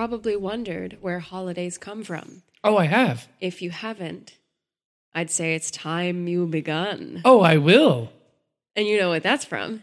Probably 0.00 0.34
wondered 0.34 0.96
where 1.02 1.18
holidays 1.18 1.76
come 1.76 2.02
from. 2.02 2.42
Oh, 2.64 2.78
I 2.78 2.86
have. 2.86 3.28
If 3.38 3.60
you 3.60 3.68
haven't, 3.68 4.38
I'd 5.14 5.30
say 5.30 5.54
it's 5.54 5.70
time 5.70 6.26
you 6.26 6.46
begun. 6.46 7.20
Oh, 7.22 7.42
I 7.42 7.58
will. 7.58 8.10
And 8.74 8.86
you 8.86 8.98
know 8.98 9.10
what 9.10 9.22
that's 9.22 9.44
from. 9.44 9.82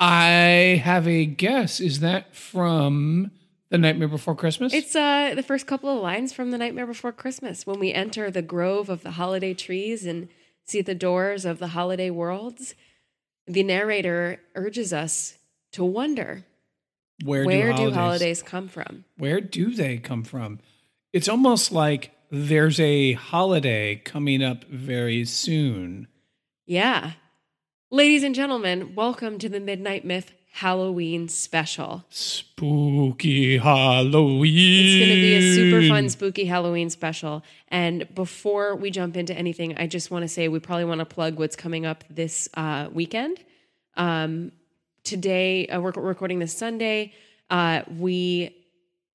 I 0.00 0.80
have 0.82 1.06
a 1.06 1.26
guess. 1.26 1.78
Is 1.78 2.00
that 2.00 2.34
from 2.34 3.32
The 3.68 3.76
Nightmare 3.76 4.08
Before 4.08 4.34
Christmas? 4.34 4.72
It's 4.72 4.96
uh, 4.96 5.34
the 5.36 5.42
first 5.42 5.66
couple 5.66 5.94
of 5.94 6.00
lines 6.00 6.32
from 6.32 6.52
The 6.52 6.56
Nightmare 6.56 6.86
Before 6.86 7.12
Christmas 7.12 7.66
when 7.66 7.78
we 7.78 7.92
enter 7.92 8.30
the 8.30 8.40
grove 8.40 8.88
of 8.88 9.02
the 9.02 9.10
holiday 9.10 9.52
trees 9.52 10.06
and 10.06 10.30
see 10.64 10.80
the 10.80 10.94
doors 10.94 11.44
of 11.44 11.58
the 11.58 11.68
holiday 11.68 12.08
worlds. 12.08 12.74
The 13.46 13.62
narrator 13.62 14.40
urges 14.54 14.94
us 14.94 15.36
to 15.72 15.84
wonder 15.84 16.46
where, 17.24 17.44
where 17.44 17.72
do, 17.72 17.90
do 17.90 17.94
holidays 17.94 18.42
come 18.42 18.68
from? 18.68 19.04
Where 19.16 19.40
do 19.40 19.72
they 19.74 19.98
come 19.98 20.24
from? 20.24 20.60
It's 21.12 21.28
almost 21.28 21.72
like 21.72 22.12
there's 22.30 22.78
a 22.80 23.12
holiday 23.12 23.96
coming 23.96 24.42
up 24.42 24.64
very 24.64 25.24
soon. 25.24 26.08
Yeah. 26.66 27.12
Ladies 27.90 28.22
and 28.22 28.34
gentlemen, 28.34 28.94
welcome 28.94 29.38
to 29.38 29.48
the 29.48 29.58
Midnight 29.60 30.04
Myth 30.04 30.32
Halloween 30.52 31.28
special. 31.28 32.04
Spooky 32.08 33.58
Halloween. 33.58 34.86
It's 34.86 34.98
going 34.98 35.16
to 35.16 35.20
be 35.20 35.34
a 35.34 35.54
super 35.54 35.88
fun, 35.88 36.08
spooky 36.08 36.44
Halloween 36.44 36.90
special. 36.90 37.42
And 37.68 38.12
before 38.14 38.76
we 38.76 38.90
jump 38.90 39.16
into 39.16 39.34
anything, 39.34 39.76
I 39.76 39.86
just 39.86 40.10
want 40.10 40.22
to 40.22 40.28
say 40.28 40.48
we 40.48 40.60
probably 40.60 40.84
want 40.84 41.00
to 41.00 41.06
plug 41.06 41.38
what's 41.38 41.56
coming 41.56 41.86
up 41.86 42.04
this 42.10 42.48
uh, 42.54 42.88
weekend. 42.92 43.38
Um, 43.96 44.52
today, 45.04 45.66
uh, 45.66 45.80
we're 45.80 45.92
recording 45.92 46.38
this 46.38 46.56
Sunday. 46.56 47.12
Uh, 47.48 47.82
we 47.98 48.56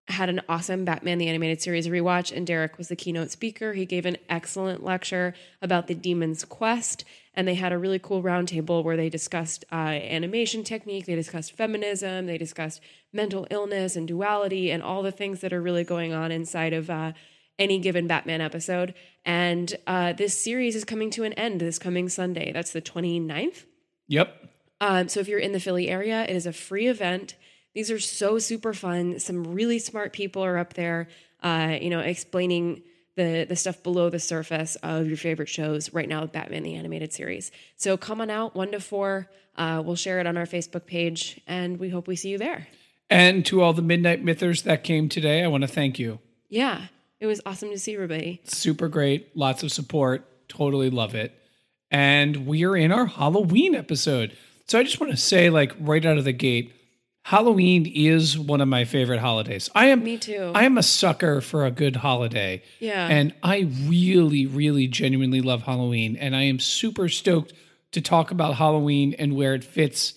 had 0.08 0.30
an 0.30 0.42
awesome 0.48 0.86
Batman 0.86 1.18
the 1.18 1.28
Animated 1.28 1.62
Series 1.62 1.88
rewatch, 1.88 2.36
and 2.36 2.46
Derek 2.46 2.78
was 2.78 2.90
the 2.90 2.96
keynote 2.96 3.32
speaker. 3.32 3.74
He 3.74 3.86
gave 3.86 4.06
an 4.06 4.18
excellent 4.30 4.84
lecture 4.84 5.34
about 5.62 5.88
the 5.88 5.96
Demon's 5.96 6.46
Quest, 6.46 7.04
and 7.34 7.48
they 7.48 7.56
had 7.56 7.74
a 7.74 7.78
really 7.78 7.98
cool 7.98 8.22
roundtable 8.22 8.84
where 8.84 8.98
they 8.98 9.10
discussed 9.10 9.66
uh, 9.72 9.76
animation 9.76 10.64
technique, 10.64 11.08
they 11.08 11.16
discussed 11.16 11.54
feminism, 11.54 12.28
they 12.28 12.38
discussed 12.38 12.82
mental 13.12 13.48
illness 13.50 13.96
and 13.96 14.08
duality, 14.08 14.70
and 14.70 14.84
all 14.84 15.02
the 15.02 15.12
things 15.12 15.42
that 15.42 15.54
are 15.54 15.62
really 15.62 15.84
going 15.84 16.14
on 16.14 16.32
inside 16.32 16.74
of 16.74 16.90
uh, 16.90 17.14
any 17.58 17.80
given 17.80 18.06
Batman 18.06 18.42
episode. 18.42 18.94
And 19.26 19.74
uh, 19.88 20.14
this 20.14 20.40
series 20.40 20.76
is 20.76 20.86
coming 20.86 21.10
to 21.12 21.24
an 21.24 21.34
end 21.34 21.62
this 21.62 21.80
coming 21.80 22.10
Sunday. 22.10 22.52
That's 22.52 22.72
the 22.72 22.82
29th. 22.82 23.64
Yep. 24.08 24.55
Um, 24.82 25.08
so 25.08 25.20
if 25.20 25.28
you're 25.28 25.40
in 25.40 25.52
the 25.52 25.60
Philly 25.60 25.90
area, 25.90 26.24
it 26.24 26.36
is 26.36 26.46
a 26.46 26.54
free 26.54 26.88
event. 26.88 27.36
These 27.74 27.92
are 27.92 28.00
so 28.00 28.40
super 28.40 28.74
fun. 28.74 29.20
Some 29.20 29.54
really 29.54 29.80
smart 29.80 30.14
people 30.14 30.44
are 30.44 30.58
up 30.58 30.74
there, 30.74 31.08
uh, 31.44 31.78
you 31.82 31.90
know, 31.90 32.00
explaining 32.00 32.84
the 33.16 33.46
the 33.48 33.56
stuff 33.56 33.82
below 33.84 34.10
the 34.10 34.20
surface 34.20 34.76
of 34.84 35.08
your 35.08 35.18
favorite 35.18 35.50
shows 35.50 35.94
right 35.94 36.08
now, 36.08 36.26
Batman 36.26 36.64
the 36.64 36.76
Animated 36.76 37.14
Series. 37.14 37.52
So 37.76 37.98
come 37.98 38.22
on 38.22 38.30
out, 38.30 38.56
one 38.56 38.72
to 38.72 38.80
four. 38.80 39.30
Uh, 39.58 39.82
we'll 39.86 39.96
share 39.96 40.20
it 40.20 40.28
on 40.28 40.36
our 40.36 40.46
Facebook 40.46 40.86
page, 40.86 41.40
and 41.48 41.80
we 41.80 41.90
hope 41.90 42.08
we 42.08 42.18
see 42.18 42.30
you 42.30 42.38
there. 42.38 42.68
And 43.10 43.46
to 43.46 43.62
all 43.62 43.72
the 43.72 43.82
Midnight 43.82 44.24
Mythers 44.24 44.64
that 44.64 44.84
came 44.84 45.08
today, 45.08 45.44
I 45.44 45.48
want 45.48 45.62
to 45.62 45.68
thank 45.68 45.98
you. 45.98 46.20
Yeah, 46.50 46.88
it 47.20 47.26
was 47.26 47.40
awesome 47.46 47.70
to 47.70 47.80
see 47.80 47.94
everybody. 47.94 48.42
Super 48.46 48.90
great, 48.90 49.36
lots 49.36 49.64
of 49.64 49.72
support. 49.72 50.50
Totally 50.50 50.90
love 50.90 51.16
it. 51.16 51.40
And 51.92 52.46
we 52.46 52.66
are 52.66 52.76
in 52.76 52.92
our 52.92 53.06
Halloween 53.06 53.76
episode. 53.76 54.36
So 54.68 54.80
I 54.80 54.84
just 54.84 55.00
want 55.00 55.12
to 55.12 55.18
say, 55.18 55.50
like, 55.50 55.74
right 55.80 56.06
out 56.06 56.18
of 56.18 56.24
the 56.24 56.34
gate, 56.34 56.74
Halloween 57.24 57.86
is 57.86 58.38
one 58.38 58.62
of 58.62 58.68
my 58.68 58.86
favorite 58.86 59.20
holidays. 59.20 59.70
I 59.74 59.88
am 59.88 60.04
Me 60.04 60.18
too. 60.18 60.52
I 60.54 60.64
am 60.64 60.78
a 60.78 60.84
sucker 60.84 61.42
for 61.42 61.66
a 61.66 61.72
good 61.72 61.98
holiday. 61.98 62.62
Yeah. 62.80 63.08
And 63.08 63.34
I 63.42 63.70
really, 63.86 64.46
really 64.46 64.88
genuinely 64.88 65.42
love 65.42 65.64
Halloween. 65.64 66.16
And 66.16 66.36
I 66.36 66.44
am 66.44 66.60
super 66.60 67.10
stoked 67.10 67.54
to 67.94 68.02
talk 68.02 68.30
about 68.30 68.56
Halloween 68.56 69.16
and 69.18 69.36
where 69.36 69.56
it 69.56 69.64
fits 69.64 70.14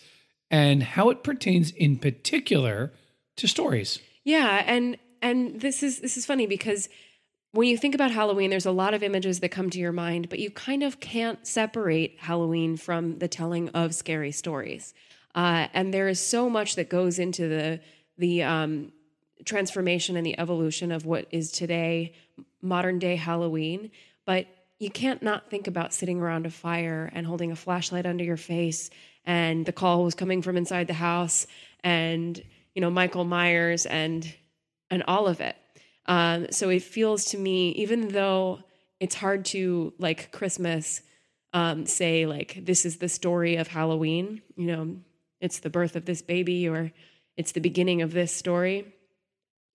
and 0.50 0.82
how 0.82 1.10
it 1.10 1.22
pertains 1.22 1.70
in 1.70 1.98
particular 1.98 2.92
to 3.36 3.46
stories. 3.46 4.00
Yeah, 4.24 4.62
and 4.66 4.98
and 5.22 5.60
this 5.60 5.82
is 5.82 6.00
this 6.00 6.16
is 6.16 6.26
funny 6.26 6.46
because 6.46 6.88
when 7.58 7.66
you 7.66 7.76
think 7.76 7.96
about 7.96 8.12
Halloween, 8.12 8.50
there's 8.50 8.66
a 8.66 8.70
lot 8.70 8.94
of 8.94 9.02
images 9.02 9.40
that 9.40 9.48
come 9.48 9.68
to 9.68 9.80
your 9.80 9.90
mind, 9.90 10.28
but 10.28 10.38
you 10.38 10.48
kind 10.48 10.84
of 10.84 11.00
can't 11.00 11.44
separate 11.44 12.14
Halloween 12.20 12.76
from 12.76 13.18
the 13.18 13.26
telling 13.26 13.68
of 13.70 13.96
scary 13.96 14.30
stories. 14.30 14.94
Uh, 15.34 15.66
and 15.74 15.92
there 15.92 16.06
is 16.06 16.24
so 16.24 16.48
much 16.48 16.76
that 16.76 16.88
goes 16.88 17.18
into 17.18 17.48
the 17.48 17.80
the 18.16 18.44
um, 18.44 18.92
transformation 19.44 20.16
and 20.16 20.24
the 20.24 20.38
evolution 20.38 20.92
of 20.92 21.04
what 21.04 21.26
is 21.32 21.50
today 21.50 22.12
modern 22.62 23.00
day 23.00 23.16
Halloween. 23.16 23.90
But 24.24 24.46
you 24.78 24.88
can't 24.88 25.20
not 25.20 25.50
think 25.50 25.66
about 25.66 25.92
sitting 25.92 26.20
around 26.20 26.46
a 26.46 26.50
fire 26.50 27.10
and 27.12 27.26
holding 27.26 27.50
a 27.50 27.56
flashlight 27.56 28.06
under 28.06 28.22
your 28.22 28.36
face, 28.36 28.88
and 29.24 29.66
the 29.66 29.72
call 29.72 30.04
was 30.04 30.14
coming 30.14 30.42
from 30.42 30.56
inside 30.56 30.86
the 30.86 30.94
house, 30.94 31.48
and 31.82 32.40
you 32.76 32.80
know 32.80 32.90
Michael 32.90 33.24
Myers 33.24 33.84
and 33.84 34.32
and 34.90 35.02
all 35.08 35.26
of 35.26 35.40
it. 35.40 35.56
Um, 36.08 36.46
so 36.50 36.70
it 36.70 36.82
feels 36.82 37.26
to 37.26 37.38
me, 37.38 37.70
even 37.72 38.08
though 38.08 38.60
it's 38.98 39.14
hard 39.14 39.44
to 39.46 39.92
like 39.98 40.32
Christmas, 40.32 41.02
um, 41.52 41.86
say 41.86 42.26
like 42.26 42.58
this 42.64 42.84
is 42.84 42.96
the 42.96 43.08
story 43.08 43.56
of 43.56 43.68
Halloween. 43.68 44.42
You 44.56 44.66
know, 44.66 44.96
it's 45.40 45.60
the 45.60 45.70
birth 45.70 45.94
of 45.94 46.06
this 46.06 46.22
baby 46.22 46.68
or 46.68 46.92
it's 47.36 47.52
the 47.52 47.60
beginning 47.60 48.02
of 48.02 48.12
this 48.12 48.34
story. 48.34 48.92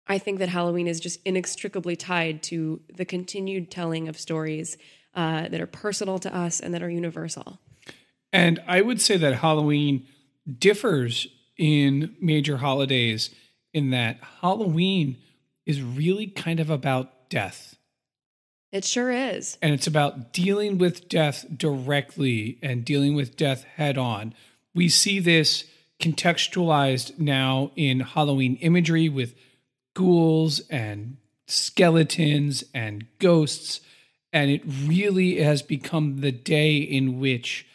I 0.08 0.18
think 0.18 0.40
that 0.40 0.48
Halloween 0.48 0.88
is 0.88 0.98
just 0.98 1.20
inextricably 1.24 1.94
tied 1.94 2.42
to 2.44 2.80
the 2.92 3.04
continued 3.04 3.70
telling 3.70 4.08
of 4.08 4.18
stories 4.18 4.76
uh, 5.14 5.48
that 5.48 5.60
are 5.60 5.66
personal 5.66 6.18
to 6.18 6.34
us 6.34 6.58
and 6.58 6.74
that 6.74 6.82
are 6.82 6.90
universal. 6.90 7.60
And 8.32 8.60
I 8.66 8.80
would 8.80 9.00
say 9.00 9.16
that 9.18 9.34
Halloween 9.34 10.06
differs 10.58 11.28
in 11.56 12.16
major 12.20 12.56
holidays 12.56 13.30
in 13.72 13.90
that 13.90 14.18
Halloween 14.40 15.18
is 15.66 15.82
really 15.82 16.26
kind 16.26 16.60
of 16.60 16.70
about 16.70 17.30
death. 17.30 17.76
It 18.72 18.84
sure 18.84 19.10
is. 19.10 19.58
And 19.60 19.74
it's 19.74 19.86
about 19.86 20.32
dealing 20.32 20.78
with 20.78 21.08
death 21.08 21.44
directly 21.54 22.58
and 22.62 22.84
dealing 22.84 23.14
with 23.14 23.36
death 23.36 23.64
head 23.64 23.98
on. 23.98 24.34
We 24.74 24.88
see 24.88 25.20
this 25.20 25.64
contextualized 26.00 27.18
now 27.18 27.70
in 27.76 28.00
Halloween 28.00 28.56
imagery 28.56 29.10
with 29.10 29.34
ghouls 29.94 30.60
and 30.70 31.18
skeletons 31.46 32.64
and 32.74 33.06
ghosts. 33.18 33.80
And 34.32 34.50
it 34.50 34.62
really 34.66 35.42
has 35.42 35.60
become 35.60 36.22
the 36.22 36.32
day 36.32 36.78
in 36.78 37.20
which 37.20 37.66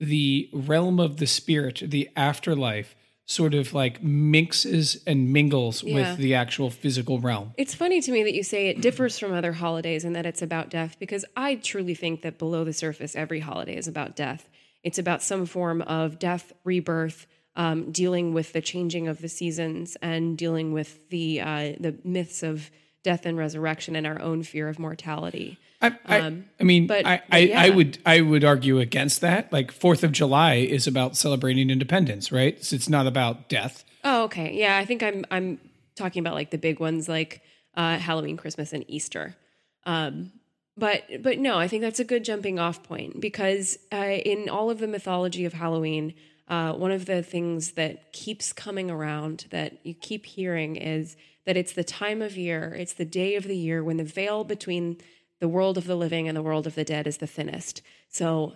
the 0.00 0.48
realm 0.52 0.98
of 0.98 1.18
the 1.18 1.26
spirit, 1.26 1.82
the 1.84 2.08
afterlife, 2.16 2.95
sort 3.26 3.54
of 3.54 3.74
like 3.74 4.02
mixes 4.02 5.02
and 5.06 5.32
mingles 5.32 5.82
Yeah. 5.82 5.94
with 5.94 6.18
the 6.18 6.34
actual 6.34 6.70
physical 6.70 7.18
realm. 7.18 7.52
It's 7.58 7.74
funny 7.74 8.00
to 8.00 8.12
me 8.12 8.22
that 8.22 8.34
you 8.34 8.42
say 8.44 8.68
it 8.68 8.80
differs 8.80 9.18
from 9.18 9.32
other 9.32 9.52
holidays 9.52 10.04
and 10.04 10.14
that 10.14 10.26
it's 10.26 10.42
about 10.42 10.70
death 10.70 10.96
because 11.00 11.24
I 11.36 11.56
truly 11.56 11.94
think 11.94 12.22
that 12.22 12.38
below 12.38 12.62
the 12.64 12.72
surface, 12.72 13.16
every 13.16 13.40
holiday 13.40 13.76
is 13.76 13.88
about 13.88 14.14
death. 14.14 14.48
It's 14.84 14.98
about 14.98 15.22
some 15.22 15.44
form 15.46 15.82
of 15.82 16.18
death, 16.20 16.52
rebirth, 16.62 17.26
um, 17.56 17.90
dealing 17.90 18.32
with 18.32 18.52
the 18.52 18.60
changing 18.60 19.08
of 19.08 19.20
the 19.20 19.28
seasons, 19.28 19.96
and 20.00 20.38
dealing 20.38 20.72
with 20.72 21.08
the 21.10 21.40
uh, 21.40 21.72
the 21.80 21.96
myths 22.04 22.42
of 22.44 22.70
death 23.06 23.24
and 23.24 23.38
resurrection 23.38 23.94
and 23.94 24.04
our 24.06 24.20
own 24.20 24.42
fear 24.42 24.68
of 24.68 24.78
mortality. 24.80 25.58
I, 25.80 25.96
I, 26.04 26.18
Um, 26.20 26.44
I 26.60 26.64
mean, 26.64 26.86
but- 26.88 27.06
I, 27.06 27.22
I, 27.30 27.52
I 27.56 27.70
would 27.70 27.98
I 28.04 28.20
would 28.20 28.44
argue 28.44 28.80
against 28.80 29.20
that. 29.20 29.52
Like 29.52 29.70
Fourth 29.70 30.02
of 30.02 30.10
July 30.10 30.54
is 30.56 30.86
about 30.88 31.16
celebrating 31.16 31.70
independence, 31.70 32.32
right? 32.32 32.62
So 32.64 32.74
it's 32.74 32.88
not 32.88 33.06
about 33.06 33.48
death. 33.48 33.84
Oh, 34.02 34.24
okay. 34.24 34.52
Yeah, 34.54 34.76
I 34.76 34.84
think 34.84 35.02
I'm 35.02 35.24
I'm 35.30 35.58
talking 35.94 36.20
about 36.20 36.34
like 36.34 36.50
the 36.50 36.58
big 36.58 36.80
ones 36.80 37.08
like 37.08 37.42
uh, 37.76 37.98
Halloween, 37.98 38.36
Christmas, 38.36 38.72
and 38.72 38.84
Easter. 38.88 39.36
Um, 39.84 40.32
but 40.76 41.04
but 41.22 41.38
no, 41.38 41.58
I 41.58 41.68
think 41.68 41.82
that's 41.82 42.00
a 42.00 42.04
good 42.04 42.24
jumping 42.24 42.58
off 42.58 42.82
point 42.82 43.20
because 43.20 43.78
uh, 43.92 44.18
in 44.32 44.48
all 44.48 44.68
of 44.70 44.78
the 44.78 44.88
mythology 44.88 45.44
of 45.44 45.52
Halloween, 45.52 46.14
uh, 46.48 46.72
one 46.72 46.90
of 46.90 47.04
the 47.06 47.22
things 47.22 47.72
that 47.72 48.12
keeps 48.12 48.52
coming 48.52 48.90
around 48.90 49.46
that 49.50 49.78
you 49.86 49.94
keep 49.94 50.26
hearing 50.26 50.76
is 50.76 51.16
that 51.46 51.56
it's 51.56 51.72
the 51.72 51.84
time 51.84 52.20
of 52.20 52.36
year, 52.36 52.74
it's 52.78 52.92
the 52.92 53.04
day 53.04 53.36
of 53.36 53.44
the 53.44 53.56
year 53.56 53.82
when 53.82 53.96
the 53.96 54.04
veil 54.04 54.44
between 54.44 54.98
the 55.40 55.48
world 55.48 55.78
of 55.78 55.86
the 55.86 55.96
living 55.96 56.28
and 56.28 56.36
the 56.36 56.42
world 56.42 56.66
of 56.66 56.74
the 56.74 56.84
dead 56.84 57.06
is 57.06 57.18
the 57.18 57.26
thinnest. 57.26 57.82
So 58.08 58.54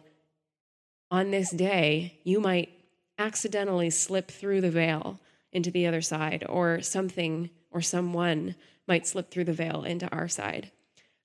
on 1.10 1.30
this 1.30 1.50
day, 1.50 2.18
you 2.24 2.40
might 2.40 2.70
accidentally 3.18 3.90
slip 3.90 4.30
through 4.30 4.60
the 4.60 4.70
veil 4.70 5.20
into 5.52 5.70
the 5.70 5.86
other 5.86 6.00
side, 6.00 6.44
or 6.48 6.80
something 6.80 7.50
or 7.70 7.80
someone 7.80 8.54
might 8.86 9.06
slip 9.06 9.30
through 9.30 9.44
the 9.44 9.52
veil 9.52 9.82
into 9.82 10.08
our 10.10 10.28
side. 10.28 10.70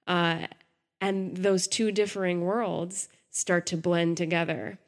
Uh, 0.07 0.47
and 0.99 1.37
those 1.37 1.67
two 1.67 1.91
differing 1.91 2.41
worlds 2.41 3.07
start 3.29 3.65
to 3.67 3.77
blend 3.77 4.17
together. 4.17 4.79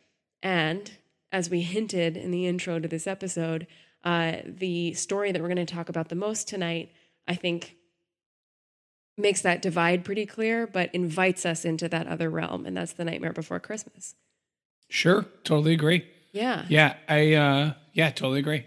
And 0.42 0.92
as 1.32 1.50
we 1.50 1.62
hinted 1.62 2.18
in 2.18 2.32
the 2.32 2.48
intro 2.48 2.80
to 2.80 2.88
this 2.88 3.08
episode, 3.08 3.68
uh, 4.08 4.38
the 4.46 4.94
story 4.94 5.30
that 5.32 5.42
we're 5.42 5.54
going 5.54 5.66
to 5.68 5.74
talk 5.78 5.90
about 5.90 6.08
the 6.08 6.16
most 6.16 6.48
tonight, 6.48 6.88
I 7.28 7.36
think, 7.36 7.76
makes 9.18 9.42
that 9.42 9.62
divide 9.62 10.06
pretty 10.06 10.26
clear, 10.26 10.66
but 10.66 10.90
invites 10.94 11.46
us 11.46 11.66
into 11.66 11.90
that 11.90 12.08
other 12.08 12.30
realm. 12.30 12.66
And 12.66 12.78
that's 12.78 12.94
the 12.94 13.04
Nightmare 13.04 13.34
Before 13.34 13.60
Christmas. 13.60 14.16
Sure, 14.90 15.26
totally 15.44 15.74
agree. 15.74 16.06
Yeah. 16.32 16.66
Yeah, 16.70 16.96
I 17.10 17.34
uh 17.34 17.74
yeah, 17.94 18.10
totally 18.12 18.40
agree. 18.40 18.66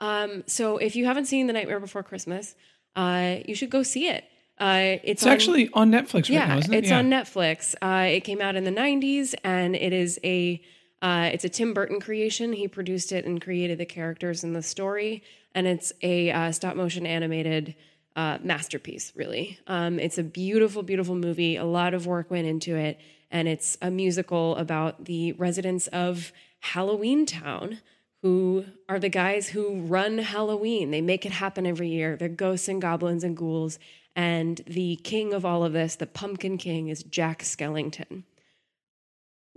Um, 0.00 0.44
so 0.46 0.78
if 0.78 0.96
you 0.96 1.04
haven't 1.04 1.26
seen 1.26 1.46
The 1.46 1.52
Nightmare 1.52 1.80
Before 1.80 2.02
Christmas, 2.02 2.54
uh, 2.96 3.36
you 3.46 3.54
should 3.54 3.68
go 3.70 3.82
see 3.82 4.08
it. 4.08 4.24
Uh, 4.58 4.96
it's 5.02 5.22
It's 5.22 5.26
on- 5.26 5.32
actually 5.32 5.68
on 5.74 5.90
Netflix 5.90 6.14
right 6.14 6.30
yeah, 6.30 6.46
now, 6.46 6.58
isn't 6.58 6.72
it? 6.72 6.78
it's 6.78 6.88
yeah. 6.90 6.98
on 6.98 7.10
Netflix. 7.10 7.74
Uh, 7.82 8.06
it 8.16 8.20
came 8.24 8.40
out 8.40 8.56
in 8.56 8.64
the 8.64 8.70
'90s, 8.70 9.34
and 9.44 9.74
it 9.76 9.92
is 9.92 10.18
a 10.24 10.62
uh, 11.02 11.30
it's 11.32 11.44
a 11.44 11.48
Tim 11.48 11.72
Burton 11.72 12.00
creation. 12.00 12.52
He 12.52 12.68
produced 12.68 13.12
it 13.12 13.24
and 13.24 13.40
created 13.40 13.78
the 13.78 13.86
characters 13.86 14.44
and 14.44 14.54
the 14.54 14.62
story, 14.62 15.22
and 15.54 15.66
it's 15.66 15.92
a 16.02 16.30
uh, 16.30 16.52
stop 16.52 16.76
motion 16.76 17.06
animated 17.06 17.74
uh, 18.16 18.38
masterpiece. 18.42 19.12
Really, 19.16 19.58
um, 19.66 19.98
it's 19.98 20.18
a 20.18 20.22
beautiful, 20.22 20.82
beautiful 20.82 21.14
movie. 21.14 21.56
A 21.56 21.64
lot 21.64 21.94
of 21.94 22.06
work 22.06 22.30
went 22.30 22.46
into 22.46 22.76
it, 22.76 22.98
and 23.30 23.48
it's 23.48 23.78
a 23.80 23.90
musical 23.90 24.56
about 24.56 25.06
the 25.06 25.32
residents 25.32 25.86
of 25.88 26.32
Halloween 26.60 27.24
Town. 27.26 27.80
Who 28.22 28.66
are 28.86 28.98
the 28.98 29.08
guys 29.08 29.48
who 29.48 29.80
run 29.80 30.18
Halloween? 30.18 30.90
They 30.90 31.00
make 31.00 31.24
it 31.24 31.32
happen 31.32 31.66
every 31.66 31.88
year. 31.88 32.16
They're 32.16 32.28
ghosts 32.28 32.68
and 32.68 32.82
goblins 32.82 33.24
and 33.24 33.34
ghouls. 33.34 33.78
And 34.14 34.60
the 34.66 34.96
king 34.96 35.32
of 35.32 35.46
all 35.46 35.64
of 35.64 35.72
this, 35.72 35.96
the 35.96 36.06
Pumpkin 36.06 36.58
King, 36.58 36.88
is 36.88 37.02
Jack 37.02 37.42
Skellington. 37.42 38.24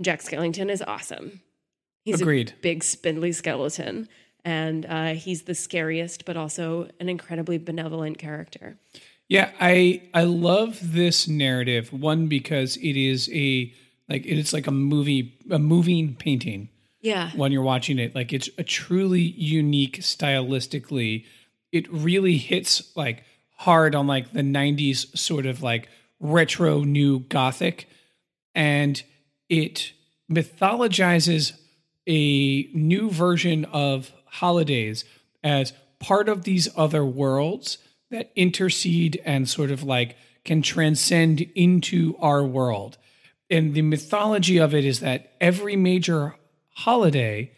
Jack 0.01 0.21
Skellington 0.21 0.69
is 0.69 0.81
awesome. 0.81 1.41
He's 2.03 2.21
Agreed. 2.21 2.51
a 2.51 2.61
big, 2.61 2.83
spindly 2.83 3.31
skeleton, 3.31 4.09
and 4.43 4.85
uh, 4.85 5.13
he's 5.13 5.43
the 5.43 5.55
scariest, 5.55 6.25
but 6.25 6.35
also 6.35 6.89
an 6.99 7.07
incredibly 7.07 7.57
benevolent 7.57 8.17
character. 8.17 8.77
Yeah, 9.29 9.51
I 9.59 10.01
I 10.13 10.23
love 10.25 10.79
this 10.93 11.27
narrative. 11.27 11.93
One 11.93 12.27
because 12.27 12.75
it 12.77 12.97
is 12.97 13.29
a 13.31 13.73
like 14.09 14.25
it's 14.25 14.51
like 14.51 14.67
a 14.67 14.71
movie 14.71 15.39
a 15.49 15.57
moving 15.57 16.15
painting 16.15 16.67
Yeah, 16.99 17.31
when 17.31 17.53
you're 17.53 17.63
watching 17.63 17.99
it. 17.99 18.13
Like 18.13 18.33
it's 18.33 18.49
a 18.57 18.63
truly 18.63 19.21
unique 19.21 19.99
stylistically. 19.99 21.25
It 21.71 21.91
really 21.91 22.37
hits 22.37 22.95
like 22.97 23.23
hard 23.55 23.95
on 23.95 24.07
like 24.07 24.33
the 24.33 24.41
90s 24.41 25.17
sort 25.17 25.45
of 25.45 25.63
like 25.63 25.87
retro 26.19 26.83
new 26.83 27.19
gothic 27.19 27.87
and 28.53 29.01
it 29.53 29.93
mythologizes 30.31 31.53
a 32.07 32.63
new 32.73 33.09
version 33.09 33.65
of 33.65 34.11
holidays 34.25 35.05
as 35.43 35.73
part 35.99 36.27
of 36.27 36.43
these 36.43 36.67
other 36.75 37.05
worlds 37.05 37.77
that 38.09 38.31
intercede 38.35 39.21
and 39.23 39.47
sort 39.47 39.71
of 39.71 39.83
like 39.83 40.17
can 40.43 40.61
transcend 40.61 41.41
into 41.55 42.15
our 42.19 42.43
world. 42.43 42.97
And 43.49 43.73
the 43.73 43.83
mythology 43.83 44.57
of 44.57 44.73
it 44.73 44.85
is 44.85 44.99
that 45.01 45.33
every 45.39 45.75
major 45.75 46.35
holiday 46.75 47.51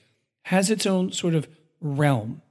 has 0.44 0.69
its 0.69 0.86
own 0.86 1.12
sort 1.12 1.33
of 1.33 1.48
realm. 1.80 2.41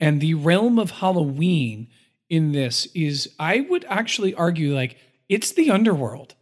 And 0.00 0.20
the 0.20 0.34
realm 0.34 0.78
of 0.78 0.90
Halloween 0.90 1.88
in 2.28 2.52
this 2.52 2.86
is, 2.94 3.30
I 3.38 3.60
would 3.60 3.84
actually 3.88 4.34
argue, 4.34 4.74
like, 4.74 4.96
it's 5.28 5.52
the 5.52 5.70
underworld. 5.70 6.34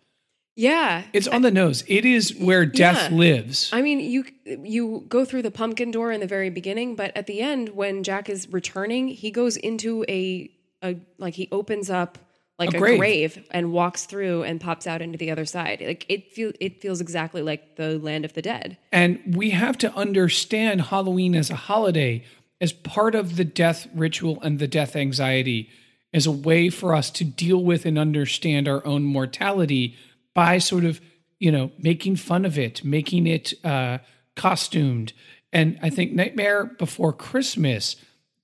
Yeah. 0.59 1.05
It's 1.13 1.29
on 1.29 1.43
the 1.43 1.51
nose. 1.53 1.85
It 1.87 2.05
is 2.05 2.35
where 2.37 2.67
death 2.67 3.11
Yeah. 3.11 3.17
lives. 3.17 3.71
I 3.73 3.81
mean, 3.81 4.01
you 4.01 4.25
you 4.45 5.05
go 5.09 5.25
through 5.25 5.43
the 5.43 5.51
pumpkin 5.53 5.91
door 5.93 6.11
in 6.11 6.21
the 6.21 6.27
very 6.27 6.51
beginning, 6.51 6.97
but 6.97 7.17
at 7.17 7.27
the 7.27 7.41
end, 7.41 7.71
when 7.71 8.03
Jack 8.03 8.29
is 8.29 8.49
returning, 8.53 9.09
he 9.09 9.31
goes 9.31 9.57
into 9.57 10.05
a 10.09 10.51
a 10.83 10.97
like 11.19 11.35
he 11.35 11.49
opens 11.53 11.89
up 11.91 12.19
like 12.59 12.75
A 12.75 12.77
a, 12.77 12.81
grave. 12.81 12.99
grave. 12.99 13.47
and 13.53 13.73
walks 13.73 14.05
through 14.07 14.43
and 14.43 14.61
pops 14.61 14.87
out 14.89 15.01
into 15.01 15.17
the 15.17 15.31
other 15.31 15.45
side. 15.45 15.81
Like 15.81 16.05
it 16.09 16.33
feel 16.33 16.51
it 16.61 16.81
feels 16.83 17.01
exactly 17.01 17.41
like 17.43 17.77
the 17.77 17.99
land 18.01 18.25
of 18.25 18.33
the 18.33 18.43
dead. 18.43 18.79
And 18.91 19.21
we 19.37 19.51
have 19.51 19.79
to 19.79 19.95
understand 19.95 20.81
Halloween 20.83 21.37
as 21.37 21.51
a 21.51 21.55
holiday, 21.55 22.25
as 22.61 22.73
part 22.73 23.15
of 23.15 23.37
the 23.37 23.45
death 23.45 23.87
ritual 23.95 24.41
and 24.43 24.59
the 24.59 24.67
death 24.67 24.97
anxiety, 24.97 25.69
as 26.13 26.27
a 26.27 26.33
way 26.33 26.69
for 26.69 26.95
us 26.97 27.11
to 27.13 27.25
deal 27.25 27.63
with 27.63 27.87
and 27.87 27.97
understand 27.97 28.67
our 28.67 28.85
own 28.85 29.05
mortality 29.05 29.95
by 30.35 30.59
sort 30.59 30.85
of, 30.85 31.01
you 31.39 31.51
know, 31.51 31.71
making 31.79 32.17
fun 32.17 32.45
of 32.45 32.59
it, 32.59 32.85
making 32.85 33.27
it 33.27 33.55
uh, 33.65 33.99
costumed. 34.37 35.13
And 35.53 35.79
I 35.83 35.91
think 35.91 36.13
Nightmare 36.13 36.65
Before 36.65 37.13
Christmas 37.13 37.97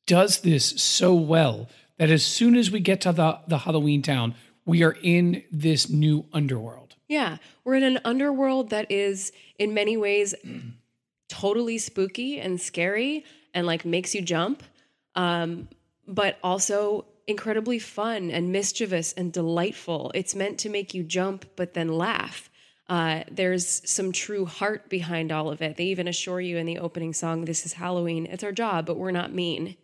does 0.06 0.40
this 0.40 0.80
so 0.80 1.14
well 1.14 1.68
that 1.98 2.10
as 2.10 2.24
soon 2.24 2.56
as 2.56 2.70
we 2.70 2.80
get 2.80 3.00
to 3.02 3.12
the, 3.12 3.38
the 3.46 3.58
Halloween 3.58 4.02
town, 4.02 4.34
we 4.66 4.82
are 4.82 4.96
in 5.02 5.42
this 5.52 5.88
new 5.88 6.26
underworld. 6.32 6.96
Yeah, 7.08 7.36
we're 7.64 7.74
in 7.74 7.82
an 7.82 8.00
underworld 8.04 8.70
that 8.70 8.90
is 8.90 9.32
in 9.58 9.74
many 9.74 9.96
ways 9.96 10.34
totally 11.28 11.78
spooky 11.78 12.40
and 12.40 12.60
scary 12.60 13.24
and 13.52 13.66
like 13.66 13.84
makes 13.84 14.14
you 14.14 14.22
jump, 14.22 14.62
um, 15.14 15.68
but 16.06 16.38
also 16.42 17.04
incredibly 17.26 17.78
fun 17.78 18.30
and 18.30 18.52
mischievous 18.52 19.12
and 19.12 19.32
delightful. 19.32 20.10
It's 20.14 20.34
meant 20.34 20.58
to 20.60 20.68
make 20.68 20.94
you 20.94 21.02
jump 21.02 21.46
but 21.56 21.74
then 21.74 21.88
laugh. 21.88 22.50
Uh, 22.88 23.24
there's 23.30 23.88
some 23.90 24.12
true 24.12 24.44
heart 24.44 24.90
behind 24.90 25.32
all 25.32 25.48
of 25.48 25.62
it. 25.62 25.76
They 25.76 25.84
even 25.84 26.06
assure 26.06 26.40
you 26.40 26.58
in 26.58 26.66
the 26.66 26.78
opening 26.78 27.14
song, 27.14 27.46
"This 27.46 27.64
is 27.64 27.72
Halloween. 27.72 28.26
It's 28.26 28.44
our 28.44 28.52
job, 28.52 28.84
but 28.84 28.98
we're 28.98 29.10
not 29.10 29.32
mean. 29.32 29.76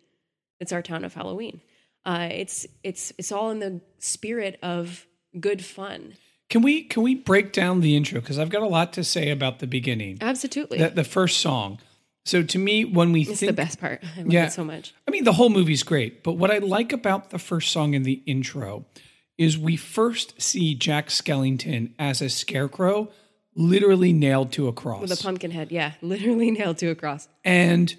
It's 0.59 0.71
our 0.71 0.83
town 0.83 1.03
of 1.03 1.15
Halloween." 1.15 1.61
Uh, 2.05 2.29
it's 2.31 2.67
it's 2.83 3.11
it's 3.17 3.31
all 3.31 3.49
in 3.49 3.59
the 3.59 3.81
spirit 3.97 4.59
of 4.61 5.07
good 5.39 5.63
fun. 5.65 6.13
Can 6.49 6.61
we 6.61 6.83
can 6.83 7.01
we 7.01 7.15
break 7.15 7.53
down 7.53 7.81
the 7.81 7.95
intro 7.95 8.19
because 8.19 8.37
I've 8.37 8.49
got 8.49 8.61
a 8.61 8.67
lot 8.67 8.93
to 8.93 9.03
say 9.03 9.29
about 9.29 9.59
the 9.59 9.67
beginning. 9.67 10.17
Absolutely. 10.21 10.77
The, 10.77 10.89
the 10.89 11.03
first 11.03 11.39
song. 11.39 11.79
So 12.23 12.43
to 12.43 12.59
me, 12.59 12.85
when 12.85 13.11
we 13.11 13.23
think 13.23 13.31
It's 13.33 13.39
think, 13.39 13.49
the 13.51 13.53
best 13.53 13.79
part. 13.79 14.03
I 14.17 14.21
love 14.21 14.31
Yeah. 14.31 14.45
it 14.47 14.51
so 14.51 14.63
much. 14.63 14.93
I 15.07 15.11
mean, 15.11 15.23
the 15.23 15.33
whole 15.33 15.49
movie's 15.49 15.83
great, 15.83 16.23
but 16.23 16.33
what 16.33 16.51
I 16.51 16.59
like 16.59 16.93
about 16.93 17.29
the 17.31 17.39
first 17.39 17.71
song 17.71 17.93
in 17.93 18.03
the 18.03 18.21
intro 18.25 18.85
is 19.37 19.57
we 19.57 19.75
first 19.75 20.39
see 20.39 20.75
Jack 20.75 21.07
Skellington 21.07 21.93
as 21.97 22.21
a 22.21 22.29
scarecrow, 22.29 23.09
literally 23.55 24.13
nailed 24.13 24.51
to 24.53 24.67
a 24.67 24.73
cross. 24.73 25.01
With 25.01 25.19
a 25.19 25.23
pumpkin 25.23 25.51
head. 25.51 25.71
Yeah. 25.71 25.93
Literally 26.01 26.51
nailed 26.51 26.77
to 26.79 26.89
a 26.89 26.95
cross. 26.95 27.27
And 27.43 27.95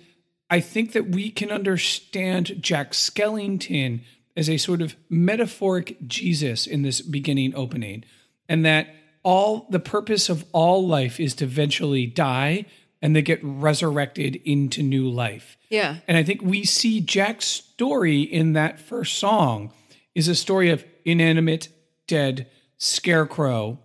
I 0.48 0.60
think 0.60 0.92
that 0.92 1.08
we 1.08 1.30
can 1.30 1.50
understand 1.50 2.56
Jack 2.62 2.92
Skellington 2.92 4.02
as 4.36 4.48
a 4.48 4.56
sort 4.56 4.80
of 4.82 4.94
metaphoric 5.10 5.96
Jesus 6.06 6.66
in 6.66 6.82
this 6.82 7.00
beginning 7.00 7.54
opening, 7.56 8.04
and 8.48 8.64
that 8.64 8.94
all 9.24 9.66
the 9.70 9.80
purpose 9.80 10.28
of 10.28 10.44
all 10.52 10.86
life 10.86 11.18
is 11.20 11.34
to 11.36 11.44
eventually 11.44 12.06
die 12.06 12.66
and 13.02 13.14
they 13.16 13.20
get 13.22 13.40
resurrected 13.42 14.36
into 14.44 14.82
new 14.82 15.10
life. 15.10 15.58
Yeah. 15.68 15.96
And 16.06 16.16
I 16.16 16.22
think 16.22 16.40
we 16.40 16.64
see 16.64 17.00
Jack's 17.00 17.46
story 17.46 18.20
in 18.22 18.52
that 18.52 18.78
first 18.80 19.18
song 19.18 19.72
is 20.14 20.28
a 20.28 20.34
story 20.34 20.70
of 20.70 20.84
inanimate, 21.04 21.68
dead 22.06 22.48
scarecrow. 22.78 23.78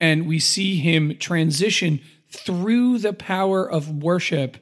And 0.00 0.26
we 0.26 0.38
see 0.38 0.76
him 0.76 1.16
transition 1.18 2.00
through 2.28 2.98
the 2.98 3.12
power 3.14 3.68
of 3.68 4.02
worship 4.02 4.58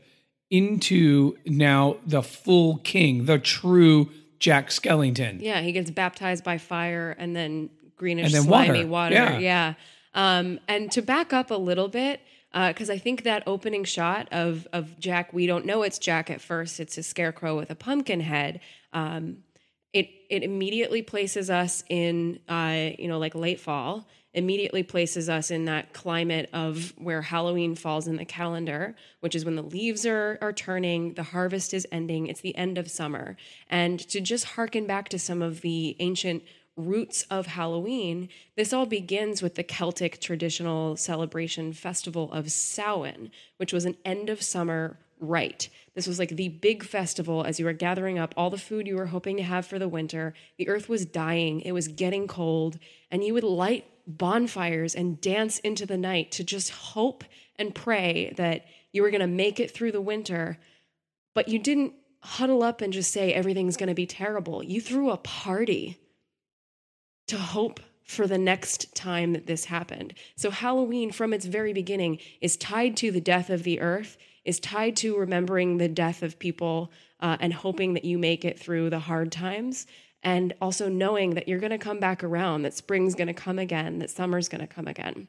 into 0.51 1.37
now 1.47 1.97
the 2.07 2.23
full 2.23 2.77
king, 2.79 3.25
the 3.25 3.39
true 3.39 4.11
Jack 4.39 4.69
Skellington. 4.69 5.41
Yeah, 5.41 5.61
he 5.61 5.73
gets 5.73 5.91
baptized 5.91 6.45
by 6.45 6.59
fire 6.59 7.17
and 7.19 7.35
then 7.35 7.71
greenish 7.97 8.27
And 8.27 8.35
then 8.35 8.43
slimy 8.43 8.85
water. 8.85 9.15
water. 9.15 9.15
Yeah. 9.15 9.39
Yeah. 9.39 9.75
Um, 10.15 10.61
and 10.69 10.93
to 10.93 11.03
back 11.03 11.33
up 11.33 11.51
a 11.51 11.57
little 11.57 11.89
bit, 11.89 12.21
because 12.53 12.91
I 12.91 12.99
think 12.99 13.23
that 13.25 13.43
opening 13.47 13.85
shot 13.85 14.29
of 14.31 14.67
of 14.73 14.99
Jack, 14.99 15.33
we 15.33 15.47
don't 15.47 15.65
know 15.65 15.83
it's 15.83 15.99
Jack 15.99 16.31
at 16.31 16.41
first. 16.41 16.81
It's 16.81 16.99
a 16.99 17.03
scarecrow 17.03 17.57
with 17.57 17.71
a 17.71 17.75
pumpkin 17.75 18.21
head. 18.21 18.61
Um, 18.93 19.39
it 19.93 20.09
it 20.31 20.43
immediately 20.43 21.03
places 21.03 21.51
us 21.51 21.85
in 21.89 22.41
uh, 22.49 22.91
you 22.99 23.09
know 23.09 23.19
like 23.19 23.35
late 23.35 23.61
fall. 23.61 24.07
Immediately 24.35 24.85
places 24.85 25.29
us 25.29 25.51
in 25.51 25.67
that 25.67 25.93
climate 25.93 26.49
of 26.55 26.95
where 26.97 27.21
Halloween 27.21 27.75
falls 27.75 28.09
in 28.09 28.17
the 28.17 28.25
calendar, 28.25 28.97
which 29.21 29.35
is 29.35 29.45
when 29.45 29.57
the 29.57 29.63
leaves 29.63 30.07
are 30.07 30.39
are 30.41 30.53
turning, 30.53 31.15
the 31.15 31.23
harvest 31.23 31.75
is 31.75 31.87
ending, 31.93 32.27
it's 32.27 32.41
the 32.41 32.57
end 32.57 32.79
of 32.79 32.91
summer, 32.91 33.37
and 33.69 34.01
to 34.09 34.21
just 34.21 34.45
harken 34.45 34.87
back 34.87 35.11
to 35.11 35.19
some 35.19 35.43
of 35.43 35.61
the 35.61 35.97
ancient 36.01 36.43
roots 36.77 37.23
of 37.31 37.47
Halloween, 37.47 38.29
this 38.57 38.73
all 38.73 38.87
begins 38.87 39.43
with 39.43 39.57
the 39.57 39.63
Celtic 39.63 40.21
traditional 40.21 40.97
celebration 40.97 41.73
festival 41.73 42.33
of 42.33 42.51
Samhain, 42.51 43.31
which 43.59 43.73
was 43.73 43.85
an 43.85 43.97
end 44.05 44.31
of 44.31 44.43
summer 44.43 44.99
rite. 45.21 45.69
This 45.95 46.07
was 46.07 46.19
like 46.19 46.31
the 46.31 46.49
big 46.49 46.83
festival 46.83 47.45
as 47.45 47.59
you 47.61 47.67
were 47.67 47.73
gathering 47.73 48.19
up 48.19 48.35
all 48.37 48.51
the 48.51 48.59
food 48.59 48.87
you 48.87 48.97
were 48.97 49.07
hoping 49.07 49.37
to 49.37 49.43
have 49.43 49.67
for 49.67 49.79
the 49.79 49.89
winter. 49.89 50.35
The 50.59 50.69
earth 50.69 50.89
was 50.89 51.07
dying, 51.07 51.61
it 51.61 51.73
was 51.73 51.89
getting 51.89 52.27
cold, 52.27 52.79
and 53.11 53.23
you 53.23 53.35
would 53.35 53.45
light 53.45 53.87
bonfires 54.07 54.95
and 54.95 55.21
dance 55.21 55.59
into 55.61 55.87
the 55.87 55.97
night 55.97 56.33
to 56.33 56.45
just 56.45 56.71
hope 56.71 57.25
and 57.57 57.75
pray 57.75 58.33
that 58.37 58.67
you 58.93 59.03
were 59.03 59.11
going 59.11 59.21
to 59.21 59.27
make 59.27 59.61
it 59.61 59.71
through 59.71 59.93
the 59.93 60.01
winter. 60.01 60.59
But 61.35 61.49
you 61.49 61.59
didn't 61.59 61.95
huddle 62.21 62.63
up 62.63 62.81
and 62.81 62.93
just 62.93 63.13
say 63.13 63.33
everything's 63.33 63.77
going 63.77 63.89
to 63.89 63.95
be 63.95 64.07
terrible. 64.07 64.63
You 64.63 64.81
threw 64.81 65.11
a 65.11 65.17
party 65.19 65.99
to 67.29 67.39
hope 67.39 67.81
for 68.05 68.27
the 68.27 68.39
next 68.39 68.95
time 68.95 69.33
that 69.33 69.47
this 69.47 69.65
happened. 69.65 70.15
So, 70.37 70.51
Halloween, 70.51 71.13
from 71.13 71.33
its 71.33 71.47
very 71.47 71.73
beginning, 71.73 72.19
is 72.41 72.57
tied 72.57 72.97
to 72.99 73.11
the 73.11 73.21
death 73.21 73.49
of 73.51 73.63
the 73.63 73.81
earth, 73.81 74.19
is 74.45 74.61
tied 74.61 74.97
to 74.97 75.17
remembering 75.17 75.79
the 75.79 75.89
death 75.89 76.23
of 76.23 76.39
people 76.39 76.93
uh, 77.21 77.37
and 77.41 77.55
hoping 77.55 77.95
that 77.95 78.05
you 78.05 78.19
make 78.19 78.45
it 78.45 78.59
through 78.59 78.91
the 78.91 78.99
hard 78.99 79.33
times. 79.33 79.87
And 80.25 80.55
also 80.61 80.89
knowing 80.89 81.35
that 81.35 81.49
you're 81.49 81.59
going 81.59 81.71
to 81.71 81.79
come 81.79 81.99
back 81.99 82.23
around, 82.23 82.63
that 82.63 82.75
spring's 82.75 83.15
going 83.15 83.29
to 83.29 83.35
come 83.35 83.59
again, 83.59 83.99
that 83.99 84.11
summer's 84.11 84.49
going 84.49 84.61
to 84.61 84.73
come 84.73 84.87
again. 84.87 85.27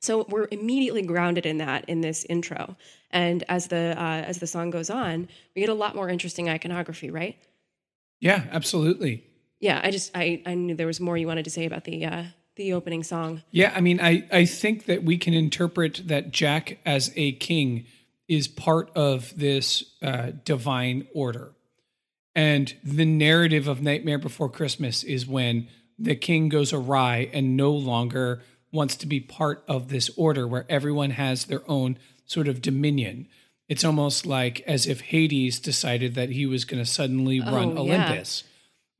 So 0.00 0.26
we're 0.28 0.48
immediately 0.52 1.02
grounded 1.02 1.44
in 1.44 1.58
that 1.58 1.88
in 1.88 2.00
this 2.00 2.24
intro, 2.28 2.76
and 3.10 3.42
as 3.48 3.66
the 3.66 3.94
uh, 3.98 4.22
as 4.26 4.38
the 4.38 4.46
song 4.46 4.70
goes 4.70 4.90
on, 4.90 5.28
we 5.56 5.60
get 5.60 5.70
a 5.70 5.74
lot 5.74 5.96
more 5.96 6.08
interesting 6.08 6.48
iconography, 6.48 7.10
right? 7.10 7.36
Yeah, 8.20 8.44
absolutely. 8.52 9.24
Yeah, 9.60 9.80
I 9.82 9.90
just 9.90 10.10
I, 10.14 10.42
I 10.46 10.54
knew 10.54 10.74
there 10.74 10.86
was 10.86 11.00
more 11.00 11.16
you 11.16 11.26
wanted 11.26 11.44
to 11.44 11.50
say 11.50 11.64
about 11.64 11.84
the 11.84 12.04
uh, 12.04 12.24
the 12.56 12.72
opening 12.74 13.02
song. 13.02 13.42
Yeah, 13.50 13.72
I 13.74 13.80
mean, 13.80 14.00
I, 14.00 14.26
I 14.30 14.44
think 14.44 14.86
that 14.86 15.04
we 15.04 15.16
can 15.16 15.32
interpret 15.32 16.02
that 16.06 16.30
Jack 16.30 16.78
as 16.84 17.12
a 17.16 17.32
king 17.32 17.86
is 18.28 18.46
part 18.46 18.90
of 18.94 19.32
this 19.38 19.84
uh, 20.02 20.32
divine 20.44 21.06
order. 21.14 21.52
And 22.34 22.74
the 22.84 23.04
narrative 23.04 23.66
of 23.66 23.80
Nightmare 23.80 24.18
Before 24.18 24.50
Christmas 24.50 25.02
is 25.02 25.26
when 25.26 25.68
the 25.98 26.14
king 26.14 26.48
goes 26.48 26.72
awry 26.72 27.30
and 27.32 27.56
no 27.56 27.72
longer 27.72 28.42
wants 28.70 28.96
to 28.96 29.06
be 29.06 29.18
part 29.18 29.64
of 29.66 29.88
this 29.88 30.10
order 30.16 30.46
where 30.46 30.66
everyone 30.68 31.10
has 31.10 31.46
their 31.46 31.68
own 31.68 31.98
sort 32.26 32.46
of 32.46 32.60
dominion. 32.60 33.26
It's 33.68 33.84
almost 33.84 34.26
like 34.26 34.60
as 34.66 34.86
if 34.86 35.00
Hades 35.00 35.58
decided 35.58 36.14
that 36.14 36.30
he 36.30 36.46
was 36.46 36.64
going 36.64 36.82
to 36.82 36.88
suddenly 36.88 37.40
run 37.40 37.76
Olympus. 37.76 38.42
yeah. 38.44 38.47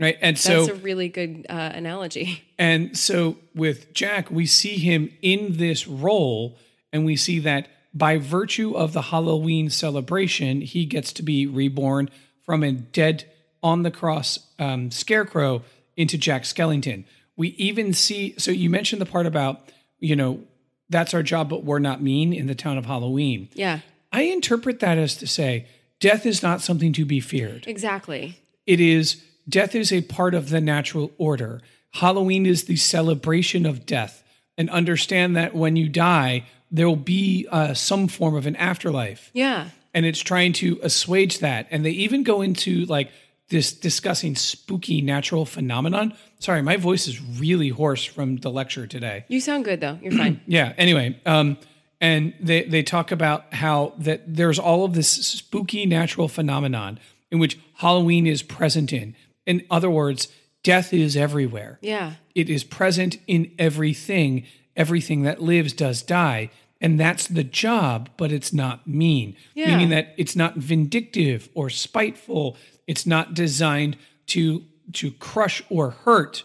Right. 0.01 0.17
And 0.21 0.39
so 0.39 0.67
That's 0.67 0.79
a 0.79 0.83
really 0.83 1.09
good 1.09 1.47
uh, 1.49 1.73
analogy. 1.75 2.45
and 2.59 2.97
so 2.97 3.37
with 3.55 3.93
Jack, 3.93 4.31
we 4.31 4.47
see 4.47 4.79
him 4.79 5.13
in 5.23 5.57
this 5.57 5.89
role, 5.89 6.57
and 6.93 7.05
we 7.05 7.17
see 7.17 7.41
that 7.41 7.69
by 7.93 8.19
virtue 8.19 8.75
of 8.77 8.93
the 8.93 9.03
Halloween 9.03 9.71
celebration, 9.71 10.61
he 10.61 10.85
gets 10.85 11.13
to 11.15 11.23
be 11.23 11.47
reborn 11.47 12.11
from 12.43 12.63
a 12.63 12.73
dead 12.73 13.25
on 13.63 13.83
the 13.83 13.91
cross 13.91 14.39
um, 14.59 14.91
scarecrow 14.91 15.63
into 15.97 16.17
Jack 16.17 16.45
Skellington. 16.45 17.05
We 17.37 17.49
even 17.51 17.93
see, 17.93 18.35
so 18.39 18.51
you 18.51 18.71
mentioned 18.71 19.01
the 19.01 19.07
part 19.07 19.27
about, 19.27 19.73
you 19.99 20.15
know, 20.15 20.41
that's 20.89 21.13
our 21.13 21.23
job, 21.23 21.49
but 21.49 21.65
we're 21.65 21.79
not 21.81 22.01
mean 22.01 22.33
in 22.33 22.47
the 22.47 22.55
town 22.55 22.79
of 22.79 22.87
Halloween. 22.87 23.49
Yeah, 23.55 23.81
I 24.13 24.23
interpret 24.23 24.81
that 24.81 24.97
as 24.97 25.17
to 25.17 25.27
say, 25.27 25.67
death 26.01 26.25
is 26.25 26.43
not 26.43 26.61
something 26.61 26.93
to 26.95 27.05
be 27.05 27.21
feared 27.21 27.67
exactly. 27.67 28.39
it 28.67 28.81
is 28.81 29.23
death 29.49 29.75
is 29.75 29.93
a 29.93 30.03
part 30.03 30.35
of 30.35 30.51
the 30.51 30.61
natural 30.61 31.11
order. 31.19 31.61
Halloween 31.93 32.47
is 32.47 32.65
the 32.65 32.77
celebration 32.77 33.67
of 33.67 33.87
death, 33.87 34.23
and 34.57 34.69
understand 34.71 35.37
that 35.37 35.55
when 35.55 35.77
you 35.77 35.89
die, 35.89 36.45
there 36.71 36.87
will 36.89 36.97
be 36.97 37.47
uh, 37.51 37.73
some 37.75 38.09
form 38.09 38.35
of 38.35 38.47
an 38.47 38.57
afterlife, 38.57 39.31
Yeah, 39.33 39.71
and 39.95 40.05
it's 40.05 40.21
trying 40.21 40.53
to 40.55 40.79
assuage 40.83 41.39
that. 41.39 41.67
And 41.71 41.85
they 41.85 41.91
even 41.93 42.23
go 42.25 42.43
into 42.43 42.85
like 42.87 43.11
this 43.49 43.73
discussing 43.73 44.37
spooky 44.37 45.01
natural 45.01 45.47
phenomenon. 45.47 46.13
Sorry, 46.39 46.61
my 46.61 46.77
voice 46.77 47.09
is 47.09 47.21
really 47.41 47.71
hoarse 47.71 48.05
from 48.05 48.37
the 48.37 48.51
lecture 48.51 48.87
today. 48.87 49.25
you 49.29 49.41
sound 49.41 49.65
good 49.65 49.81
though. 49.81 49.99
You're 50.03 50.13
fine. 50.13 50.41
Yeah. 50.47 50.75
Anyway, 50.77 51.19
um, 51.25 51.57
and 52.01 52.35
they 52.39 52.65
they 52.65 52.83
talk 52.83 53.11
about 53.11 53.55
how 53.55 53.95
that 53.99 54.23
there's 54.37 54.59
all 54.59 54.85
of 54.85 54.93
this 54.93 55.09
spooky 55.09 55.87
natural 55.87 56.29
phenomenon 56.29 57.01
in 57.31 57.39
which 57.39 57.59
Halloween 57.77 58.27
is 58.27 58.43
present 58.43 58.93
in. 58.93 59.17
In 59.49 59.65
other 59.71 59.91
words, 59.91 60.29
death 60.63 60.93
is 60.93 61.17
everywhere. 61.17 61.79
Yeah, 61.83 62.15
It 62.35 62.49
is 62.49 62.63
present 62.65 63.17
in 63.27 63.51
everything. 63.59 64.45
Everything 64.77 65.23
that 65.23 65.43
lives 65.43 65.73
does 65.73 66.03
die. 66.03 66.51
And 66.81 67.01
that's 67.01 67.27
the 67.27 67.43
job, 67.43 68.11
but 68.17 68.31
it's 68.31 68.53
not 68.53 68.87
mean. 68.87 69.35
Yeah. 69.55 69.69
Meaning 69.73 69.89
that 69.89 70.15
it's 70.17 70.37
not 70.37 70.55
vindictive 70.57 71.49
or 71.55 71.71
spiteful. 71.71 72.57
It's 72.87 73.05
not 73.07 73.35
designed 73.35 73.97
to 74.29 74.65
to 74.93 75.11
crush 75.13 75.63
or 75.69 75.91
hurt, 75.91 76.45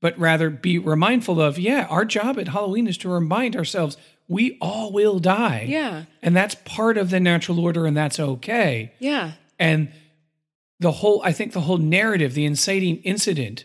but 0.00 0.16
rather 0.18 0.48
be 0.50 0.78
remindful 0.78 1.40
of, 1.40 1.58
yeah, 1.58 1.86
our 1.90 2.04
job 2.04 2.38
at 2.38 2.48
Halloween 2.48 2.86
is 2.86 2.96
to 2.98 3.08
remind 3.08 3.54
ourselves 3.56 3.96
we 4.28 4.56
all 4.60 4.92
will 4.92 5.18
die. 5.18 5.66
yeah, 5.68 6.04
And 6.22 6.34
that's 6.34 6.54
part 6.64 6.96
of 6.96 7.10
the 7.10 7.20
natural 7.20 7.60
order 7.60 7.84
and 7.86 7.94
that's 7.96 8.18
okay. 8.20 8.92
yeah, 8.98 9.32
And 9.58 9.90
the 10.82 10.92
whole, 10.92 11.22
I 11.24 11.32
think 11.32 11.52
the 11.52 11.62
whole 11.62 11.78
narrative, 11.78 12.34
the 12.34 12.44
inciting 12.44 12.98
incident 12.98 13.64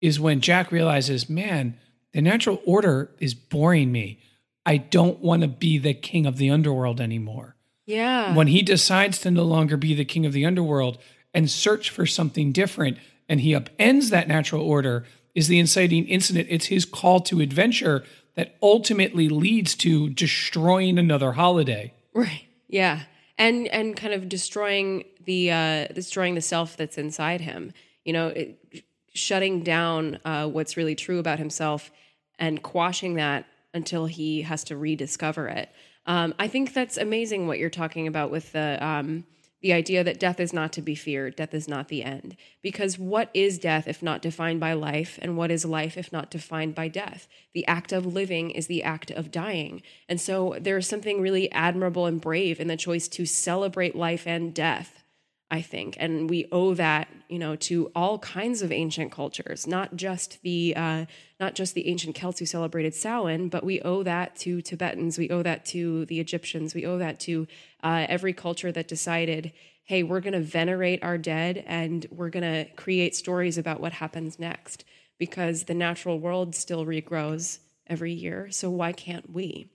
is 0.00 0.18
when 0.18 0.40
Jack 0.40 0.72
realizes, 0.72 1.30
man, 1.30 1.76
the 2.12 2.20
natural 2.20 2.60
order 2.64 3.10
is 3.18 3.34
boring 3.34 3.92
me. 3.92 4.18
I 4.64 4.78
don't 4.78 5.20
want 5.20 5.42
to 5.42 5.48
be 5.48 5.78
the 5.78 5.94
king 5.94 6.26
of 6.26 6.38
the 6.38 6.50
underworld 6.50 7.00
anymore. 7.00 7.54
yeah. 7.86 8.34
When 8.34 8.48
he 8.48 8.62
decides 8.62 9.20
to 9.20 9.30
no 9.30 9.44
longer 9.44 9.76
be 9.76 9.94
the 9.94 10.04
king 10.04 10.26
of 10.26 10.32
the 10.32 10.44
underworld 10.44 10.98
and 11.32 11.50
search 11.50 11.90
for 11.90 12.06
something 12.06 12.50
different, 12.50 12.98
and 13.28 13.40
he 13.40 13.52
upends 13.52 14.10
that 14.10 14.28
natural 14.28 14.62
order, 14.62 15.04
is 15.34 15.48
the 15.48 15.58
inciting 15.58 16.06
incident. 16.06 16.48
It's 16.50 16.66
his 16.66 16.84
call 16.84 17.20
to 17.20 17.40
adventure 17.40 18.04
that 18.34 18.56
ultimately 18.62 19.28
leads 19.28 19.74
to 19.76 20.08
destroying 20.10 20.98
another 20.98 21.32
holiday. 21.32 21.92
Right. 22.14 22.46
Yeah. 22.68 23.02
And 23.38 23.68
and 23.68 23.96
kind 23.96 24.14
of 24.14 24.28
destroying 24.28 25.04
the 25.24 25.50
uh 25.50 25.86
destroying 25.88 26.34
the 26.34 26.40
self 26.40 26.76
that's 26.76 26.96
inside 26.98 27.40
him. 27.40 27.72
You 28.04 28.12
know, 28.12 28.28
it, 28.28 28.84
shutting 29.14 29.62
down 29.62 30.18
uh 30.24 30.46
what's 30.48 30.76
really 30.76 30.94
true 30.94 31.18
about 31.18 31.38
himself 31.38 31.90
and 32.38 32.62
quashing 32.62 33.14
that 33.14 33.46
until 33.74 34.06
he 34.06 34.42
has 34.42 34.64
to 34.64 34.76
rediscover 34.76 35.48
it. 35.48 35.70
Um 36.06 36.34
I 36.38 36.48
think 36.48 36.72
that's 36.72 36.96
amazing 36.96 37.46
what 37.46 37.58
you're 37.58 37.70
talking 37.70 38.06
about 38.06 38.30
with 38.30 38.52
the 38.52 38.78
um 38.84 39.24
the 39.66 39.72
idea 39.72 40.04
that 40.04 40.20
death 40.20 40.38
is 40.38 40.52
not 40.52 40.72
to 40.74 40.80
be 40.80 40.94
feared, 40.94 41.34
death 41.34 41.52
is 41.52 41.66
not 41.66 41.88
the 41.88 42.04
end. 42.04 42.36
Because 42.62 43.00
what 43.00 43.30
is 43.34 43.58
death 43.58 43.88
if 43.88 44.00
not 44.00 44.22
defined 44.22 44.60
by 44.60 44.74
life? 44.74 45.18
And 45.20 45.36
what 45.36 45.50
is 45.50 45.64
life 45.64 45.98
if 45.98 46.12
not 46.12 46.30
defined 46.30 46.76
by 46.76 46.86
death? 46.86 47.26
The 47.52 47.66
act 47.66 47.90
of 47.90 48.06
living 48.06 48.52
is 48.52 48.68
the 48.68 48.84
act 48.84 49.10
of 49.10 49.32
dying. 49.32 49.82
And 50.08 50.20
so 50.20 50.54
there 50.60 50.76
is 50.76 50.86
something 50.86 51.20
really 51.20 51.50
admirable 51.50 52.06
and 52.06 52.20
brave 52.20 52.60
in 52.60 52.68
the 52.68 52.76
choice 52.76 53.08
to 53.08 53.26
celebrate 53.26 53.96
life 53.96 54.24
and 54.24 54.54
death 54.54 55.02
I 55.48 55.62
think, 55.62 55.96
and 56.00 56.28
we 56.28 56.48
owe 56.50 56.74
that, 56.74 57.06
you 57.28 57.38
know, 57.38 57.54
to 57.54 57.92
all 57.94 58.18
kinds 58.18 58.62
of 58.62 58.72
ancient 58.72 59.12
cultures, 59.12 59.64
not 59.64 59.94
just 59.94 60.42
the 60.42 60.74
uh, 60.74 61.06
not 61.38 61.54
just 61.54 61.74
the 61.74 61.86
ancient 61.86 62.16
Celts 62.16 62.40
who 62.40 62.46
celebrated 62.46 62.94
Samhain, 62.94 63.48
but 63.48 63.62
we 63.62 63.80
owe 63.82 64.02
that 64.02 64.34
to 64.36 64.60
Tibetans, 64.60 65.18
we 65.18 65.30
owe 65.30 65.44
that 65.44 65.64
to 65.66 66.04
the 66.06 66.18
Egyptians, 66.18 66.74
we 66.74 66.84
owe 66.84 66.98
that 66.98 67.20
to 67.20 67.46
uh, 67.86 68.04
every 68.08 68.32
culture 68.32 68.72
that 68.72 68.88
decided, 68.88 69.52
hey, 69.84 70.02
we're 70.02 70.20
going 70.20 70.32
to 70.32 70.40
venerate 70.40 71.04
our 71.04 71.16
dead 71.16 71.62
and 71.68 72.04
we're 72.10 72.30
going 72.30 72.42
to 72.42 72.68
create 72.74 73.14
stories 73.14 73.56
about 73.56 73.80
what 73.80 73.92
happens 73.92 74.40
next 74.40 74.84
because 75.20 75.64
the 75.64 75.74
natural 75.74 76.18
world 76.18 76.56
still 76.56 76.84
regrows 76.84 77.60
every 77.86 78.12
year. 78.12 78.50
So 78.50 78.70
why 78.70 78.90
can't 78.90 79.32
we? 79.32 79.70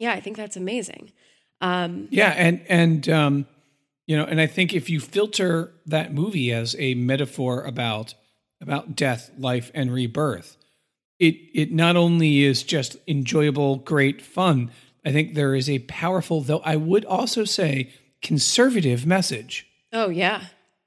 Yeah, 0.00 0.14
I 0.14 0.20
think 0.20 0.36
that's 0.36 0.56
amazing. 0.56 1.12
Um, 1.60 2.08
yeah, 2.10 2.34
and 2.36 2.60
and 2.68 3.08
um, 3.08 3.46
you 4.08 4.16
know, 4.16 4.24
and 4.24 4.40
I 4.40 4.48
think 4.48 4.74
if 4.74 4.90
you 4.90 4.98
filter 4.98 5.72
that 5.86 6.12
movie 6.12 6.52
as 6.52 6.74
a 6.76 6.94
metaphor 6.94 7.62
about 7.62 8.14
about 8.60 8.96
death, 8.96 9.30
life, 9.38 9.70
and 9.74 9.92
rebirth, 9.92 10.56
it 11.20 11.36
it 11.54 11.72
not 11.72 11.94
only 11.94 12.42
is 12.42 12.64
just 12.64 12.96
enjoyable, 13.06 13.76
great 13.76 14.20
fun. 14.22 14.72
I 15.04 15.12
think 15.12 15.34
there 15.34 15.54
is 15.54 15.68
a 15.68 15.78
powerful, 15.80 16.40
though 16.40 16.60
I 16.60 16.76
would 16.76 17.04
also 17.04 17.44
say, 17.44 17.90
conservative 18.22 19.06
message. 19.06 19.66
Oh 19.92 20.08
yeah, 20.08 20.44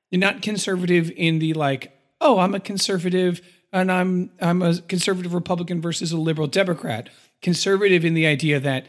You're 0.10 0.20
not 0.20 0.42
conservative 0.42 1.12
in 1.16 1.40
the 1.40 1.54
like, 1.54 1.92
oh, 2.20 2.40
I'm 2.40 2.54
a 2.54 2.60
conservative 2.60 3.42
and 3.74 3.92
I'm 3.92 4.32
I'm 4.40 4.62
a 4.62 4.82
conservative 4.82 5.34
Republican 5.34 5.82
versus 5.82 6.12
a 6.12 6.18
liberal 6.18 6.48
Democrat. 6.48 7.10
Conservative 7.42 8.06
in 8.06 8.14
the 8.14 8.28
idea 8.28 8.60
that 8.60 8.88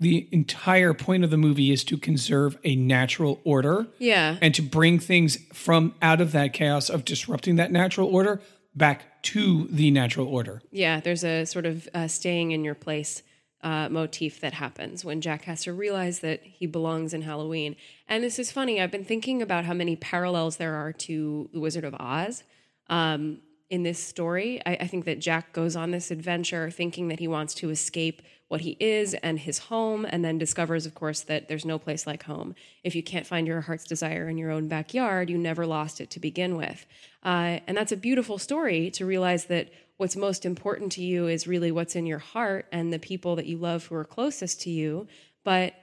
the 0.00 0.28
entire 0.32 0.92
point 0.92 1.22
of 1.22 1.30
the 1.30 1.36
movie 1.36 1.70
is 1.70 1.84
to 1.84 1.96
conserve 1.96 2.58
a 2.64 2.74
natural 2.74 3.40
order 3.44 3.86
yeah, 3.98 4.36
and 4.42 4.52
to 4.54 4.60
bring 4.62 4.98
things 4.98 5.38
from 5.52 5.94
out 6.02 6.20
of 6.20 6.32
that 6.32 6.52
chaos 6.52 6.90
of 6.90 7.04
disrupting 7.04 7.56
that 7.56 7.70
natural 7.70 8.12
order 8.12 8.40
back 8.74 9.22
to 9.22 9.68
the 9.70 9.90
natural 9.92 10.26
order. 10.26 10.60
yeah. 10.72 10.98
There's 10.98 11.22
a 11.24 11.44
sort 11.44 11.66
of 11.66 11.88
uh, 11.94 12.08
staying 12.08 12.50
in 12.50 12.64
your 12.64 12.74
place 12.74 13.22
uh, 13.62 13.88
motif 13.88 14.40
that 14.40 14.54
happens 14.54 15.04
when 15.04 15.20
Jack 15.20 15.44
has 15.44 15.62
to 15.64 15.72
realize 15.72 16.20
that 16.20 16.42
he 16.42 16.66
belongs 16.66 17.14
in 17.14 17.22
Halloween. 17.22 17.76
And 18.08 18.24
this 18.24 18.38
is 18.38 18.50
funny. 18.50 18.80
I've 18.80 18.90
been 18.90 19.04
thinking 19.04 19.40
about 19.40 19.64
how 19.64 19.74
many 19.74 19.96
parallels 19.96 20.56
there 20.56 20.74
are 20.74 20.92
to 20.92 21.48
The 21.52 21.60
Wizard 21.60 21.84
of 21.84 21.94
Oz. 21.94 22.42
Um, 22.88 23.38
in 23.70 23.84
this 23.84 24.02
story, 24.02 24.60
I, 24.66 24.72
I 24.80 24.86
think 24.86 25.04
that 25.06 25.18
Jack 25.18 25.52
goes 25.52 25.76
on 25.76 25.92
this 25.92 26.10
adventure 26.10 26.70
thinking 26.70 27.08
that 27.08 27.20
he 27.20 27.28
wants 27.28 27.54
to 27.54 27.70
escape 27.70 28.20
what 28.48 28.60
he 28.60 28.76
is 28.78 29.14
and 29.14 29.38
his 29.38 29.58
home, 29.58 30.04
and 30.04 30.22
then 30.22 30.36
discovers, 30.36 30.84
of 30.84 30.94
course, 30.94 31.22
that 31.22 31.48
there's 31.48 31.64
no 31.64 31.78
place 31.78 32.06
like 32.06 32.24
home. 32.24 32.54
If 32.84 32.94
you 32.94 33.02
can't 33.02 33.26
find 33.26 33.46
your 33.46 33.62
heart's 33.62 33.84
desire 33.84 34.28
in 34.28 34.36
your 34.36 34.50
own 34.50 34.68
backyard, 34.68 35.30
you 35.30 35.38
never 35.38 35.64
lost 35.64 36.02
it 36.02 36.10
to 36.10 36.20
begin 36.20 36.56
with. 36.56 36.84
Uh, 37.24 37.60
and 37.66 37.74
that's 37.74 37.92
a 37.92 37.96
beautiful 37.96 38.36
story 38.36 38.90
to 38.90 39.06
realize 39.06 39.46
that 39.46 39.70
what's 40.02 40.16
most 40.16 40.44
important 40.44 40.90
to 40.90 41.00
you 41.00 41.28
is 41.28 41.46
really 41.46 41.70
what's 41.70 41.94
in 41.94 42.06
your 42.06 42.18
heart 42.18 42.66
and 42.72 42.92
the 42.92 42.98
people 42.98 43.36
that 43.36 43.46
you 43.46 43.56
love 43.56 43.86
who 43.86 43.94
are 43.94 44.04
closest 44.04 44.60
to 44.60 44.68
you. 44.68 45.06
But 45.44 45.74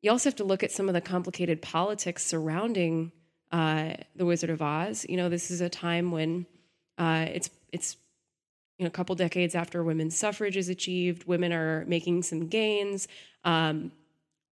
you 0.00 0.12
also 0.12 0.28
have 0.28 0.36
to 0.36 0.44
look 0.44 0.62
at 0.62 0.70
some 0.70 0.86
of 0.86 0.94
the 0.94 1.00
complicated 1.00 1.60
politics 1.60 2.24
surrounding 2.24 3.10
uh, 3.50 3.94
the 4.14 4.24
Wizard 4.24 4.50
of 4.50 4.62
Oz. 4.62 5.04
You 5.08 5.16
know, 5.16 5.28
this 5.28 5.50
is 5.50 5.60
a 5.60 5.68
time 5.68 6.12
when 6.12 6.46
uh, 6.98 7.26
it's 7.30 7.50
it's 7.72 7.96
you 8.78 8.84
know 8.84 8.86
a 8.86 8.92
couple 8.92 9.16
decades 9.16 9.56
after 9.56 9.82
women's 9.82 10.16
suffrage 10.16 10.56
is 10.56 10.68
achieved. 10.68 11.26
Women 11.26 11.52
are 11.52 11.84
making 11.86 12.22
some 12.22 12.46
gains. 12.46 13.08
Um, 13.42 13.90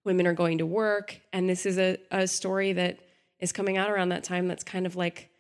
women 0.04 0.26
are 0.26 0.34
going 0.34 0.58
to 0.58 0.66
work, 0.66 1.20
and 1.32 1.48
this 1.48 1.64
is 1.64 1.78
a, 1.78 1.96
a 2.10 2.26
story 2.26 2.72
that 2.72 2.98
is 3.38 3.52
coming 3.52 3.76
out 3.76 3.88
around 3.88 4.08
that 4.08 4.25
time. 4.25 4.48
That's 4.48 4.64
kind 4.64 4.84
of 4.84 4.96
like 4.96 5.30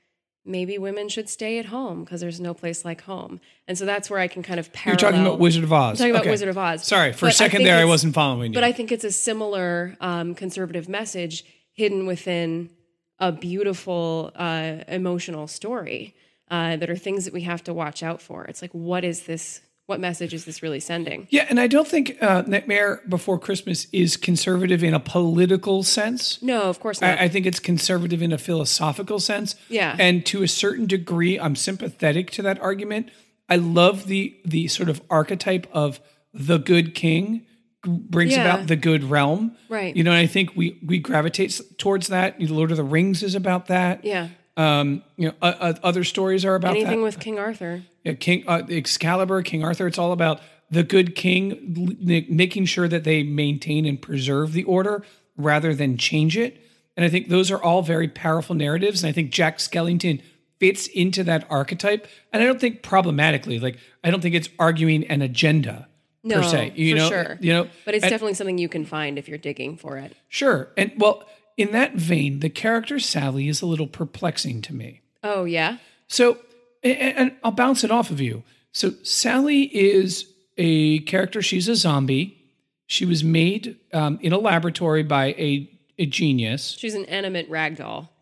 maybe 0.46 0.78
women 0.78 1.08
should 1.08 1.28
stay 1.28 1.58
at 1.58 1.66
home 1.66 2.04
because 2.04 2.20
there's 2.20 2.40
no 2.40 2.54
place 2.54 2.84
like 2.84 3.02
home. 3.02 3.40
And 3.68 3.76
so 3.76 3.84
that's 3.84 4.08
where 4.08 4.20
I 4.20 4.28
can 4.28 4.42
kind 4.42 4.60
of 4.60 4.72
parallel. 4.72 5.00
You're 5.00 5.10
talking 5.10 5.26
about 5.26 5.38
Wizard 5.40 5.64
of 5.64 5.72
Oz. 5.72 5.92
I'm 5.92 5.96
talking 5.96 6.10
about 6.12 6.20
Okay. 6.22 6.30
Wizard 6.30 6.48
of 6.48 6.58
Oz. 6.58 6.84
Sorry, 6.84 7.12
for 7.12 7.26
But 7.26 7.32
a 7.32 7.34
second 7.34 7.58
think 7.58 7.68
there, 7.68 7.78
I 7.78 7.84
wasn't 7.84 8.14
following 8.14 8.52
you. 8.52 8.54
But 8.54 8.64
I 8.64 8.72
think 8.72 8.92
it's 8.92 9.04
a 9.04 9.12
similar 9.12 9.96
um, 10.00 10.34
conservative 10.34 10.88
message 10.88 11.44
hidden 11.72 12.06
within 12.06 12.70
a 13.18 13.32
beautiful 13.32 14.30
uh, 14.34 14.76
emotional 14.88 15.46
story 15.46 16.14
uh, 16.50 16.76
that 16.76 16.88
are 16.88 16.96
things 16.96 17.24
that 17.24 17.34
we 17.34 17.42
have 17.42 17.64
to 17.64 17.74
watch 17.74 18.02
out 18.02 18.22
for. 18.22 18.44
It's 18.44 18.62
like, 18.62 18.72
what 18.72 19.04
is 19.04 19.24
this? 19.24 19.60
What 19.86 20.00
message 20.00 20.34
is 20.34 20.44
this 20.44 20.62
really 20.62 20.80
sending? 20.80 21.28
yeah, 21.30 21.46
and 21.48 21.60
I 21.60 21.66
don't 21.68 21.86
think 21.86 22.20
uh, 22.20 22.42
Nightmare 22.46 23.02
Before 23.08 23.38
Christmas 23.38 23.86
is 23.92 24.16
conservative 24.16 24.82
in 24.82 24.94
a 24.94 25.00
political 25.00 25.82
sense. 25.84 26.42
No, 26.42 26.62
of 26.62 26.80
course 26.80 27.00
not. 27.00 27.18
I, 27.18 27.24
I 27.24 27.28
think 27.28 27.46
it's 27.46 27.60
conservative 27.60 28.20
in 28.20 28.32
a 28.32 28.38
philosophical 28.38 29.20
sense. 29.20 29.54
Yeah. 29.68 29.94
And 29.98 30.26
to 30.26 30.42
a 30.42 30.48
certain 30.48 30.86
degree, 30.86 31.38
I'm 31.38 31.54
sympathetic 31.54 32.30
to 32.32 32.42
that 32.42 32.60
argument. 32.60 33.10
I 33.48 33.56
love 33.56 34.06
the 34.08 34.36
the 34.44 34.66
sort 34.68 34.88
of 34.88 35.00
archetype 35.08 35.68
of 35.72 36.00
the 36.34 36.58
good 36.58 36.94
king 36.96 37.46
brings 37.84 38.32
Yeah. 38.32 38.40
about 38.54 38.66
the 38.66 38.74
good 38.74 39.04
realm. 39.04 39.56
Right. 39.68 39.94
You 39.96 40.02
know, 40.02 40.10
and 40.10 40.18
I 40.18 40.26
think 40.26 40.56
we 40.56 40.80
we 40.84 40.98
gravitate 40.98 41.60
towards 41.78 42.08
that. 42.08 42.40
Lord 42.40 42.72
of 42.72 42.76
the 42.76 42.82
Rings 42.82 43.22
is 43.22 43.36
about 43.36 43.66
that. 43.66 44.04
yeah. 44.04 44.28
Um, 44.56 45.02
you 45.16 45.28
know, 45.28 45.34
uh, 45.42 45.52
uh, 45.60 45.72
other 45.82 46.02
stories 46.04 46.44
are 46.44 46.54
about 46.54 46.70
Anything 46.70 46.98
that. 47.00 47.04
with 47.04 47.20
King 47.20 47.38
Arthur. 47.38 47.82
Yeah, 48.04 48.14
King 48.14 48.44
uh, 48.46 48.62
Excalibur, 48.70 49.42
King 49.42 49.62
Arthur. 49.64 49.86
It's 49.86 49.98
all 49.98 50.12
about 50.12 50.40
the 50.70 50.82
good 50.82 51.14
king 51.14 51.74
l- 52.08 52.22
making 52.28 52.64
sure 52.64 52.88
that 52.88 53.04
they 53.04 53.22
maintain 53.22 53.84
and 53.84 54.00
preserve 54.00 54.52
the 54.52 54.64
order 54.64 55.04
rather 55.36 55.74
than 55.74 55.96
change 55.98 56.36
it. 56.38 56.60
And 56.96 57.04
I 57.04 57.10
think 57.10 57.28
those 57.28 57.50
are 57.50 57.62
all 57.62 57.82
very 57.82 58.08
powerful 58.08 58.54
narratives. 58.54 59.02
And 59.02 59.10
I 59.10 59.12
think 59.12 59.30
Jack 59.30 59.58
Skellington 59.58 60.22
fits 60.58 60.86
into 60.86 61.22
that 61.24 61.46
archetype. 61.50 62.06
And 62.32 62.42
I 62.42 62.46
don't 62.46 62.58
think 62.60 62.82
problematically. 62.82 63.60
Like 63.60 63.78
I 64.02 64.10
don't 64.10 64.22
think 64.22 64.34
it's 64.34 64.48
arguing 64.58 65.04
an 65.08 65.20
agenda 65.20 65.86
No, 66.24 66.36
per 66.36 66.42
se. 66.44 66.72
You 66.76 66.92
for 66.94 66.98
know, 66.98 67.08
sure. 67.10 67.38
you 67.42 67.52
know, 67.52 67.68
But 67.84 67.94
it's 67.94 68.04
and- 68.04 68.10
definitely 68.10 68.34
something 68.34 68.56
you 68.56 68.70
can 68.70 68.86
find 68.86 69.18
if 69.18 69.28
you're 69.28 69.36
digging 69.36 69.76
for 69.76 69.98
it. 69.98 70.16
sure. 70.28 70.68
And 70.78 70.92
well, 70.96 71.24
in 71.56 71.72
that 71.72 71.94
vein, 71.94 72.40
the 72.40 72.50
character 72.50 72.98
Sally 72.98 73.48
is 73.48 73.62
a 73.62 73.66
little 73.66 73.86
perplexing 73.86 74.62
to 74.62 74.74
me. 74.74 75.00
Oh 75.22 75.44
yeah. 75.44 75.78
So, 76.08 76.38
and 76.82 77.34
I'll 77.42 77.50
bounce 77.50 77.82
it 77.82 77.90
off 77.90 78.10
of 78.10 78.20
you. 78.20 78.44
So, 78.72 78.92
Sally 79.02 79.62
is 79.74 80.30
a 80.56 81.00
character. 81.00 81.42
She's 81.42 81.68
a 81.68 81.74
zombie. 81.74 82.38
She 82.86 83.04
was 83.04 83.24
made 83.24 83.76
um, 83.92 84.18
in 84.22 84.32
a 84.32 84.38
laboratory 84.38 85.02
by 85.02 85.26
a, 85.32 85.68
a 85.98 86.06
genius. 86.06 86.76
She's 86.78 86.94
an 86.94 87.06
animate 87.06 87.48
rag 87.50 87.76
doll. 87.76 88.12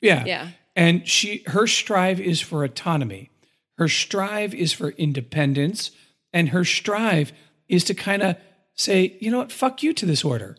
Yeah. 0.00 0.24
Yeah. 0.24 0.48
And 0.76 1.08
she 1.08 1.42
her 1.46 1.66
strive 1.66 2.20
is 2.20 2.40
for 2.40 2.62
autonomy. 2.62 3.30
Her 3.78 3.88
strive 3.88 4.54
is 4.54 4.72
for 4.72 4.90
independence. 4.90 5.90
And 6.32 6.50
her 6.50 6.64
strive 6.64 7.32
is 7.68 7.84
to 7.84 7.94
kind 7.94 8.22
of 8.22 8.36
say, 8.74 9.16
you 9.20 9.30
know 9.30 9.38
what, 9.38 9.50
fuck 9.50 9.82
you 9.82 9.92
to 9.94 10.06
this 10.06 10.24
order. 10.24 10.56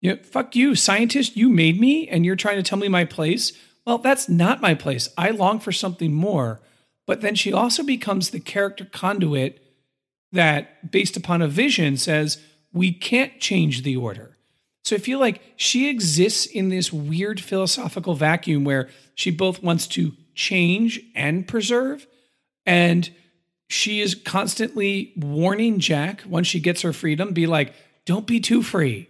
You 0.00 0.14
know, 0.14 0.22
fuck 0.22 0.56
you, 0.56 0.74
scientist, 0.74 1.36
you 1.36 1.48
made 1.48 1.78
me 1.78 2.08
and 2.08 2.24
you're 2.24 2.36
trying 2.36 2.56
to 2.56 2.62
tell 2.62 2.78
me 2.78 2.88
my 2.88 3.04
place. 3.04 3.52
Well, 3.86 3.98
that's 3.98 4.28
not 4.28 4.60
my 4.60 4.74
place. 4.74 5.08
I 5.18 5.30
long 5.30 5.60
for 5.60 5.72
something 5.72 6.12
more. 6.12 6.60
But 7.06 7.20
then 7.20 7.34
she 7.34 7.52
also 7.52 7.82
becomes 7.82 8.30
the 8.30 8.40
character 8.40 8.84
conduit 8.84 9.62
that, 10.32 10.90
based 10.90 11.16
upon 11.16 11.42
a 11.42 11.48
vision, 11.48 11.96
says, 11.96 12.40
we 12.72 12.92
can't 12.92 13.40
change 13.40 13.82
the 13.82 13.96
order. 13.96 14.36
So 14.84 14.96
I 14.96 15.00
feel 15.00 15.18
like 15.18 15.42
she 15.56 15.88
exists 15.88 16.46
in 16.46 16.68
this 16.68 16.92
weird 16.92 17.40
philosophical 17.40 18.14
vacuum 18.14 18.64
where 18.64 18.88
she 19.14 19.30
both 19.30 19.62
wants 19.62 19.86
to 19.88 20.12
change 20.34 21.00
and 21.14 21.46
preserve. 21.46 22.06
And 22.64 23.10
she 23.68 24.00
is 24.00 24.14
constantly 24.14 25.12
warning 25.16 25.78
Jack 25.80 26.22
once 26.26 26.46
she 26.46 26.60
gets 26.60 26.82
her 26.82 26.92
freedom, 26.92 27.32
be 27.32 27.46
like, 27.46 27.74
don't 28.06 28.26
be 28.26 28.40
too 28.40 28.62
free. 28.62 29.09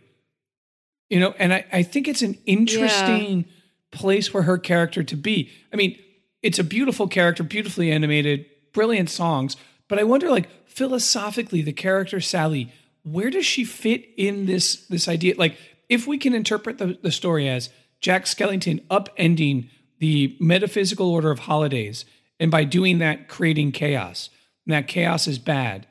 You 1.10 1.20
know, 1.20 1.34
and 1.38 1.52
I, 1.52 1.64
I 1.72 1.82
think 1.82 2.08
it's 2.08 2.22
an 2.22 2.38
interesting 2.46 3.44
place 3.90 4.28
for 4.28 4.42
her 4.42 4.56
character 4.56 5.02
to 5.02 5.16
be. 5.16 5.50
I 5.72 5.76
mean, 5.76 5.98
it's 6.42 6.58
a 6.58 6.64
beautiful 6.64 7.08
character, 7.08 7.42
beautifully 7.42 7.90
animated, 7.90 8.46
brilliant 8.72 9.10
songs. 9.10 9.56
But 9.88 9.98
I 9.98 10.04
wonder, 10.04 10.30
like, 10.30 10.48
philosophically, 10.66 11.62
the 11.62 11.72
character 11.72 12.20
Sally, 12.20 12.72
where 13.02 13.28
does 13.28 13.44
she 13.44 13.64
fit 13.64 14.08
in 14.16 14.46
this 14.46 14.86
this 14.86 15.08
idea? 15.08 15.34
Like, 15.36 15.56
if 15.88 16.06
we 16.06 16.16
can 16.16 16.32
interpret 16.32 16.78
the, 16.78 16.96
the 17.02 17.10
story 17.10 17.48
as 17.48 17.70
Jack 18.00 18.24
Skellington 18.24 18.86
upending 18.86 19.68
the 19.98 20.36
metaphysical 20.40 21.10
order 21.10 21.30
of 21.30 21.40
holidays, 21.40 22.04
and 22.38 22.50
by 22.50 22.64
doing 22.64 22.98
that, 22.98 23.28
creating 23.28 23.72
chaos, 23.72 24.30
and 24.64 24.72
that 24.72 24.86
chaos 24.86 25.26
is 25.26 25.38
bad. 25.38 25.86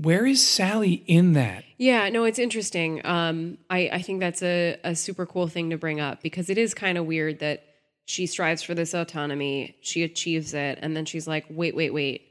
Where 0.00 0.24
is 0.26 0.46
Sally 0.46 1.02
in 1.06 1.32
that? 1.32 1.64
Yeah, 1.76 2.08
no, 2.08 2.24
it's 2.24 2.38
interesting. 2.38 3.04
Um, 3.04 3.58
I, 3.68 3.88
I 3.94 4.02
think 4.02 4.20
that's 4.20 4.42
a, 4.42 4.78
a 4.84 4.94
super 4.94 5.26
cool 5.26 5.48
thing 5.48 5.70
to 5.70 5.76
bring 5.76 5.98
up 6.00 6.22
because 6.22 6.48
it 6.50 6.56
is 6.58 6.72
kind 6.72 6.96
of 6.98 7.04
weird 7.06 7.40
that 7.40 7.64
she 8.04 8.26
strives 8.26 8.62
for 8.62 8.74
this 8.74 8.94
autonomy, 8.94 9.76
she 9.80 10.02
achieves 10.04 10.54
it, 10.54 10.78
and 10.80 10.96
then 10.96 11.04
she's 11.04 11.26
like, 11.26 11.44
wait, 11.50 11.74
wait, 11.76 11.92
wait, 11.92 12.22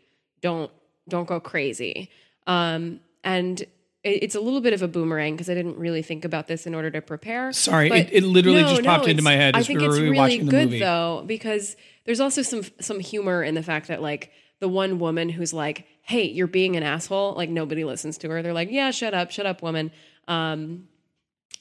don't 0.42 0.72
don't 1.10 1.28
go 1.28 1.40
crazy. 1.40 2.10
Um, 2.48 3.00
and 3.24 3.62
it- 4.04 4.24
it's 4.24 4.36
a 4.36 4.40
little 4.42 4.62
bit 4.62 4.74
of 4.74 4.82
a 4.82 4.88
boomerang 4.88 5.36
because 5.36 5.50
I 5.50 5.54
didn't 5.54 5.78
really 5.78 6.02
think 6.02 6.26
about 6.26 6.48
this 6.48 6.66
in 6.68 6.74
order 6.76 6.90
to 6.92 7.02
prepare. 7.02 7.52
Sorry, 7.54 7.90
it- 7.92 8.10
it 8.12 8.24
literally 8.24 8.62
just 8.62 8.84
popped 8.84 9.08
into 9.08 9.24
my 9.24 9.34
head 9.34 9.56
I 9.56 9.60
as 9.60 9.68
think 9.68 9.80
we 9.82 9.88
were 9.88 9.94
it's 9.94 10.02
really 10.02 10.38
good 10.40 10.66
movie. 10.70 10.80
though 10.80 11.24
because 11.28 11.76
there's 12.06 12.20
also 12.22 12.42
some 12.42 12.64
some 12.80 13.00
humor 13.00 13.44
in 13.44 13.54
the 13.56 13.64
fact 13.64 13.90
that 13.90 14.02
like 14.02 14.32
the 14.60 14.68
one 14.70 14.98
woman 15.00 15.30
who's 15.30 15.54
like, 15.54 15.86
"Hey, 16.08 16.24
you're 16.26 16.48
being 16.48 16.76
an 16.76 16.84
asshole," 16.84 17.34
like 17.34 17.50
nobody 17.50 17.84
listens 17.84 18.18
to 18.20 18.30
her. 18.30 18.42
They're 18.42 18.54
like, 18.54 18.72
"Yeah, 18.72 18.92
shut 18.92 19.14
up, 19.14 19.32
shut 19.32 19.46
up, 19.46 19.62
woman." 19.62 19.92
Um, 20.28 20.88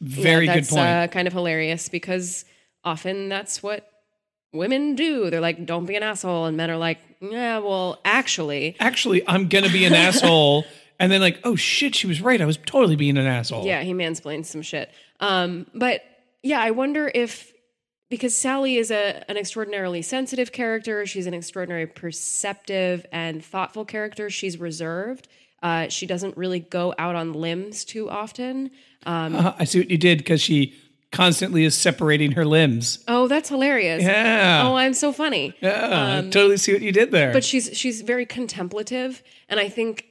yeah, 0.00 0.22
Very 0.22 0.46
good 0.46 0.56
that's, 0.56 0.70
point. 0.70 0.86
Uh, 0.86 1.06
kind 1.08 1.26
of 1.26 1.32
hilarious 1.34 1.88
because 1.88 2.44
often 2.84 3.28
that's 3.28 3.62
what 3.62 3.88
women 4.52 4.94
do. 4.94 5.30
They're 5.30 5.40
like, 5.40 5.66
"Don't 5.66 5.86
be 5.86 5.96
an 5.96 6.02
asshole," 6.02 6.46
and 6.46 6.56
men 6.56 6.70
are 6.70 6.76
like, 6.76 6.98
"Yeah, 7.20 7.58
well, 7.58 8.00
actually." 8.04 8.76
Actually, 8.80 9.26
I'm 9.28 9.48
gonna 9.48 9.70
be 9.70 9.84
an 9.84 9.94
asshole, 10.06 10.64
and 10.98 11.10
then 11.12 11.20
like, 11.20 11.40
oh 11.44 11.56
shit, 11.56 11.94
she 11.94 12.06
was 12.06 12.20
right. 12.20 12.40
I 12.40 12.46
was 12.46 12.58
totally 12.66 12.96
being 12.96 13.18
an 13.18 13.26
asshole. 13.26 13.64
Yeah, 13.66 13.82
he 13.82 13.92
mansplains 13.92 14.46
some 14.46 14.62
shit. 14.62 14.90
Um, 15.20 15.66
but 15.74 16.02
yeah, 16.42 16.60
I 16.60 16.70
wonder 16.70 17.10
if 17.14 17.52
because 18.08 18.34
Sally 18.36 18.76
is 18.76 18.90
a 18.90 19.24
an 19.30 19.36
extraordinarily 19.36 20.02
sensitive 20.02 20.52
character, 20.52 21.06
she's 21.06 21.26
an 21.26 21.34
extraordinarily 21.34 21.86
perceptive 21.86 23.06
and 23.12 23.44
thoughtful 23.44 23.84
character. 23.84 24.30
She's 24.30 24.58
reserved. 24.58 25.28
Uh, 25.62 25.88
she 25.88 26.06
doesn't 26.06 26.36
really 26.36 26.60
go 26.60 26.94
out 26.98 27.14
on 27.14 27.32
limbs 27.32 27.84
too 27.84 28.08
often. 28.10 28.70
Um, 29.06 29.34
Uh, 29.34 29.54
I 29.58 29.64
see 29.64 29.78
what 29.80 29.90
you 29.90 29.98
did 29.98 30.18
because 30.18 30.40
she 30.40 30.74
constantly 31.12 31.64
is 31.64 31.74
separating 31.74 32.32
her 32.32 32.44
limbs. 32.44 33.02
oh, 33.08 33.26
that's 33.26 33.48
hilarious. 33.48 34.02
Yeah. 34.02 34.62
Oh, 34.66 34.74
I'm 34.76 34.92
so 34.92 35.12
funny. 35.12 35.54
yeah. 35.60 36.18
I 36.18 36.28
totally 36.30 36.56
see 36.58 36.72
what 36.72 36.82
you 36.82 36.92
did 36.92 37.10
there. 37.10 37.32
But 37.32 37.44
she's 37.44 37.70
she's 37.76 38.02
very 38.02 38.26
contemplative, 38.26 39.22
and 39.48 39.58
I 39.58 39.68
think 39.68 40.06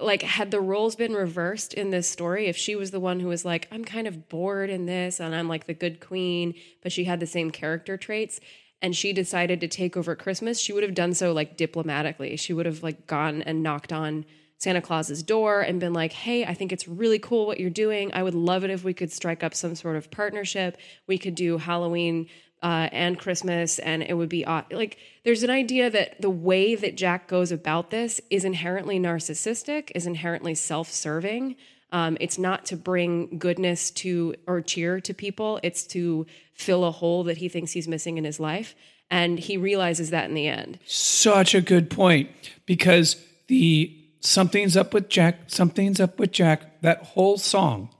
like 0.00 0.22
had 0.22 0.50
the 0.50 0.60
roles 0.60 0.94
been 0.94 1.14
reversed 1.14 1.74
in 1.74 1.90
this 1.90 2.08
story, 2.08 2.46
if 2.46 2.56
she 2.56 2.76
was 2.76 2.90
the 2.90 3.00
one 3.00 3.20
who 3.20 3.28
was 3.28 3.44
like, 3.44 3.66
I'm 3.72 3.84
kind 3.84 4.06
of 4.06 4.28
bored 4.28 4.70
in 4.70 4.86
this, 4.86 5.18
and 5.18 5.34
I'm 5.34 5.48
like 5.48 5.66
the 5.66 5.74
good 5.74 6.00
queen, 6.00 6.54
but 6.82 6.92
she 6.92 7.04
had 7.04 7.20
the 7.20 7.26
same 7.26 7.50
character 7.50 7.96
traits, 7.96 8.40
and 8.80 8.94
she 8.94 9.12
decided 9.12 9.60
to 9.60 9.68
take 9.68 9.96
over 9.96 10.14
Christmas, 10.14 10.60
she 10.60 10.72
would 10.72 10.84
have 10.84 10.94
done 10.94 11.14
so 11.14 11.32
like 11.32 11.56
diplomatically. 11.56 12.36
She 12.36 12.52
would 12.52 12.66
have 12.66 12.82
like 12.82 13.06
gone 13.06 13.42
and 13.42 13.62
knocked 13.62 13.92
on 13.92 14.24
Santa 14.58 14.80
Claus's 14.80 15.22
door 15.22 15.60
and 15.60 15.80
been 15.80 15.92
like, 15.92 16.12
"Hey, 16.12 16.44
I 16.44 16.54
think 16.54 16.72
it's 16.72 16.88
really 16.88 17.18
cool 17.18 17.46
what 17.46 17.60
you're 17.60 17.70
doing. 17.70 18.12
I 18.12 18.22
would 18.22 18.34
love 18.34 18.64
it 18.64 18.70
if 18.70 18.84
we 18.84 18.94
could 18.94 19.12
strike 19.12 19.42
up 19.42 19.54
some 19.54 19.74
sort 19.74 19.96
of 19.96 20.10
partnership. 20.10 20.76
We 21.06 21.18
could 21.18 21.34
do 21.34 21.58
Halloween 21.58 22.28
uh, 22.62 22.88
and 22.92 23.18
Christmas, 23.18 23.78
and 23.78 24.02
it 24.02 24.14
would 24.14 24.28
be 24.28 24.44
like 24.44 24.98
there's 25.24 25.42
an 25.42 25.50
idea 25.50 25.90
that 25.90 26.20
the 26.20 26.30
way 26.30 26.74
that 26.74 26.96
Jack 26.96 27.28
goes 27.28 27.52
about 27.52 27.90
this 27.90 28.20
is 28.30 28.44
inherently 28.44 28.98
narcissistic, 28.98 29.90
is 29.94 30.06
inherently 30.06 30.54
self-serving. 30.54 31.56
Um, 31.90 32.18
it's 32.20 32.38
not 32.38 32.66
to 32.66 32.76
bring 32.76 33.38
goodness 33.38 33.90
to 33.92 34.34
or 34.46 34.60
cheer 34.60 35.00
to 35.00 35.14
people. 35.14 35.58
It's 35.62 35.86
to 35.88 36.26
fill 36.52 36.84
a 36.84 36.90
hole 36.90 37.24
that 37.24 37.38
he 37.38 37.48
thinks 37.48 37.72
he's 37.72 37.88
missing 37.88 38.18
in 38.18 38.24
his 38.24 38.38
life, 38.38 38.74
and 39.10 39.38
he 39.38 39.56
realizes 39.56 40.10
that 40.10 40.28
in 40.28 40.34
the 40.34 40.48
end. 40.48 40.78
Such 40.84 41.54
a 41.54 41.60
good 41.60 41.90
point 41.90 42.28
because 42.66 43.16
the 43.46 43.94
something's 44.20 44.76
up 44.76 44.92
with 44.92 45.08
Jack, 45.08 45.42
something's 45.46 46.00
up 46.00 46.18
with 46.18 46.32
Jack, 46.32 46.80
that 46.82 47.02
whole 47.02 47.38
song 47.38 47.90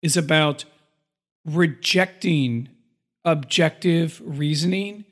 is 0.00 0.16
about 0.16 0.64
rejecting 1.44 2.68
objective 3.24 4.20
reasoning 4.24 5.04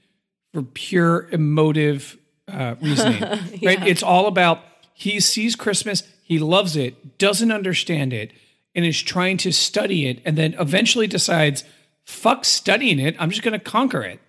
for 0.53 0.63
pure 0.63 1.29
emotive 1.31 2.19
uh, 2.49 2.75
reasoning. 2.81 3.23
Right? 3.63 3.87
It's 3.87 4.03
all 4.03 4.27
about 4.27 4.61
he 4.95 5.21
sees 5.21 5.55
Christmas, 5.55 6.03
he 6.23 6.39
loves 6.39 6.77
it, 6.77 7.19
doesn't 7.19 7.53
understand 7.53 8.13
it, 8.13 8.33
and 8.75 8.85
is 8.85 9.01
trying 9.01 9.37
to 9.39 9.53
study 9.53 10.07
it, 10.07 10.21
and 10.25 10.37
then 10.37 10.55
eventually 10.59 11.07
decides, 11.07 11.65
fuck 12.05 12.45
studying 12.45 12.99
it, 12.99 13.15
I'm 13.19 13.31
just 13.31 13.43
going 13.43 13.59
to 13.59 13.65
conquer 13.65 14.03
it. 14.03 14.21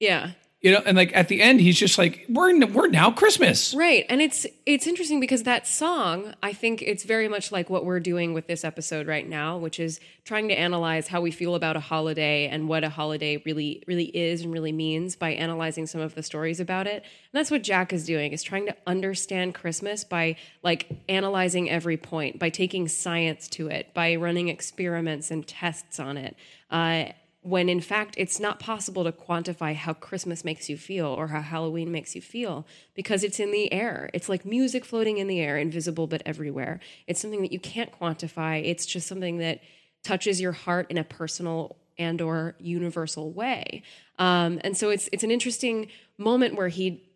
Yeah. 0.00 0.32
You 0.64 0.72
know, 0.72 0.82
and 0.86 0.96
like 0.96 1.14
at 1.14 1.28
the 1.28 1.42
end, 1.42 1.60
he's 1.60 1.78
just 1.78 1.98
like, 1.98 2.24
"We're 2.26 2.64
we're 2.68 2.86
now 2.86 3.10
Christmas." 3.10 3.74
Right. 3.74 4.06
And 4.08 4.22
it's 4.22 4.46
it's 4.64 4.86
interesting 4.86 5.20
because 5.20 5.42
that 5.42 5.66
song, 5.66 6.32
I 6.42 6.54
think 6.54 6.80
it's 6.80 7.04
very 7.04 7.28
much 7.28 7.52
like 7.52 7.68
what 7.68 7.84
we're 7.84 8.00
doing 8.00 8.32
with 8.32 8.46
this 8.46 8.64
episode 8.64 9.06
right 9.06 9.28
now, 9.28 9.58
which 9.58 9.78
is 9.78 10.00
trying 10.24 10.48
to 10.48 10.54
analyze 10.54 11.08
how 11.08 11.20
we 11.20 11.30
feel 11.30 11.54
about 11.54 11.76
a 11.76 11.80
holiday 11.80 12.48
and 12.48 12.66
what 12.66 12.82
a 12.82 12.88
holiday 12.88 13.42
really 13.44 13.82
really 13.86 14.06
is 14.16 14.40
and 14.40 14.54
really 14.54 14.72
means 14.72 15.16
by 15.16 15.32
analyzing 15.32 15.86
some 15.86 16.00
of 16.00 16.14
the 16.14 16.22
stories 16.22 16.60
about 16.60 16.86
it. 16.86 17.02
And 17.02 17.34
that's 17.34 17.50
what 17.50 17.62
Jack 17.62 17.92
is 17.92 18.06
doing, 18.06 18.32
is 18.32 18.42
trying 18.42 18.64
to 18.64 18.76
understand 18.86 19.54
Christmas 19.54 20.02
by 20.02 20.36
like 20.62 20.88
analyzing 21.10 21.68
every 21.68 21.98
point, 21.98 22.38
by 22.38 22.48
taking 22.48 22.88
science 22.88 23.48
to 23.48 23.68
it, 23.68 23.92
by 23.92 24.16
running 24.16 24.48
experiments 24.48 25.30
and 25.30 25.46
tests 25.46 26.00
on 26.00 26.16
it. 26.16 26.36
Uh 26.70 27.12
when 27.44 27.68
in 27.68 27.80
fact 27.80 28.14
it's 28.16 28.40
not 28.40 28.58
possible 28.58 29.04
to 29.04 29.12
quantify 29.12 29.74
how 29.74 29.92
Christmas 29.92 30.46
makes 30.46 30.70
you 30.70 30.78
feel 30.78 31.06
or 31.06 31.26
how 31.26 31.42
Halloween 31.42 31.92
makes 31.92 32.14
you 32.14 32.22
feel 32.22 32.66
because 32.94 33.22
it's 33.22 33.38
in 33.38 33.52
the 33.52 33.70
air. 33.70 34.08
It's 34.14 34.30
like 34.30 34.46
music 34.46 34.82
floating 34.82 35.18
in 35.18 35.26
the 35.26 35.40
air, 35.40 35.58
invisible 35.58 36.06
but 36.06 36.22
everywhere. 36.24 36.80
It's 37.06 37.20
something 37.20 37.42
that 37.42 37.52
you 37.52 37.60
can't 37.60 37.92
quantify. 37.92 38.64
It's 38.64 38.86
just 38.86 39.06
something 39.06 39.38
that 39.38 39.60
touches 40.02 40.40
your 40.40 40.52
heart 40.52 40.90
in 40.90 40.96
a 40.96 41.04
personal 41.04 41.76
and 41.98 42.22
or 42.22 42.56
universal 42.58 43.30
way. 43.30 43.82
Um, 44.18 44.58
and 44.64 44.74
so 44.74 44.88
it's 44.88 45.10
it's 45.12 45.22
an 45.22 45.30
interesting 45.30 45.88
moment 46.16 46.54
where 46.54 46.68
he 46.68 47.10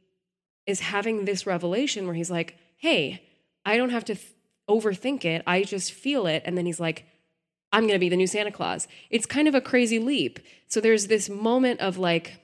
is 0.66 0.80
having 0.80 1.24
this 1.24 1.46
revelation 1.46 2.04
where 2.04 2.14
he's 2.14 2.30
like, 2.30 2.54
"Hey, 2.76 3.22
I 3.64 3.78
don't 3.78 3.90
have 3.90 4.04
to 4.04 4.14
th- 4.14 4.26
overthink 4.68 5.24
it. 5.24 5.42
I 5.46 5.62
just 5.62 5.90
feel 5.90 6.26
it." 6.26 6.42
And 6.44 6.56
then 6.58 6.66
he's 6.66 6.80
like, 6.80 7.06
I'm 7.72 7.82
going 7.82 7.94
to 7.94 7.98
be 7.98 8.08
the 8.08 8.16
new 8.16 8.26
Santa 8.26 8.50
Claus. 8.50 8.88
It's 9.10 9.26
kind 9.26 9.46
of 9.48 9.54
a 9.54 9.60
crazy 9.60 9.98
leap. 9.98 10.40
So 10.68 10.80
there's 10.80 11.06
this 11.08 11.28
moment 11.28 11.80
of 11.80 11.98
like, 11.98 12.40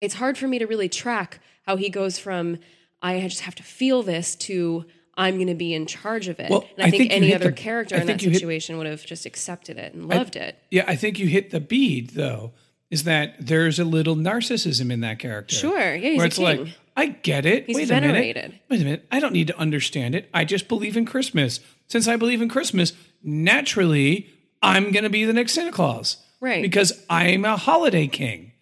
it's 0.00 0.14
hard 0.14 0.38
for 0.38 0.46
me 0.48 0.58
to 0.58 0.66
really 0.66 0.88
track 0.88 1.40
how 1.66 1.76
he 1.76 1.88
goes 1.88 2.18
from, 2.18 2.58
I 3.02 3.20
just 3.22 3.40
have 3.40 3.54
to 3.56 3.62
feel 3.62 4.02
this 4.02 4.36
to, 4.36 4.84
I'm 5.16 5.36
going 5.36 5.46
to 5.48 5.54
be 5.54 5.72
in 5.74 5.86
charge 5.86 6.28
of 6.28 6.38
it. 6.40 6.50
Well, 6.50 6.64
and 6.76 6.84
I, 6.84 6.88
I 6.88 6.90
think, 6.90 7.02
think 7.04 7.12
any 7.12 7.34
other 7.34 7.46
the- 7.46 7.52
character 7.52 7.96
I 7.96 8.00
in 8.00 8.06
that 8.08 8.22
you 8.22 8.30
hit- 8.30 8.38
situation 8.38 8.78
would 8.78 8.86
have 8.86 9.04
just 9.04 9.26
accepted 9.26 9.78
it 9.78 9.94
and 9.94 10.08
loved 10.08 10.36
it. 10.36 10.58
Yeah, 10.70 10.84
I 10.86 10.96
think 10.96 11.18
you 11.18 11.26
hit 11.26 11.50
the 11.50 11.60
bead 11.60 12.10
though. 12.10 12.52
Is 12.90 13.04
that 13.04 13.34
there's 13.40 13.78
a 13.80 13.84
little 13.84 14.14
narcissism 14.14 14.92
in 14.92 15.00
that 15.00 15.18
character? 15.18 15.54
Sure. 15.56 15.94
Yeah, 15.94 16.10
he's 16.10 16.16
where 16.18 16.24
a 16.24 16.28
it's 16.28 16.36
king. 16.36 16.44
like, 16.64 16.68
I 16.96 17.06
get 17.06 17.44
it. 17.44 17.66
He's 17.66 17.74
Wait 17.76 17.90
a 17.90 18.00
minute. 18.00 18.54
Wait 18.68 18.80
a 18.80 18.84
minute. 18.84 19.06
I 19.10 19.18
don't 19.18 19.32
need 19.32 19.48
to 19.48 19.58
understand 19.58 20.14
it. 20.14 20.28
I 20.32 20.44
just 20.44 20.68
believe 20.68 20.96
in 20.96 21.04
Christmas. 21.04 21.58
Since 21.88 22.06
I 22.06 22.14
believe 22.16 22.40
in 22.40 22.48
Christmas, 22.48 22.92
naturally, 23.24 24.30
I'm 24.62 24.92
going 24.92 25.04
to 25.04 25.10
be 25.10 25.24
the 25.24 25.32
next 25.32 25.54
Santa 25.54 25.72
Claus. 25.72 26.18
Right. 26.40 26.62
Because 26.62 26.92
I'm 27.08 27.44
a 27.44 27.56
holiday 27.56 28.06
king. 28.06 28.52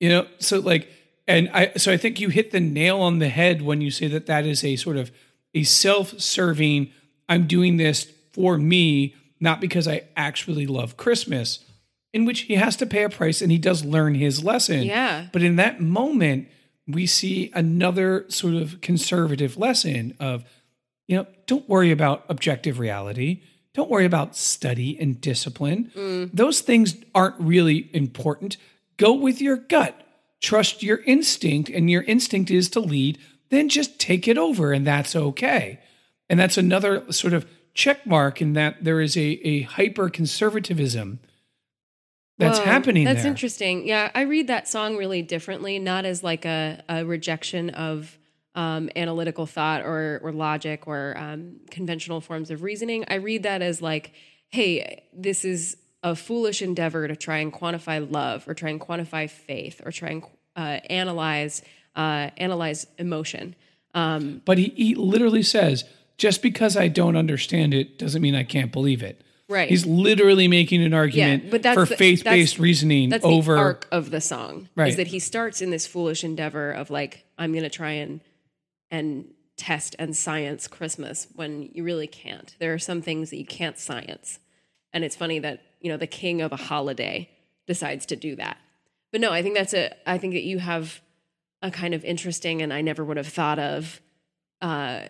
You 0.00 0.08
know, 0.08 0.26
so 0.38 0.58
like, 0.58 0.88
and 1.28 1.50
I, 1.52 1.72
so 1.76 1.92
I 1.92 1.96
think 1.96 2.18
you 2.18 2.30
hit 2.30 2.50
the 2.50 2.60
nail 2.60 3.00
on 3.00 3.18
the 3.18 3.28
head 3.28 3.62
when 3.62 3.80
you 3.80 3.90
say 3.90 4.08
that 4.08 4.26
that 4.26 4.46
is 4.46 4.64
a 4.64 4.76
sort 4.76 4.96
of 4.96 5.12
a 5.54 5.62
self 5.62 6.18
serving, 6.18 6.90
I'm 7.28 7.46
doing 7.46 7.76
this 7.76 8.10
for 8.32 8.56
me, 8.56 9.14
not 9.38 9.60
because 9.60 9.86
I 9.86 10.04
actually 10.16 10.66
love 10.66 10.96
Christmas, 10.96 11.64
in 12.12 12.24
which 12.24 12.40
he 12.42 12.54
has 12.54 12.76
to 12.76 12.86
pay 12.86 13.04
a 13.04 13.10
price 13.10 13.42
and 13.42 13.52
he 13.52 13.58
does 13.58 13.84
learn 13.84 14.14
his 14.14 14.42
lesson. 14.42 14.82
Yeah. 14.82 15.26
But 15.32 15.42
in 15.42 15.56
that 15.56 15.80
moment, 15.80 16.48
we 16.88 17.06
see 17.06 17.50
another 17.54 18.24
sort 18.28 18.54
of 18.54 18.80
conservative 18.80 19.56
lesson 19.56 20.16
of, 20.18 20.44
you 21.06 21.16
know, 21.16 21.26
don't 21.46 21.68
worry 21.68 21.90
about 21.90 22.24
objective 22.28 22.78
reality. 22.78 23.42
Don't 23.74 23.90
worry 23.90 24.04
about 24.04 24.36
study 24.36 24.98
and 25.00 25.20
discipline. 25.20 25.92
Mm. 25.94 26.30
Those 26.32 26.60
things 26.60 26.96
aren't 27.14 27.38
really 27.38 27.88
important. 27.92 28.56
Go 28.96 29.14
with 29.14 29.40
your 29.40 29.56
gut. 29.56 30.00
Trust 30.40 30.82
your 30.82 30.98
instinct, 31.02 31.68
and 31.68 31.90
your 31.90 32.02
instinct 32.02 32.50
is 32.50 32.68
to 32.70 32.80
lead. 32.80 33.18
Then 33.50 33.68
just 33.68 34.00
take 34.00 34.26
it 34.26 34.38
over, 34.38 34.72
and 34.72 34.86
that's 34.86 35.14
okay. 35.14 35.80
And 36.28 36.40
that's 36.40 36.56
another 36.56 37.10
sort 37.12 37.32
of 37.32 37.46
check 37.74 38.06
mark 38.06 38.40
in 38.40 38.54
that 38.54 38.82
there 38.82 39.00
is 39.00 39.16
a, 39.16 39.20
a 39.46 39.62
hyper 39.62 40.08
conservatism 40.08 41.20
that's 42.40 42.58
Whoa, 42.58 42.64
happening 42.64 43.04
That's 43.04 43.22
there. 43.22 43.30
interesting. 43.30 43.86
Yeah, 43.86 44.10
I 44.14 44.22
read 44.22 44.46
that 44.46 44.66
song 44.66 44.96
really 44.96 45.20
differently, 45.20 45.78
not 45.78 46.06
as 46.06 46.24
like 46.24 46.46
a, 46.46 46.82
a 46.88 47.04
rejection 47.04 47.68
of 47.68 48.18
um, 48.54 48.90
analytical 48.96 49.46
thought 49.46 49.82
or, 49.82 50.20
or 50.22 50.32
logic 50.32 50.86
or 50.86 51.14
um, 51.16 51.56
conventional 51.70 52.20
forms 52.20 52.50
of 52.50 52.62
reasoning. 52.62 53.04
I 53.08 53.14
read 53.14 53.44
that 53.44 53.62
as 53.62 53.80
like, 53.80 54.12
hey, 54.48 55.04
this 55.12 55.44
is 55.44 55.76
a 56.02 56.16
foolish 56.16 56.62
endeavor 56.62 57.06
to 57.06 57.14
try 57.14 57.38
and 57.38 57.52
quantify 57.52 58.10
love 58.10 58.48
or 58.48 58.54
try 58.54 58.70
and 58.70 58.80
quantify 58.80 59.28
faith 59.30 59.80
or 59.84 59.92
try 59.92 60.08
and 60.10 60.22
uh, 60.56 60.80
analyze 60.90 61.62
uh, 61.96 62.30
analyze 62.36 62.86
emotion. 62.98 63.54
Um, 63.94 64.42
But 64.44 64.58
he, 64.58 64.72
he 64.76 64.94
literally 64.94 65.42
says, 65.42 65.84
just 66.16 66.40
because 66.42 66.76
I 66.76 66.88
don't 66.88 67.16
understand 67.16 67.74
it 67.74 67.98
doesn't 67.98 68.22
mean 68.22 68.34
I 68.34 68.44
can't 68.44 68.70
believe 68.72 69.02
it. 69.02 69.22
Right. 69.48 69.68
He's 69.68 69.84
literally 69.84 70.46
making 70.46 70.84
an 70.84 70.94
argument 70.94 71.50
but 71.50 71.62
that's 71.62 71.74
for 71.74 71.84
faith 71.86 72.22
based 72.22 72.60
reasoning 72.60 73.08
that's 73.08 73.24
over. 73.24 73.54
the 73.54 73.60
arc 73.60 73.88
of 73.90 74.12
the 74.12 74.20
song 74.20 74.68
Right. 74.76 74.90
is 74.90 74.96
that 74.96 75.08
he 75.08 75.18
starts 75.18 75.60
in 75.60 75.70
this 75.70 75.88
foolish 75.88 76.22
endeavor 76.22 76.70
of 76.70 76.88
like 76.88 77.24
i'm 77.36 77.50
going 77.50 77.64
to 77.64 77.68
try 77.68 77.90
and 77.90 78.20
and 78.90 79.26
test 79.56 79.94
and 79.98 80.16
science 80.16 80.66
Christmas 80.66 81.28
when 81.34 81.68
you 81.74 81.84
really 81.84 82.06
can't. 82.06 82.54
There 82.58 82.72
are 82.72 82.78
some 82.78 83.02
things 83.02 83.30
that 83.30 83.36
you 83.36 83.44
can't 83.44 83.78
science. 83.78 84.38
And 84.92 85.04
it's 85.04 85.14
funny 85.14 85.38
that, 85.40 85.62
you 85.80 85.90
know, 85.90 85.98
the 85.98 86.06
king 86.06 86.40
of 86.40 86.50
a 86.52 86.56
holiday 86.56 87.28
decides 87.66 88.06
to 88.06 88.16
do 88.16 88.36
that. 88.36 88.56
But 89.12 89.20
no, 89.20 89.32
I 89.32 89.42
think 89.42 89.56
that's 89.56 89.74
a 89.74 89.94
I 90.08 90.18
think 90.18 90.34
that 90.34 90.44
you 90.44 90.58
have 90.58 91.00
a 91.62 91.70
kind 91.70 91.94
of 91.94 92.04
interesting 92.04 92.62
and 92.62 92.72
I 92.72 92.80
never 92.80 93.04
would 93.04 93.16
have 93.16 93.28
thought 93.28 93.58
of 93.58 94.00
uh 94.62 95.02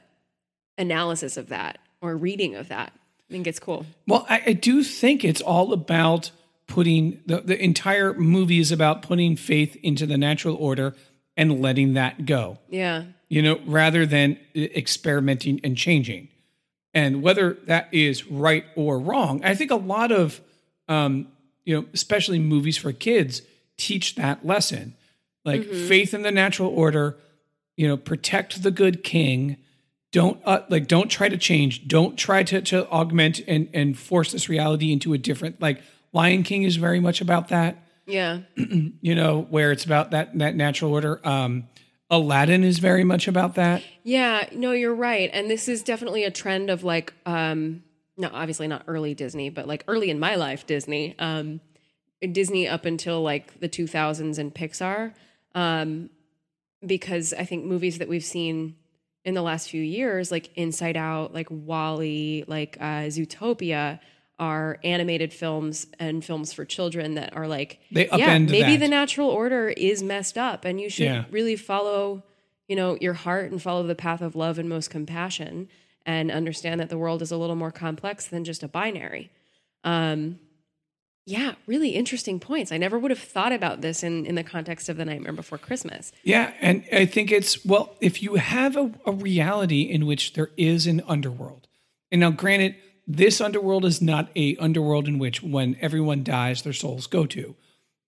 analysis 0.77 1.37
of 1.37 1.49
that 1.49 1.79
or 2.01 2.17
reading 2.17 2.57
of 2.57 2.69
that. 2.69 2.93
I 3.29 3.33
think 3.33 3.47
it's 3.47 3.61
cool. 3.61 3.87
Well, 4.09 4.27
I, 4.29 4.43
I 4.47 4.53
do 4.55 4.83
think 4.83 5.25
it's 5.25 5.41
all 5.41 5.73
about 5.73 6.33
putting 6.67 7.21
the, 7.27 7.41
the 7.41 7.63
entire 7.63 8.15
movie 8.15 8.59
is 8.59 8.73
about 8.73 9.03
putting 9.03 9.37
faith 9.37 9.77
into 9.83 10.07
the 10.07 10.19
natural 10.19 10.57
order 10.57 10.97
and 11.37 11.61
letting 11.61 11.95
that 11.95 12.27
go. 12.27 12.59
Yeah. 12.69 13.05
You 13.31 13.41
know, 13.41 13.61
rather 13.65 14.05
than 14.05 14.39
experimenting 14.55 15.61
and 15.65 15.77
changing. 15.77 16.29
And 16.93 17.23
whether 17.23 17.57
that 17.67 17.89
is 17.93 18.27
right 18.27 18.65
or 18.75 18.99
wrong, 18.99 19.41
I 19.45 19.55
think 19.55 19.71
a 19.71 19.77
lot 19.77 20.11
of, 20.11 20.41
um, 20.89 21.29
you 21.65 21.75
know, 21.75 21.87
especially 21.95 22.41
movies 22.41 22.77
for 22.77 22.93
kids 22.93 23.43
teach 23.77 24.17
that 24.17 24.45
lesson. 24.45 24.95
Like 25.45 25.65
faith 25.65 26.13
in 26.13 26.23
the 26.23 26.31
natural 26.31 26.69
order, 26.71 27.17
you 27.77 27.89
know, 27.89 27.97
protect 27.97 28.63
the 28.63 28.71
good 28.71 29.03
king. 29.03 29.57
Don't 30.13 30.41
uh, 30.45 30.63
like 30.69 30.87
don't 30.87 31.09
try 31.09 31.29
to 31.29 31.39
change. 31.39 31.89
Don't 31.89 32.19
try 32.19 32.43
to 32.43 32.61
to 32.61 32.87
augment 32.91 33.41
and 33.47 33.69
and 33.73 33.97
force 33.97 34.33
this 34.33 34.49
reality 34.49 34.93
into 34.93 35.13
a 35.15 35.19
different 35.19 35.63
like 35.63 35.83
Lion 36.13 36.43
King 36.43 36.65
is 36.65 36.77
very 36.77 37.01
much 37.01 37.21
about 37.21 37.49
that 37.49 37.83
Yeah. 38.07 38.41
you 38.57 39.15
know, 39.15 39.47
where 39.51 39.73
it's 39.73 39.85
about 39.85 40.11
that 40.11 40.37
that 40.39 40.57
natural 40.57 40.93
order. 40.93 41.27
Um, 41.27 41.69
Aladdin 42.11 42.65
is 42.65 42.79
very 42.79 43.05
much 43.05 43.29
about 43.29 43.55
that. 43.55 43.83
Yeah, 44.03 44.49
no, 44.53 44.73
you're 44.73 44.95
right. 44.95 45.31
And 45.33 45.49
this 45.51 45.69
is 45.69 45.83
definitely 45.83 46.25
a 46.25 46.31
trend 46.31 46.71
of 46.71 46.83
like 46.83 47.15
um 47.25 47.83
no, 48.17 48.29
obviously 48.33 48.69
not 48.69 48.83
early 48.87 49.15
Disney, 49.15 49.49
but 49.49 49.67
like 49.67 49.85
early 49.89 50.11
in 50.11 50.19
my 50.19 50.35
life 50.35 50.67
Disney. 50.67 51.15
Um 51.19 51.61
Disney 52.33 52.69
up 52.69 52.85
until 52.85 53.23
like 53.23 53.61
the 53.61 53.69
2000s 53.69 54.39
and 54.39 54.55
Pixar. 54.55 55.15
Um 55.55 56.11
because 56.85 57.33
I 57.33 57.45
think 57.45 57.65
movies 57.65 57.99
that 57.99 58.09
we've 58.09 58.25
seen 58.25 58.77
in 59.25 59.35
the 59.35 59.43
last 59.43 59.71
few 59.71 59.83
years 59.83 60.31
like 60.33 60.51
Inside 60.57 60.97
Out, 60.97 61.33
like 61.33 61.49
WALL-E, 61.51 62.45
like 62.49 62.77
uh 62.81 63.07
Zootopia 63.07 64.01
are 64.41 64.79
animated 64.83 65.33
films 65.33 65.87
and 66.01 66.25
films 66.25 66.53
for 66.53 66.65
children 66.65 67.15
that 67.15 67.37
are 67.37 67.47
like 67.47 67.79
They 67.93 68.09
yeah, 68.17 68.39
maybe 68.39 68.77
that. 68.77 68.81
the 68.81 68.89
natural 68.89 69.29
order 69.29 69.69
is 69.69 70.03
messed 70.03 70.37
up 70.39 70.65
and 70.65 70.81
you 70.81 70.89
should 70.89 71.05
Yeah. 71.05 71.25
really 71.31 71.55
follow 71.57 72.25
you 72.67 72.75
know 72.75 72.97
your 73.01 73.13
heart 73.15 73.51
and 73.53 73.61
follow 73.63 73.83
the 73.85 73.95
path 73.95 74.23
of 74.23 74.35
love 74.35 74.59
and 74.59 74.69
most 74.69 74.91
compassion 74.91 75.69
and 76.07 76.31
understand 76.31 76.81
that 76.81 76.89
the 76.89 76.99
world 76.99 77.21
is 77.23 77.31
a 77.31 77.37
little 77.37 77.55
more 77.57 77.71
complex 77.71 78.27
than 78.27 78.43
just 78.45 78.63
a 78.63 78.69
binary 78.69 79.31
um 79.85 80.39
yeah 81.27 81.53
really 81.67 81.91
interesting 81.91 82.41
points 82.41 82.73
i 82.73 82.77
never 82.79 82.99
would 82.99 83.11
have 83.11 83.19
thought 83.21 83.53
about 83.53 83.81
this 83.83 84.03
in 84.03 84.25
in 84.27 84.35
the 84.37 84.43
context 84.43 84.89
of 84.89 84.97
the 84.97 85.05
nightmare 85.05 85.33
before 85.33 85.59
christmas 85.59 86.13
Yeah, 86.25 86.53
and 86.61 86.83
I 86.93 87.05
think 87.07 87.31
it's 87.31 87.65
well, 87.65 87.95
if 88.01 88.23
you 88.23 88.35
have 88.37 88.77
a, 88.77 88.91
a 89.05 89.13
reality 89.13 89.83
in 89.83 90.07
which 90.07 90.33
there 90.33 90.51
is 90.57 90.87
an 90.87 91.03
underworld, 91.07 91.67
and 92.11 92.21
now 92.21 92.31
granted, 92.31 92.75
this 93.07 93.41
underworld 93.41 93.85
is 93.85 94.01
not 94.01 94.31
a 94.37 94.57
underworld 94.57 95.09
in 95.09 95.19
which 95.19 95.43
when 95.43 95.77
everyone 95.81 96.23
dies, 96.23 96.63
their 96.63 96.73
souls 96.73 97.07
go 97.07 97.27
to, 97.27 97.55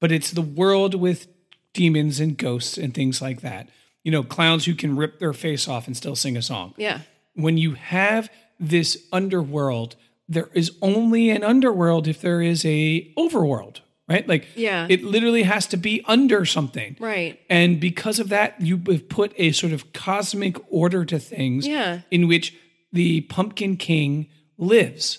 but 0.00 0.12
it's 0.12 0.30
the 0.30 0.42
world 0.42 0.94
with 0.94 1.26
demons 1.72 2.20
and 2.20 2.36
ghosts 2.36 2.76
and 2.78 2.94
things 2.94 3.20
like 3.22 3.40
that. 3.40 3.68
You 4.04 4.12
know, 4.12 4.22
clowns 4.22 4.64
who 4.66 4.74
can 4.74 4.96
rip 4.96 5.18
their 5.18 5.32
face 5.32 5.66
off 5.68 5.86
and 5.86 5.96
still 5.96 6.16
sing 6.16 6.36
a 6.36 6.42
song. 6.42 6.74
yeah 6.76 7.00
when 7.34 7.56
you 7.56 7.72
have 7.72 8.28
this 8.60 9.06
underworld, 9.10 9.96
there 10.28 10.50
is 10.52 10.70
only 10.82 11.30
an 11.30 11.42
underworld 11.42 12.06
if 12.06 12.20
there 12.20 12.42
is 12.42 12.62
a 12.66 13.10
overworld, 13.16 13.80
right? 14.06 14.28
Like 14.28 14.48
Yeah. 14.54 14.86
it 14.90 15.02
literally 15.02 15.44
has 15.44 15.66
to 15.68 15.78
be 15.78 16.02
under 16.06 16.44
something. 16.44 16.94
right 17.00 17.40
And 17.48 17.80
because 17.80 18.18
of 18.18 18.28
that, 18.28 18.60
you 18.60 18.76
have 18.86 19.08
put 19.08 19.32
a 19.38 19.52
sort 19.52 19.72
of 19.72 19.94
cosmic 19.94 20.56
order 20.70 21.06
to 21.06 21.18
things 21.18 21.66
Yeah. 21.66 22.00
in 22.10 22.28
which 22.28 22.54
the 22.92 23.22
Pumpkin 23.22 23.78
King 23.78 24.26
lives. 24.58 25.18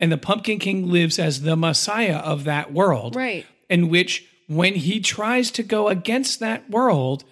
And 0.00 0.10
the 0.10 0.18
Pumpkin 0.18 0.58
King 0.58 0.90
lives 0.90 1.18
as 1.18 1.42
the 1.42 1.56
Messiah 1.56 2.16
of 2.16 2.44
that 2.44 2.72
world 2.72 3.16
right 3.16 3.46
in 3.68 3.88
which 3.88 4.26
when 4.46 4.74
he 4.74 5.00
tries 5.00 5.50
to 5.52 5.62
go 5.62 5.88
against 5.88 6.40
that 6.40 6.68
world, 6.70 7.24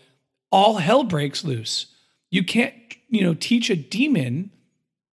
all 0.51 0.77
hell 0.77 1.05
breaks 1.05 1.45
loose. 1.45 1.87
You 2.31 2.45
can't, 2.45 2.75
you 3.09 3.23
know, 3.23 3.35
teach 3.35 3.69
a 3.69 3.77
demon, 3.77 4.51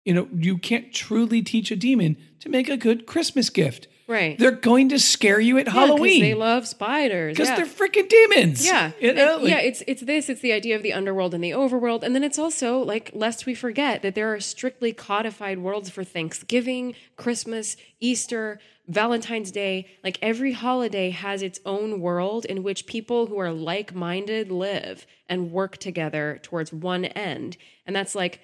you 0.04 0.14
know, 0.14 0.28
you 0.34 0.58
can't 0.58 0.92
truly 0.92 1.42
teach 1.42 1.70
a 1.70 1.76
demon 1.76 2.16
to 2.40 2.48
make 2.48 2.68
a 2.68 2.76
good 2.76 3.06
Christmas 3.06 3.50
gift. 3.50 3.88
Right 4.08 4.38
They're 4.38 4.50
going 4.50 4.88
to 4.88 4.98
scare 4.98 5.38
you 5.38 5.58
at 5.58 5.66
Yeah, 5.66 5.72
Halloween 5.72 6.20
they 6.22 6.34
love 6.34 6.66
spiders 6.66 7.36
because 7.36 7.48
yeah. 7.50 7.56
they're 7.56 7.66
freaking 7.66 8.08
demons. 8.08 8.64
Yeah, 8.66 8.92
You 9.00 9.12
know, 9.12 9.20
And- 9.22 9.30
uh, 9.30 9.38
like- 9.42 9.48
yeah. 9.50 9.58
It's 9.60 9.82
it's 9.86 10.02
this. 10.02 10.28
It's 10.28 10.40
the 10.40 10.52
idea 10.52 10.74
of 10.76 10.82
the 10.82 10.92
underworld 10.92 11.34
and 11.34 11.44
the 11.44 11.50
overworld, 11.50 12.02
and 12.02 12.14
then 12.14 12.24
it's 12.24 12.38
also 12.38 12.78
like 12.78 13.10
lest 13.14 13.46
we 13.46 13.54
forget 13.54 14.02
that 14.02 14.14
there 14.14 14.32
are 14.32 14.40
strictly 14.40 14.92
codified 14.92 15.58
worlds 15.58 15.90
for 15.90 16.02
Thanksgiving, 16.04 16.94
Christmas, 17.16 17.76
Easter, 18.00 18.58
Valentine's 18.88 19.50
Day. 19.50 19.86
Like 20.02 20.18
every 20.22 20.52
holiday 20.52 21.10
has 21.10 21.42
its 21.42 21.60
own 21.66 22.00
world 22.00 22.44
in 22.46 22.62
which 22.62 22.86
people 22.86 23.26
who 23.26 23.38
are 23.38 23.52
like 23.52 23.94
minded 23.94 24.50
live 24.50 25.06
and 25.28 25.52
work 25.52 25.76
together 25.76 26.40
towards 26.42 26.72
one 26.72 27.04
end, 27.04 27.56
and 27.86 27.94
that's 27.94 28.14
like 28.14 28.40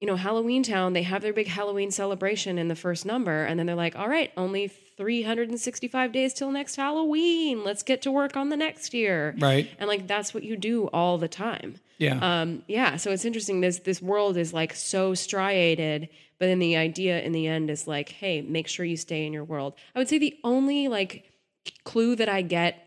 you 0.00 0.06
know, 0.06 0.16
Halloween 0.16 0.62
Town, 0.62 0.92
they 0.92 1.02
have 1.02 1.22
their 1.22 1.32
big 1.32 1.46
Halloween 1.46 1.90
celebration 1.90 2.58
in 2.58 2.68
the 2.68 2.76
first 2.76 3.06
number, 3.06 3.44
and 3.44 3.58
then 3.58 3.66
they're 3.66 3.74
like, 3.74 3.96
all 3.96 4.08
right, 4.08 4.30
only 4.36 4.68
365 4.68 6.12
days 6.12 6.34
till 6.34 6.50
next 6.50 6.76
Halloween. 6.76 7.64
Let's 7.64 7.82
get 7.82 8.02
to 8.02 8.12
work 8.12 8.36
on 8.36 8.48
the 8.48 8.56
next 8.56 8.92
year. 8.94 9.34
Right. 9.38 9.70
And 9.78 9.88
like 9.88 10.06
that's 10.06 10.34
what 10.34 10.42
you 10.42 10.56
do 10.56 10.88
all 10.88 11.18
the 11.18 11.28
time. 11.28 11.76
yeah. 11.98 12.40
Um, 12.40 12.62
yeah. 12.68 12.96
So 12.96 13.10
it's 13.10 13.24
interesting. 13.24 13.60
This 13.60 13.78
this 13.80 14.02
world 14.02 14.36
is 14.36 14.52
like 14.52 14.74
so 14.74 15.14
striated, 15.14 16.08
but 16.38 16.46
then 16.46 16.58
the 16.58 16.76
idea 16.76 17.20
in 17.22 17.32
the 17.32 17.46
end 17.46 17.70
is 17.70 17.86
like, 17.86 18.10
hey, 18.10 18.42
make 18.42 18.68
sure 18.68 18.84
you 18.84 18.96
stay 18.96 19.26
in 19.26 19.32
your 19.32 19.44
world. 19.44 19.74
I 19.94 19.98
would 19.98 20.08
say 20.08 20.18
the 20.18 20.36
only 20.44 20.88
like 20.88 21.24
clue 21.84 22.16
that 22.16 22.28
I 22.28 22.42
get 22.42 22.85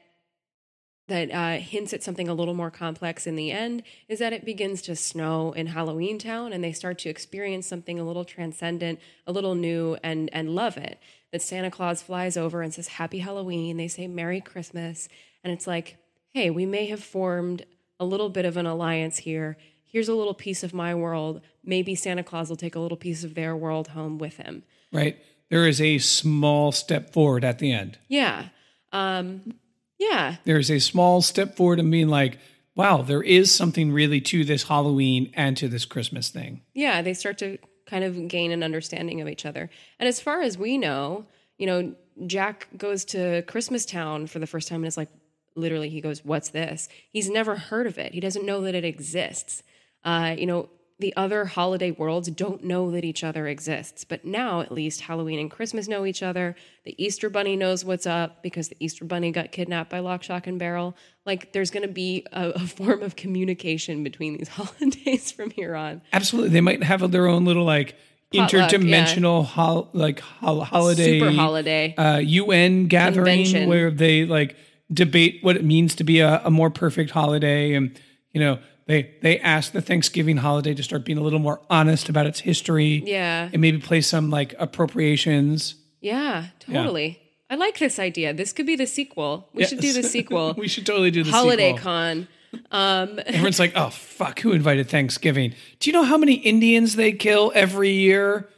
that 1.10 1.32
uh, 1.32 1.62
hints 1.62 1.94
at 1.94 2.02
something 2.02 2.28
a 2.28 2.34
little 2.34 2.54
more 2.54 2.72
complex 2.72 3.28
in 3.28 3.36
the 3.36 3.52
end 3.52 3.84
is 4.08 4.20
that 4.20 4.34
it 4.34 4.46
begins 4.46 4.82
to 4.84 4.96
snow 4.96 5.52
in 5.52 5.68
Halloween 5.68 6.18
Town, 6.18 6.54
and 6.54 6.64
they 6.64 6.72
start 6.72 6.98
to 7.00 7.10
experience 7.10 7.68
something 7.68 8.00
a 8.00 8.04
little 8.04 8.26
transcendent, 8.26 9.00
a 9.28 9.32
little 9.32 9.56
new, 9.56 9.98
and 10.02 10.30
and 10.32 10.56
love 10.56 10.78
it. 10.78 11.00
That 11.32 11.42
Santa 11.42 11.70
Claus 11.70 12.02
flies 12.02 12.38
over 12.38 12.62
and 12.62 12.74
says 12.74 12.88
Happy 12.88 13.20
Halloween. 13.20 13.78
They 13.78 13.88
say 13.88 14.08
Merry 14.08 14.42
Christmas, 14.42 15.10
and 15.44 15.52
it's 15.54 15.68
like, 15.68 15.98
hey, 16.30 16.50
we 16.50 16.66
may 16.66 16.86
have 16.88 17.04
formed 17.04 17.66
a 18.00 18.06
little 18.06 18.30
bit 18.30 18.46
of 18.46 18.56
an 18.58 18.66
alliance 18.66 19.18
here. 19.18 19.58
Here's 19.84 20.08
a 20.08 20.16
little 20.16 20.34
piece 20.34 20.64
of 20.64 20.74
my 20.74 20.96
world. 20.96 21.42
Maybe 21.64 21.96
Santa 21.96 22.24
Claus 22.24 22.50
will 22.50 22.56
take 22.56 22.76
a 22.76 22.80
little 22.80 22.98
piece 22.98 23.24
of 23.24 23.34
their 23.36 23.56
world 23.56 23.90
home 23.90 24.18
with 24.18 24.38
him. 24.38 24.64
right. 24.92 25.18
There 25.50 25.68
is 25.68 25.82
a 25.82 25.98
small 25.98 26.72
step 26.72 27.12
forward 27.12 27.44
at 27.44 27.58
the 27.58 27.72
end. 27.72 27.98
Yeah. 28.08 28.50
Um, 28.94 29.56
yeah. 30.00 30.38
There's 30.46 30.72
a 30.72 30.80
small 30.80 31.22
step 31.22 31.56
forward 31.56 31.80
in 31.80 31.92
being 31.92 32.08
like, 32.08 32.40
wow, 32.76 33.02
there 33.02 33.22
is 33.22 33.52
something 33.54 33.92
really 33.92 34.22
to 34.22 34.46
this 34.46 34.64
Halloween 34.64 35.32
and 35.36 35.58
to 35.58 35.68
this 35.68 35.86
Christmas 35.86 36.30
thing. 36.30 36.62
yeah, 36.74 37.02
they 37.02 37.14
start 37.14 37.38
to 37.40 37.58
kind 37.86 38.04
of 38.04 38.28
gain 38.28 38.52
an 38.52 38.64
understanding 38.64 39.20
of 39.20 39.28
each 39.28 39.46
other. 39.46 39.70
And 40.00 40.08
as 40.08 40.22
far 40.22 40.42
as 40.42 40.58
we 40.58 40.78
know, 40.78 41.26
you 41.58 41.66
know, 41.66 41.94
Jack 42.26 42.68
goes 42.78 43.04
to 43.06 43.42
Christmas 43.44 43.86
Town 43.86 44.28
for 44.28 44.40
the 44.40 44.48
first 44.48 44.68
time 44.68 44.78
and 44.78 44.88
it's 44.88 44.98
like, 44.98 45.10
literally, 45.56 45.90
he 45.90 46.00
goes, 46.00 46.24
What's 46.24 46.50
this? 46.50 46.88
He's 47.10 47.30
never 47.30 47.56
heard 47.56 47.88
of 47.88 47.98
it. 47.98 48.14
He 48.14 48.20
doesn't 48.20 48.46
know 48.46 48.62
that 48.62 48.76
it 48.76 48.86
exists. 48.86 49.64
Uh, 50.04 50.36
you 50.38 50.46
know, 50.46 50.70
the 51.00 51.16
other 51.16 51.46
holiday 51.46 51.92
worlds 51.92 52.30
don't 52.30 52.64
know 52.64 52.92
that 52.92 53.06
each 53.06 53.24
other 53.24 53.48
exists. 53.48 54.04
But 54.04 54.26
now, 54.26 54.60
at 54.62 54.72
least, 54.72 55.02
Halloween 55.02 55.40
and 55.40 55.50
Christmas 55.50 55.88
know 55.88 56.06
each 56.06 56.22
other. 56.22 56.56
The 56.84 56.94
Easter 57.04 57.30
Bunny 57.30 57.56
knows 57.56 57.86
what's 57.86 58.06
up 58.06 58.44
because 58.44 58.68
the 58.68 58.76
Easter 58.82 59.06
Bunny 59.06 59.32
got 59.32 59.52
kidnapped 59.54 59.90
by 59.90 60.00
Lock, 60.00 60.24
Shock, 60.24 60.46
and 60.46 60.60
Barrel. 60.60 60.96
Like, 61.26 61.54
there's 61.54 61.72
going 61.72 61.88
to 61.88 61.94
be 61.94 62.26
a, 62.34 62.50
a 62.50 62.60
form 62.60 63.02
of 63.02 63.16
communication 63.16 64.04
between 64.04 64.38
these 64.38 64.48
holidays 64.60 65.32
from 65.32 65.52
here 65.52 65.74
on. 65.76 66.02
Absolutely. 66.12 66.50
They 66.52 66.62
might 66.62 66.84
have 66.84 67.10
their 67.12 67.28
own 67.28 67.46
little 67.46 67.64
like 67.66 67.96
Potluck, 68.34 68.70
interdimensional 68.72 69.46
hol- 69.46 69.90
like 69.94 70.20
hol- 70.20 70.64
holiday 70.64 71.20
Super 71.20 71.32
holiday. 71.32 71.96
uh, 71.96 72.18
UN 72.18 72.88
gathering 72.88 73.44
Convention. 73.46 73.70
where 73.70 73.90
they 73.90 74.26
like 74.26 74.56
debate 74.94 75.40
what 75.42 75.56
it 75.56 75.64
means 75.64 75.96
to 75.96 76.04
be 76.04 76.20
a, 76.20 76.42
a 76.44 76.52
more 76.52 76.70
perfect 76.70 77.10
holiday, 77.12 77.74
and 77.74 78.00
you 78.34 78.40
know 78.40 78.60
they 78.90 79.12
they 79.22 79.40
ask 79.40 79.72
the 79.72 79.82
Thanksgiving 79.82 80.38
holiday 80.38 80.74
to 80.74 80.82
start 80.84 81.06
being 81.06 81.20
a 81.20 81.22
little 81.22 81.40
more 81.40 81.62
honest 81.70 82.10
about 82.10 82.26
its 82.26 82.40
history, 82.40 83.04
Yeah. 83.06 83.50
and 83.54 83.62
maybe 83.62 83.78
play 83.78 84.02
some 84.02 84.30
like 84.32 84.56
appropriations. 84.58 85.76
Yeah, 86.02 86.48
totally. 86.60 87.20
I 87.52 87.56
like 87.56 87.78
this 87.78 88.00
idea. 88.00 88.34
This 88.34 88.52
could 88.52 88.66
be 88.66 88.76
the 88.76 88.88
sequel. 88.88 89.48
We 89.54 89.66
should 89.66 89.80
do 89.80 89.94
the 89.94 90.04
sequel. 90.16 90.56
we 90.58 90.68
should 90.68 90.86
totally 90.86 91.12
do 91.12 91.24
the 91.24 91.32
Holiday 91.32 91.70
sequel. 91.74 91.84
Con. 91.84 92.28
Um, 92.72 93.20
Everyone's 93.28 93.60
like, 93.60 93.74
oh, 93.76 93.90
fuck, 93.92 94.40
who 94.40 94.54
invited 94.54 94.90
Thanksgiving? 94.90 95.54
Do 95.80 95.90
you 95.90 95.94
know 95.94 96.04
how 96.04 96.18
many 96.18 96.34
Indians 96.34 96.96
they 96.96 97.12
kill 97.12 97.52
every 97.56 97.92
year? 97.92 98.50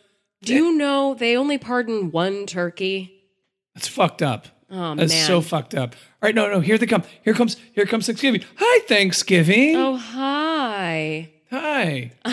do 0.43 0.53
you 0.55 0.77
know 0.77 1.13
they 1.13 1.35
only 1.37 1.57
pardon 1.57 2.09
one 2.11 2.45
turkey? 2.45 3.11
That's 3.75 3.87
fucked 3.87 4.21
up. 4.21 4.47
Oh 4.71 4.95
That's 4.95 5.13
man. 5.13 5.27
so 5.27 5.41
fucked 5.41 5.75
up. 5.75 5.95
All 5.95 6.27
right, 6.27 6.35
no, 6.35 6.49
no, 6.49 6.59
here 6.59 6.77
they 6.77 6.85
come. 6.85 7.03
Here 7.23 7.33
comes, 7.33 7.57
here 7.73 7.85
comes 7.85 8.05
Thanksgiving. 8.05 8.43
Hi, 8.57 8.79
Thanksgiving. 8.87 9.75
oh 9.75 9.97
hi. 9.97 11.29
Hi. 11.49 12.11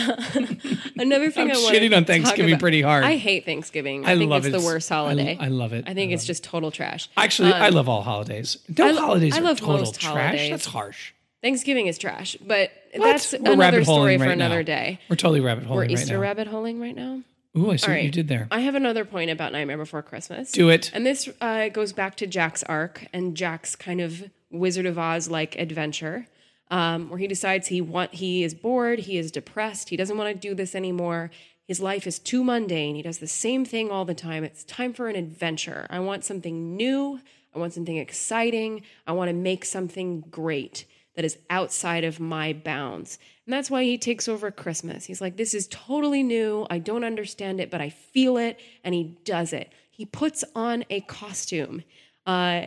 Another 0.97 1.31
thing 1.33 1.51
I'm 1.51 1.57
I 1.57 1.61
want 1.61 1.75
shitting 1.75 1.97
on 1.97 2.05
Thanksgiving 2.05 2.57
pretty 2.59 2.83
hard. 2.83 3.03
I 3.05 3.17
hate 3.17 3.45
Thanksgiving. 3.45 4.07
I, 4.07 4.13
I 4.13 4.17
think 4.19 4.31
love 4.31 4.47
it's 4.47 4.55
it. 4.55 4.59
the 4.61 4.65
worst 4.65 4.89
holiday. 4.89 5.37
I, 5.41 5.49
love 5.49 5.73
it. 5.73 5.85
I 5.89 5.95
think 5.95 6.11
I 6.13 6.15
it's 6.15 6.25
just 6.25 6.45
total 6.45 6.71
trash. 6.71 7.09
Actually, 7.17 7.53
I 7.53 7.69
Um, 7.69 7.75
love 7.75 7.89
all 7.89 8.03
holidays. 8.03 8.59
No 8.77 8.87
I 8.87 8.93
holidays 8.93 9.35
I 9.35 9.41
are 9.41 9.43
love 9.43 9.59
total 9.61 9.91
trash. 9.91 10.15
holidays. 10.15 10.51
That's 10.51 10.67
harsh. 10.67 11.13
Thanksgiving 11.43 11.89
is 11.89 11.99
trash, 11.99 12.37
but 12.41 12.71
What? 12.95 13.05
that's 13.07 13.33
We're 13.33 13.53
another 13.55 13.83
story 13.85 14.17
holing 14.17 14.19
for 14.21 14.27
another 14.27 14.59
now. 14.59 14.63
day. 14.63 15.01
We're 15.09 15.17
totally 15.17 15.41
rabbit 15.41 15.65
holing 15.65 15.77
We're 15.77 15.83
right 15.83 15.91
Easter 15.91 16.15
now. 16.15 16.21
rabbit 16.21 16.47
holing 16.47 16.81
right 16.81 16.95
now. 16.97 17.23
Ooh, 17.59 17.71
I 17.73 17.77
see 17.77 17.89
All 17.89 17.95
what 17.95 18.05
you 18.05 18.11
did 18.11 18.29
there. 18.29 18.49
I 18.51 18.61
have 18.61 18.75
another 18.75 19.05
point 19.05 19.31
about 19.31 19.53
Nightmare 19.53 19.79
Before 19.79 20.03
Christmas. 20.03 20.53
Do 20.53 20.69
it. 20.69 20.91
And 20.95 21.05
this 21.05 21.29
uh, 21.41 21.69
goes 21.69 21.93
back 21.93 22.17
to 22.17 22.27
Jack's 22.27 22.63
arc 22.65 23.07
and 23.13 23.37
Jack's 23.37 23.75
kind 23.75 24.01
of 24.01 24.31
Wizard 24.51 24.87
of 24.87 24.99
Oz 24.99 25.29
like 25.29 25.57
adventure, 25.59 26.27
um, 26.71 27.11
where 27.11 27.19
he 27.19 27.27
decides 27.27 27.69
he 27.69 27.81
want 27.81 28.15
he 28.15 28.45
is 28.45 28.55
bored, 28.55 29.01
he 29.01 29.19
is 29.19 29.31
depressed, 29.31 29.89
he 29.89 29.97
doesn't 29.97 30.17
want 30.17 30.33
to 30.35 30.49
do 30.49 30.55
this 30.55 30.75
anymore. 30.75 31.31
His 31.67 31.81
life 31.81 32.07
is 32.07 32.19
too 32.19 32.43
mundane. 32.43 32.95
He 32.95 33.03
does 33.03 33.19
the 33.19 33.27
same 33.27 33.67
thing 33.67 33.91
all 33.91 34.07
the 34.07 34.15
time. 34.15 34.43
It's 34.43 34.65
time 34.65 34.95
for 34.95 35.09
an 35.09 35.17
adventure. 35.17 35.87
I 35.91 36.01
want 36.01 36.25
something 36.25 36.75
new. 36.77 37.21
I 37.55 37.59
want 37.59 37.75
something 37.75 37.99
exciting. 37.99 38.83
I 39.07 39.13
want 39.13 39.29
to 39.29 39.35
make 39.35 39.67
something 39.67 40.25
great 40.31 40.87
that 41.19 41.25
is 41.25 41.37
outside 41.51 42.05
of 42.05 42.21
my 42.21 42.53
bounds. 42.53 43.19
And 43.45 43.53
that's 43.53 43.69
why 43.69 43.83
he 43.83 43.99
takes 43.99 44.29
over 44.29 44.53
Christmas. 44.53 45.05
He's 45.05 45.21
like, 45.21 45.37
this 45.37 45.53
is 45.53 45.67
totally 45.67 46.23
new. 46.23 46.65
I 46.71 46.79
don't 46.79 47.03
understand 47.03 47.61
it, 47.61 47.73
but 47.73 47.81
I 47.81 47.89
feel 47.89 48.37
it. 48.37 48.61
And 48.85 48.95
he 48.95 49.19
does 49.25 49.53
it. 49.53 49.73
He 49.91 50.05
puts 50.05 50.45
on 50.55 50.85
a 50.91 51.01
costume. 51.01 51.83
Uh, 52.25 52.67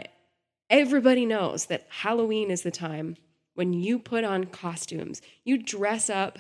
everybody 0.70 1.26
knows 1.26 1.68
that 1.68 1.88
Halloween 1.88 2.52
is 2.52 2.64
the 2.64 2.72
time 2.72 3.16
when 3.54 3.72
you 3.72 3.98
put 3.98 4.26
on 4.26 4.44
costumes, 4.44 5.22
you 5.46 5.58
dress 5.58 6.10
up 6.10 6.38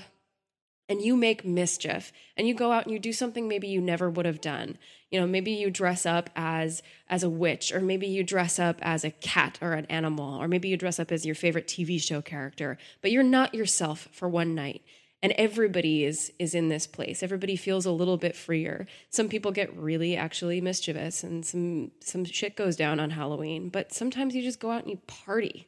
and 0.92 1.02
you 1.02 1.16
make 1.16 1.46
mischief 1.46 2.12
and 2.36 2.50
you 2.50 2.54
go 2.54 2.74
out 2.74 2.84
and 2.84 2.92
you 2.92 3.00
do 3.00 3.14
something 3.14 3.48
maybe 3.48 3.66
you 3.66 3.80
never 3.80 4.10
would 4.10 4.26
have 4.26 4.42
done. 4.42 4.78
You 5.10 5.22
know 5.22 5.26
maybe 5.26 5.52
you 5.52 5.72
dress 5.72 6.06
up 6.06 6.30
as 6.36 6.84
as 7.10 7.24
a 7.24 7.30
witch 7.30 7.72
or 7.74 7.80
maybe 7.80 8.08
you 8.08 8.24
dress 8.26 8.60
up 8.60 8.78
as 8.82 9.06
a 9.06 9.12
cat 9.12 9.58
or 9.62 9.72
an 9.72 9.86
animal 9.86 10.36
or 10.42 10.50
maybe 10.50 10.68
you 10.68 10.76
dress 10.76 11.00
up 11.00 11.10
as 11.10 11.26
your 11.26 11.36
favorite 11.36 11.68
tv 11.68 12.02
show 12.02 12.22
character 12.22 12.78
but 13.02 13.12
you're 13.12 13.24
not 13.24 13.56
yourself 13.56 14.10
for 14.12 14.28
one 14.28 14.54
night. 14.54 14.82
And 15.24 15.32
everybody 15.38 16.04
is 16.04 16.34
is 16.40 16.54
in 16.54 16.68
this 16.68 16.88
place. 16.88 17.24
Everybody 17.24 17.56
feels 17.56 17.86
a 17.86 17.92
little 17.92 18.18
bit 18.18 18.36
freer. 18.36 18.86
Some 19.10 19.30
people 19.30 19.52
get 19.54 19.74
really 19.78 20.18
actually 20.18 20.60
mischievous 20.60 21.24
and 21.24 21.46
some 21.46 21.92
some 22.02 22.26
shit 22.26 22.58
goes 22.58 22.76
down 22.76 23.00
on 23.00 23.12
halloween 23.12 23.70
but 23.70 23.94
sometimes 23.94 24.36
you 24.36 24.42
just 24.42 24.60
go 24.60 24.72
out 24.72 24.82
and 24.82 24.92
you 24.92 24.98
party 25.08 25.68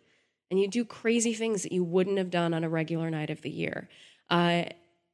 and 0.52 0.60
you 0.60 0.68
do 0.68 0.84
crazy 0.84 1.34
things 1.34 1.64
that 1.64 1.72
you 1.72 1.84
wouldn't 1.84 2.18
have 2.18 2.30
done 2.30 2.54
on 2.54 2.66
a 2.66 2.70
regular 2.70 3.10
night 3.10 3.30
of 3.30 3.42
the 3.42 3.50
year. 3.50 3.88
Uh, 4.30 4.66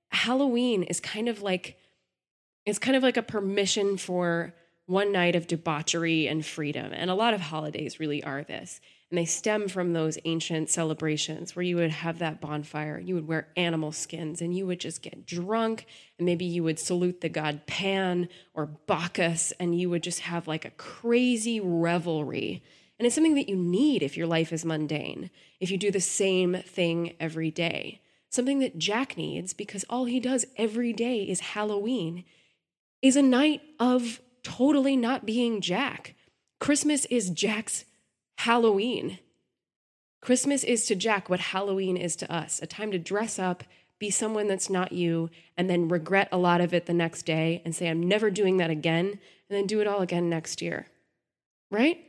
Halloween 0.09 0.83
is 0.83 0.99
kind 0.99 1.29
of 1.29 1.41
like 1.41 1.77
it's 2.65 2.79
kind 2.79 2.95
of 2.95 3.03
like 3.03 3.17
a 3.17 3.23
permission 3.23 3.97
for 3.97 4.53
one 4.85 5.11
night 5.11 5.35
of 5.35 5.47
debauchery 5.47 6.27
and 6.27 6.45
freedom. 6.45 6.91
And 6.93 7.09
a 7.09 7.15
lot 7.15 7.33
of 7.33 7.41
holidays 7.41 7.99
really 7.99 8.23
are 8.23 8.43
this. 8.43 8.81
And 9.11 9.17
they 9.17 9.25
stem 9.25 9.67
from 9.67 9.93
those 9.93 10.17
ancient 10.25 10.69
celebrations 10.69 11.55
where 11.55 11.63
you 11.63 11.75
would 11.77 11.91
have 11.91 12.19
that 12.19 12.41
bonfire, 12.41 12.99
you 12.99 13.15
would 13.15 13.27
wear 13.27 13.47
animal 13.55 13.91
skins, 13.91 14.41
and 14.41 14.55
you 14.55 14.65
would 14.67 14.79
just 14.79 15.01
get 15.01 15.25
drunk. 15.25 15.85
And 16.17 16.25
maybe 16.25 16.45
you 16.45 16.63
would 16.63 16.79
salute 16.79 17.21
the 17.21 17.29
god 17.29 17.65
Pan 17.65 18.29
or 18.53 18.65
Bacchus, 18.65 19.51
and 19.59 19.79
you 19.79 19.89
would 19.89 20.03
just 20.03 20.21
have 20.21 20.47
like 20.47 20.65
a 20.65 20.71
crazy 20.71 21.59
revelry. 21.59 22.63
And 22.97 23.05
it's 23.05 23.15
something 23.15 23.35
that 23.35 23.49
you 23.49 23.55
need 23.55 24.03
if 24.03 24.17
your 24.17 24.27
life 24.27 24.51
is 24.51 24.65
mundane, 24.65 25.29
if 25.59 25.71
you 25.71 25.77
do 25.77 25.91
the 25.91 26.01
same 26.01 26.55
thing 26.55 27.15
every 27.19 27.51
day 27.51 28.01
something 28.29 28.59
that 28.59 28.77
Jack 28.77 29.17
needs 29.17 29.53
because 29.53 29.85
all 29.89 30.05
he 30.05 30.19
does 30.19 30.45
every 30.55 30.93
day 30.93 31.23
is 31.23 31.39
Halloween, 31.39 32.23
is 33.01 33.15
a 33.15 33.21
night 33.21 33.61
of 33.79 34.21
totally 34.43 34.95
not 34.95 35.25
being 35.25 35.61
Jack. 35.61 36.15
Christmas 36.59 37.05
is 37.05 37.29
Jack's 37.29 37.85
Halloween. 38.37 39.19
Christmas 40.21 40.63
is 40.63 40.85
to 40.85 40.95
Jack 40.95 41.29
what 41.29 41.39
Halloween 41.39 41.97
is 41.97 42.15
to 42.17 42.31
us 42.33 42.61
a 42.61 42.67
time 42.67 42.91
to 42.91 42.99
dress 42.99 43.39
up, 43.39 43.63
be 43.99 44.09
someone 44.09 44.47
that's 44.47 44.69
not 44.69 44.91
you, 44.91 45.29
and 45.57 45.69
then 45.69 45.87
regret 45.89 46.29
a 46.31 46.37
lot 46.37 46.61
of 46.61 46.73
it 46.73 46.85
the 46.85 46.93
next 46.93 47.25
day 47.25 47.61
and 47.65 47.75
say, 47.75 47.87
I'm 47.87 48.07
never 48.07 48.29
doing 48.29 48.57
that 48.57 48.69
again, 48.69 49.07
and 49.07 49.19
then 49.49 49.65
do 49.65 49.81
it 49.81 49.87
all 49.87 50.01
again 50.01 50.29
next 50.29 50.61
year. 50.61 50.87
Right? 51.71 51.99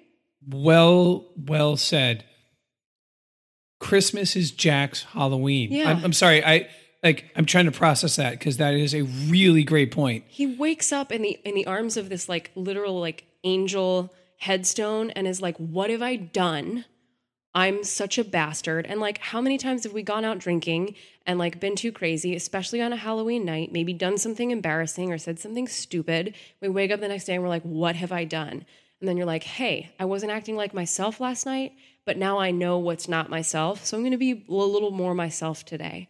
Well, 0.46 1.26
well 1.37 1.76
said. 1.76 2.24
Christmas 3.80 4.36
is 4.36 4.50
Jack's 4.52 5.02
Halloween. 5.02 5.72
Yeah. 5.72 5.90
I'm, 5.90 6.04
I'm 6.04 6.12
sorry. 6.12 6.44
I 6.44 6.68
like. 7.02 7.24
I'm 7.34 7.46
trying 7.46 7.64
to 7.64 7.72
process 7.72 8.16
that 8.16 8.32
because 8.38 8.58
that 8.58 8.74
is 8.74 8.94
a 8.94 9.02
really 9.02 9.64
great 9.64 9.90
point. 9.90 10.24
he 10.28 10.46
wakes 10.46 10.92
up 10.92 11.10
in 11.10 11.22
the 11.22 11.38
in 11.44 11.54
the 11.56 11.66
arms 11.66 11.96
of 11.96 12.08
this 12.08 12.28
like 12.28 12.50
literal 12.54 13.00
like 13.00 13.24
angel 13.42 14.12
headstone 14.38 15.10
and 15.10 15.26
is 15.26 15.40
like 15.42 15.56
what 15.58 15.90
have 15.90 16.00
i 16.02 16.16
done 16.16 16.84
i'm 17.54 17.82
such 17.84 18.16
a 18.18 18.24
bastard 18.24 18.86
and 18.86 19.00
like 19.00 19.18
how 19.18 19.40
many 19.40 19.58
times 19.58 19.84
have 19.84 19.92
we 19.92 20.02
gone 20.02 20.24
out 20.24 20.38
drinking 20.38 20.94
and 21.26 21.38
like 21.38 21.58
been 21.60 21.76
too 21.76 21.92
crazy 21.92 22.34
especially 22.36 22.80
on 22.80 22.92
a 22.92 22.96
halloween 22.96 23.44
night 23.44 23.70
maybe 23.72 23.92
done 23.92 24.16
something 24.18 24.50
embarrassing 24.50 25.12
or 25.12 25.18
said 25.18 25.38
something 25.38 25.66
stupid 25.68 26.34
we 26.62 26.68
wake 26.70 26.90
up 26.90 27.00
the 27.00 27.08
next 27.08 27.24
day 27.26 27.34
and 27.34 27.42
we're 27.42 27.48
like 27.50 27.62
what 27.62 27.96
have 27.96 28.12
i 28.12 28.24
done 28.24 28.64
and 29.00 29.08
then 29.08 29.16
you're 29.18 29.26
like 29.26 29.42
hey 29.44 29.90
i 29.98 30.04
wasn't 30.06 30.30
acting 30.32 30.56
like 30.56 30.72
myself 30.74 31.20
last 31.20 31.44
night 31.46 31.72
but 32.06 32.16
now 32.16 32.38
i 32.38 32.50
know 32.50 32.78
what's 32.78 33.08
not 33.08 33.28
myself 33.30 33.84
so 33.84 33.96
i'm 33.96 34.02
going 34.02 34.12
to 34.12 34.18
be 34.18 34.44
a 34.48 34.52
little 34.52 34.90
more 34.90 35.14
myself 35.14 35.64
today 35.64 36.08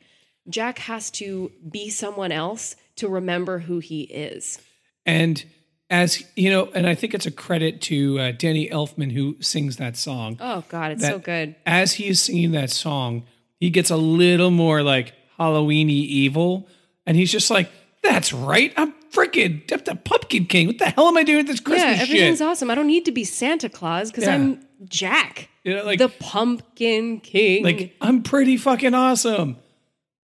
jack 0.49 0.79
has 0.79 1.11
to 1.11 1.51
be 1.71 1.89
someone 1.91 2.33
else 2.33 2.77
to 2.97 3.09
remember 3.09 3.61
who 3.61 3.79
he 3.79 4.03
is 4.03 4.59
And 5.07 5.45
as 5.89 6.23
you 6.37 6.51
know, 6.51 6.71
and 6.73 6.87
I 6.87 6.95
think 6.95 7.15
it's 7.15 7.27
a 7.27 7.33
credit 7.33 7.81
to 7.83 8.17
uh, 8.21 8.33
Danny 8.33 8.69
Elfman 8.69 9.11
who 9.11 9.37
sings 9.41 9.77
that 9.79 9.97
song. 9.97 10.37
Oh 10.39 10.63
God, 10.69 10.93
it's 10.93 11.05
so 11.05 11.19
good. 11.19 11.57
As 11.67 11.95
he 11.95 12.07
is 12.07 12.23
singing 12.23 12.53
that 12.53 12.71
song, 12.71 13.25
he 13.59 13.71
gets 13.71 13.91
a 13.91 13.97
little 13.97 14.53
more 14.53 14.85
like 14.85 15.15
Halloweeny 15.37 15.91
evil, 15.91 16.69
and 17.07 17.17
he's 17.17 17.33
just 17.33 17.51
like, 17.51 17.69
"That's 18.05 18.33
right, 18.33 18.73
I'm 18.77 18.93
freaking 19.11 19.63
I'm 19.73 19.83
the 19.85 19.97
Pumpkin 19.97 20.47
King. 20.47 20.69
What 20.69 20.79
the 20.79 20.91
hell 20.91 21.09
am 21.09 21.17
I 21.17 21.25
doing 21.25 21.39
with 21.39 21.49
this 21.49 21.59
Christmas 21.59 21.97
yeah, 21.97 22.03
everything's 22.05 22.39
shit?" 22.39 22.47
awesome. 22.47 22.71
I 22.71 22.77
don't 22.77 22.87
need 22.87 23.05
to 23.07 23.13
be 23.13 23.25
Santa 23.25 23.69
Claus 23.69 24.13
because 24.13 24.27
Yeah. 24.27 24.35
I'm 24.35 24.61
Jack, 24.85 25.49
You 25.65 25.77
know, 25.77 25.85
like 25.85 25.99
the 25.99 26.09
Pumpkin 26.09 27.21
King. 27.21 27.65
like 27.65 27.97
I'm 28.01 28.23
pretty 28.23 28.57
fucking 28.57 28.95
awesome. 28.95 29.57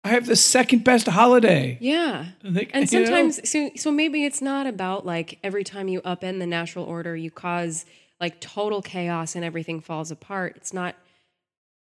I 0.05 0.09
have 0.09 0.25
the 0.25 0.36
second 0.36 0.83
best 0.83 1.07
holiday. 1.07 1.77
yeah. 1.79 2.25
Like, 2.43 2.71
And 2.73 2.91
you 2.91 2.99
know? 2.99 3.05
sometimes, 3.05 3.49
so 3.49 3.69
so 3.77 3.89
maybe 3.91 4.25
it's 4.25 4.41
not 4.41 4.67
about 4.67 5.05
like 5.05 5.39
every 5.43 5.63
time 5.63 5.88
you 5.88 6.01
upend 6.01 6.39
the 6.39 6.47
natural 6.47 6.83
order, 6.86 7.15
you 7.15 7.31
cause 7.31 7.86
like 8.19 8.41
total 8.41 8.81
chaos 8.81 9.36
and 9.36 9.45
everything 9.45 9.79
falls 9.79 10.12
apart. 10.12 10.57
It's 10.57 10.73
not 10.73 10.95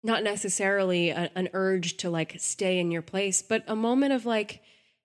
not 0.03 0.23
necessarily 0.23 1.09
a, 1.09 1.29
an 1.35 1.49
urge 1.53 1.97
to 1.97 2.09
like 2.09 2.35
stay 2.39 2.79
in 2.79 2.91
your 2.91 3.01
place, 3.01 3.41
but 3.41 3.63
a 3.67 3.75
moment 3.75 4.13
of 4.13 4.25
like, 4.25 4.61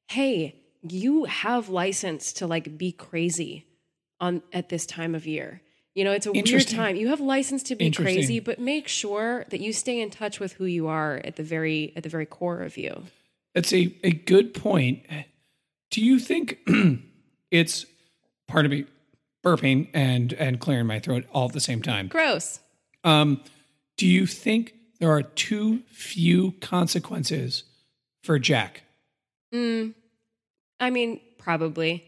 hey, 0.09 0.55
you 0.83 1.25
have 1.25 1.69
license 1.69 2.33
to 2.35 2.47
like 2.47 2.79
be 2.79 2.93
crazy 2.93 3.67
on 4.21 4.43
at 4.53 4.69
this 4.69 4.87
time 4.87 5.15
of 5.17 5.27
year. 5.27 5.61
You 5.99 6.05
know, 6.05 6.13
it's 6.13 6.27
a 6.27 6.33
weird 6.33 6.69
time. 6.69 6.95
You 6.95 7.09
have 7.09 7.19
license 7.19 7.65
to 7.65 7.75
be 7.75 7.91
crazy, 7.91 8.39
but 8.39 8.61
make 8.61 8.87
sure 8.87 9.45
that 9.49 9.59
you 9.59 9.73
stay 9.73 10.01
in 10.01 10.11
touch 10.11 10.39
with 10.39 10.53
who 10.53 10.65
you 10.65 10.87
are 10.87 11.21
at 11.25 11.35
the 11.35 11.43
very 11.43 11.93
at 11.97 12.05
the 12.05 12.09
very 12.09 12.25
core 12.25 12.61
of 12.61 12.77
you. 12.77 13.03
That's 13.53 13.73
a, 13.73 13.93
a 14.05 14.13
good 14.13 14.55
point. 14.55 15.05
Do 15.91 16.01
you 16.01 16.21
think 16.21 16.61
it's 17.51 17.85
part 18.47 18.65
of 18.65 18.71
me 18.71 18.85
burping 19.45 19.89
and 19.93 20.33
and 20.35 20.61
clearing 20.61 20.87
my 20.87 21.01
throat 21.01 21.25
all 21.33 21.47
at 21.49 21.53
the 21.53 21.59
same 21.59 21.83
time? 21.83 22.07
Gross. 22.07 22.61
Um, 23.03 23.43
do 23.97 24.07
you 24.07 24.25
think 24.25 24.75
there 25.01 25.11
are 25.11 25.23
too 25.23 25.81
few 25.91 26.53
consequences 26.61 27.65
for 28.23 28.39
Jack? 28.39 28.83
Mm, 29.53 29.95
I 30.79 30.91
mean, 30.91 31.21
probably, 31.39 32.05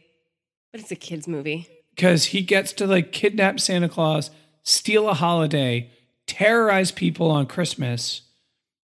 but 0.71 0.81
it's 0.81 0.93
a 0.93 0.97
kids' 0.97 1.27
movie. 1.27 1.67
Because 2.01 2.25
he 2.25 2.41
gets 2.41 2.73
to 2.73 2.87
like 2.87 3.13
kidnap 3.13 3.61
Santa 3.61 3.87
Claus, 3.87 4.31
steal 4.63 5.07
a 5.07 5.13
holiday, 5.13 5.91
terrorize 6.27 6.91
people 6.91 7.31
on 7.31 7.45
Christmas, 7.45 8.23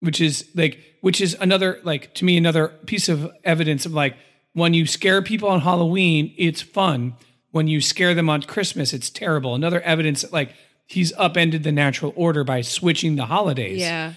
which 0.01 0.19
is 0.19 0.49
like 0.55 0.79
which 1.03 1.21
is 1.21 1.37
another 1.39 1.79
like 1.83 2.15
to 2.15 2.25
me 2.25 2.39
another 2.39 2.69
piece 2.87 3.11
of 3.11 3.31
evidence 3.45 3.85
of 3.85 3.93
like 3.93 4.17
when 4.55 4.73
you 4.73 4.87
scare 4.87 5.21
people 5.21 5.51
on 5.51 5.61
Halloween, 5.61 6.33
it's 6.39 6.63
fun. 6.63 7.13
When 7.51 7.69
you 7.69 7.83
scare 7.83 8.15
them 8.15 8.31
on 8.31 8.45
Christmas, 8.45 8.95
it's 8.95 9.11
terrible. 9.11 9.55
Another 9.55 9.83
evidence 9.83 10.23
that 10.23 10.33
like 10.33 10.55
he's 10.87 11.13
upended 11.19 11.65
the 11.65 11.73
natural 11.73 12.15
order 12.17 12.45
by 12.45 12.63
switching 12.63 13.17
the 13.17 13.27
holidays. 13.27 13.79
Yeah, 13.79 14.15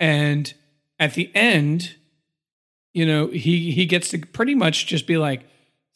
And 0.00 0.54
at 0.98 1.12
the 1.12 1.30
end, 1.34 1.96
you 2.94 3.04
know, 3.04 3.26
he 3.26 3.72
he 3.72 3.84
gets 3.84 4.08
to 4.12 4.18
pretty 4.20 4.54
much 4.54 4.86
just 4.86 5.06
be 5.06 5.18
like, 5.18 5.42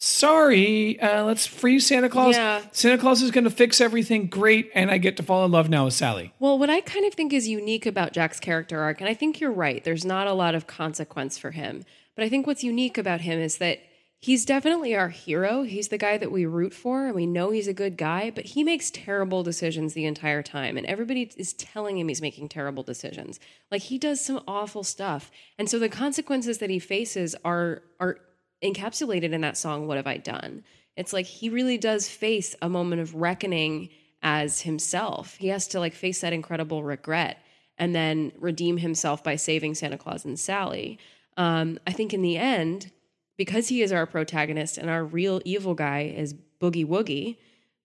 "Sorry, 0.05 0.99
uh, 0.99 1.23
let's 1.23 1.47
free 1.47 1.79
Santa 1.79 2.09
Claus. 2.09 2.35
Yeah. 2.35 2.61
Santa 2.73 2.97
Claus 2.97 3.21
is 3.21 3.31
going 3.31 3.45
to 3.45 3.49
fix 3.49 3.79
everything 3.79 4.27
great, 4.27 4.69
and 4.75 4.91
I 4.91 4.97
get 4.97 5.15
to 5.15 5.23
fall 5.23 5.45
in 5.45 5.51
love 5.51 5.69
now 5.69 5.85
with 5.85 5.93
Sally." 5.93 6.33
Well, 6.39 6.59
what 6.59 6.69
I 6.69 6.81
kind 6.81 7.05
of 7.05 7.13
think 7.13 7.31
is 7.31 7.47
unique 7.47 7.85
about 7.85 8.11
Jack's 8.11 8.41
character 8.41 8.81
arc, 8.81 8.99
and 8.99 9.09
I 9.09 9.13
think 9.13 9.39
you're 9.39 9.49
right, 9.49 9.81
there's 9.81 10.03
not 10.03 10.27
a 10.27 10.33
lot 10.33 10.55
of 10.55 10.67
consequence 10.67 11.37
for 11.37 11.51
him. 11.51 11.85
But 12.15 12.25
I 12.25 12.29
think 12.29 12.45
what's 12.45 12.65
unique 12.65 12.97
about 12.97 13.21
him 13.21 13.39
is 13.39 13.59
that 13.59 13.79
he's 14.19 14.43
definitely 14.43 14.93
our 14.93 15.07
hero. 15.07 15.63
He's 15.63 15.87
the 15.87 15.97
guy 15.97 16.17
that 16.17 16.33
we 16.33 16.45
root 16.45 16.73
for, 16.73 17.05
and 17.05 17.15
we 17.15 17.25
know 17.25 17.51
he's 17.51 17.69
a 17.69 17.73
good 17.73 17.95
guy, 17.95 18.29
but 18.29 18.43
he 18.47 18.61
makes 18.61 18.91
terrible 18.91 19.41
decisions 19.41 19.93
the 19.93 20.05
entire 20.05 20.43
time. 20.43 20.75
And 20.75 20.85
everybody 20.85 21.31
is 21.37 21.53
telling 21.53 21.97
him 21.97 22.09
he's 22.09 22.21
making 22.21 22.49
terrible 22.49 22.83
decisions. 22.83 23.39
Like 23.71 23.83
he 23.83 23.97
does 23.97 24.19
some 24.19 24.43
awful 24.49 24.83
stuff. 24.83 25.31
And 25.57 25.69
so 25.69 25.79
the 25.79 25.87
consequences 25.87 26.57
that 26.57 26.69
he 26.69 26.79
faces 26.79 27.37
are 27.45 27.83
are 28.01 28.19
encapsulated 28.63 29.31
in 29.31 29.41
that 29.41 29.57
song, 29.57 29.87
What 29.87 29.97
Have 29.97 30.07
I 30.07 30.17
Done? 30.17 30.63
It's 30.95 31.13
like 31.13 31.25
he 31.25 31.49
really 31.49 31.77
does 31.77 32.07
face 32.07 32.55
a 32.61 32.69
moment 32.69 33.01
of 33.01 33.15
reckoning 33.15 33.89
as 34.21 34.61
himself. 34.61 35.35
He 35.35 35.47
has 35.47 35.67
to 35.69 35.79
like 35.79 35.93
face 35.93 36.21
that 36.21 36.33
incredible 36.33 36.83
regret 36.83 37.39
and 37.77 37.93
then 37.95 38.31
redeem 38.39 38.77
himself 38.77 39.23
by 39.23 39.35
saving 39.35 39.75
Santa 39.75 39.97
Claus 39.97 40.25
and 40.25 40.39
Sally. 40.39 40.99
Um, 41.37 41.79
I 41.87 41.91
think 41.91 42.13
in 42.13 42.21
the 42.21 42.37
end, 42.37 42.91
because 43.37 43.67
he 43.67 43.81
is 43.81 43.91
our 43.91 44.05
protagonist 44.05 44.77
and 44.77 44.89
our 44.89 45.03
real 45.03 45.41
evil 45.43 45.73
guy 45.73 46.13
is 46.15 46.35
Boogie 46.61 46.85
Woogie, 46.85 47.37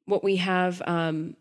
what 0.05 0.23
we 0.23 0.37
have, 0.37 0.83
um, 0.87 1.37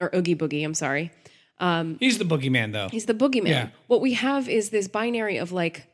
or 0.00 0.10
Oogie 0.14 0.34
Boogie, 0.34 0.64
I'm 0.64 0.74
sorry. 0.74 1.12
Um, 1.58 1.96
He's 2.00 2.18
the 2.18 2.24
boogeyman, 2.24 2.72
though. 2.72 2.88
He's 2.88 3.06
the 3.06 3.14
boogeyman. 3.14 3.48
Yeah. 3.48 3.68
What 3.86 4.00
we 4.00 4.14
have 4.14 4.48
is 4.48 4.70
this 4.70 4.88
binary 4.88 5.36
of 5.36 5.52
like 5.52 5.86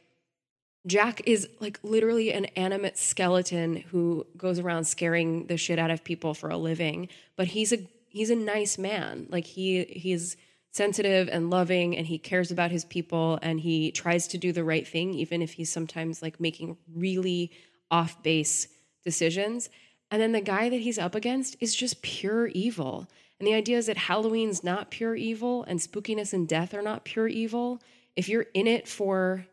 Jack 0.86 1.22
is 1.26 1.48
like 1.60 1.78
literally 1.82 2.32
an 2.32 2.46
animate 2.56 2.96
skeleton 2.96 3.76
who 3.76 4.26
goes 4.36 4.58
around 4.58 4.84
scaring 4.84 5.46
the 5.46 5.56
shit 5.56 5.78
out 5.78 5.90
of 5.90 6.04
people 6.04 6.32
for 6.32 6.48
a 6.48 6.56
living, 6.56 7.08
but 7.36 7.48
he's 7.48 7.72
a 7.72 7.78
he's 8.08 8.30
a 8.30 8.36
nice 8.36 8.78
man. 8.78 9.26
Like 9.30 9.44
he 9.44 9.84
he's 9.84 10.36
sensitive 10.72 11.28
and 11.30 11.50
loving 11.50 11.96
and 11.96 12.06
he 12.06 12.18
cares 12.18 12.50
about 12.50 12.70
his 12.70 12.84
people 12.84 13.38
and 13.42 13.60
he 13.60 13.90
tries 13.90 14.28
to 14.28 14.38
do 14.38 14.52
the 14.52 14.64
right 14.64 14.86
thing 14.86 15.12
even 15.14 15.42
if 15.42 15.54
he's 15.54 15.70
sometimes 15.70 16.22
like 16.22 16.40
making 16.40 16.76
really 16.94 17.50
off 17.90 18.22
base 18.22 18.68
decisions. 19.04 19.68
And 20.10 20.20
then 20.22 20.32
the 20.32 20.40
guy 20.40 20.68
that 20.68 20.80
he's 20.80 20.98
up 20.98 21.14
against 21.14 21.56
is 21.60 21.74
just 21.74 22.02
pure 22.02 22.48
evil. 22.48 23.08
And 23.38 23.46
the 23.46 23.54
idea 23.54 23.78
is 23.78 23.86
that 23.86 23.96
Halloween's 23.96 24.62
not 24.62 24.90
pure 24.90 25.16
evil 25.16 25.64
and 25.64 25.80
spookiness 25.80 26.32
and 26.32 26.48
death 26.48 26.74
are 26.74 26.82
not 26.82 27.04
pure 27.04 27.28
evil. 27.28 27.80
If 28.16 28.28
you're 28.28 28.46
in 28.54 28.66
it 28.66 28.86
for, 28.86 29.46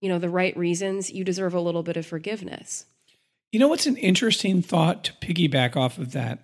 you 0.00 0.08
know, 0.08 0.18
the 0.18 0.30
right 0.30 0.56
reasons, 0.56 1.10
you 1.10 1.24
deserve 1.24 1.54
a 1.54 1.60
little 1.60 1.82
bit 1.82 1.96
of 1.96 2.06
forgiveness. 2.06 2.86
You 3.52 3.58
know 3.58 3.68
what's 3.68 3.86
an 3.86 3.96
interesting 3.96 4.62
thought 4.62 5.04
to 5.04 5.12
piggyback 5.14 5.76
off 5.76 5.98
of 5.98 6.12
that? 6.12 6.40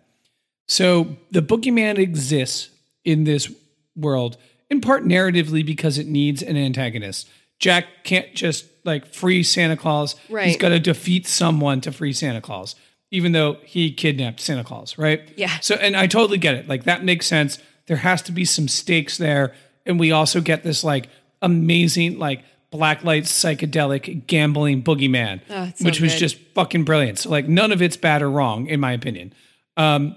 So 0.66 1.16
the 1.30 1.42
boogeyman 1.42 1.98
exists 1.98 2.70
in 3.04 3.24
this 3.24 3.52
world 3.94 4.36
in 4.70 4.80
part 4.80 5.04
narratively 5.04 5.64
because 5.64 5.98
it 5.98 6.06
needs 6.06 6.42
an 6.42 6.56
antagonist. 6.56 7.28
Jack 7.58 7.86
can't 8.02 8.34
just 8.34 8.66
like 8.84 9.06
free 9.06 9.42
Santa 9.42 9.76
Claus. 9.76 10.16
right 10.28 10.46
he's 10.46 10.56
got 10.56 10.70
to 10.70 10.80
defeat 10.80 11.26
someone 11.26 11.80
to 11.82 11.92
free 11.92 12.12
Santa 12.12 12.40
Claus, 12.40 12.74
even 13.10 13.32
though 13.32 13.58
he 13.64 13.92
kidnapped 13.92 14.40
Santa 14.40 14.64
Claus, 14.64 14.98
right? 14.98 15.30
Yeah. 15.36 15.58
So, 15.60 15.76
and 15.76 15.96
I 15.96 16.06
totally 16.06 16.38
get 16.38 16.54
it. 16.54 16.68
Like 16.68 16.84
that 16.84 17.04
makes 17.04 17.26
sense. 17.26 17.58
There 17.86 17.98
has 17.98 18.22
to 18.22 18.32
be 18.32 18.44
some 18.44 18.68
stakes 18.68 19.18
there. 19.18 19.54
And 19.86 20.00
we 20.00 20.12
also 20.12 20.40
get 20.40 20.62
this 20.62 20.82
like 20.82 21.08
amazing, 21.42 22.18
like 22.18 22.42
blacklight 22.74 23.22
psychedelic 23.22 24.26
gambling 24.26 24.82
boogeyman, 24.82 25.40
Oh, 25.48 25.70
so 25.76 25.84
which 25.84 26.00
was 26.00 26.12
good. 26.14 26.18
just 26.18 26.36
fucking 26.54 26.82
brilliant. 26.84 27.20
So, 27.20 27.30
like, 27.30 27.46
none 27.48 27.70
of 27.70 27.80
it's 27.80 27.96
bad 27.96 28.20
or 28.20 28.30
wrong, 28.30 28.66
in 28.66 28.80
my 28.80 28.92
opinion. 28.92 29.32
Um, 29.76 30.16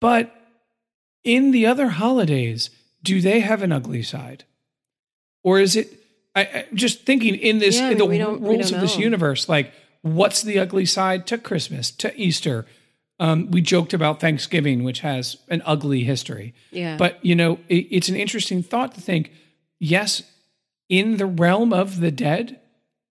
but 0.00 0.34
in 1.24 1.50
the 1.50 1.66
other 1.66 1.88
holidays, 1.88 2.70
do 3.02 3.20
they 3.20 3.40
have 3.40 3.62
an 3.62 3.72
ugly 3.72 4.02
side? 4.02 4.44
Or 5.42 5.58
is 5.60 5.76
it, 5.76 5.88
I, 6.36 6.40
I 6.42 6.66
just 6.74 7.04
thinking 7.06 7.34
in 7.36 7.58
this, 7.58 7.76
Yeah, 7.76 7.90
in 7.90 7.98
the 7.98 8.04
mean, 8.04 8.10
we 8.10 8.18
don't- 8.18 8.40
we 8.42 8.48
rules 8.56 8.70
of 8.72 8.80
this 8.80 8.98
universe, 8.98 9.48
like, 9.48 9.72
what's 10.02 10.42
the 10.42 10.58
ugly 10.58 10.84
side 10.86 11.26
to 11.28 11.38
Christmas, 11.38 11.90
to 11.92 12.14
Easter? 12.20 12.66
Um, 13.20 13.50
we 13.50 13.60
joked 13.62 13.92
about 13.94 14.20
Thanksgiving, 14.20 14.84
which 14.84 15.00
has 15.00 15.38
an 15.48 15.62
ugly 15.64 16.04
history. 16.04 16.54
Yeah. 16.70 16.96
But, 16.96 17.18
you 17.24 17.34
know, 17.34 17.58
it, 17.68 17.86
it's 17.90 18.08
an 18.08 18.14
interesting 18.16 18.62
thought 18.62 18.94
to 18.94 19.00
think 19.00 19.32
yes, 19.80 20.22
in 20.88 21.16
the 21.16 21.26
realm 21.26 21.72
of 21.72 22.00
the 22.00 22.10
dead, 22.10 22.60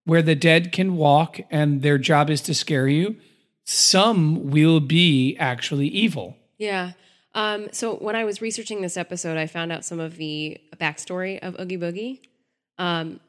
where 0.05 0.21
the 0.21 0.36
dead 0.36 0.71
can 0.71 0.95
walk 0.95 1.39
and 1.51 1.82
their 1.82 1.97
job 1.97 2.30
is 2.30 2.41
to 2.41 2.53
scare 2.53 2.88
you, 2.88 3.17
some 3.65 4.49
will 4.49 4.80
be 4.80 5.36
actually 5.38 5.88
evil. 5.88 6.38
Yeah. 6.57 6.93
Um, 7.36 7.67
so 7.71 7.95
when 7.95 8.15
I 8.15 8.23
was 8.23 8.41
researching 8.41 8.82
this 8.82 8.97
episode, 8.97 9.38
I 9.38 9.47
found 9.47 9.71
out 9.71 9.86
some 9.86 9.99
of 9.99 10.17
the 10.17 10.57
backstory 10.78 11.39
of 11.39 11.59
Oogie 11.59 11.78
Boogie. 11.78 12.19
Um, 12.78 13.19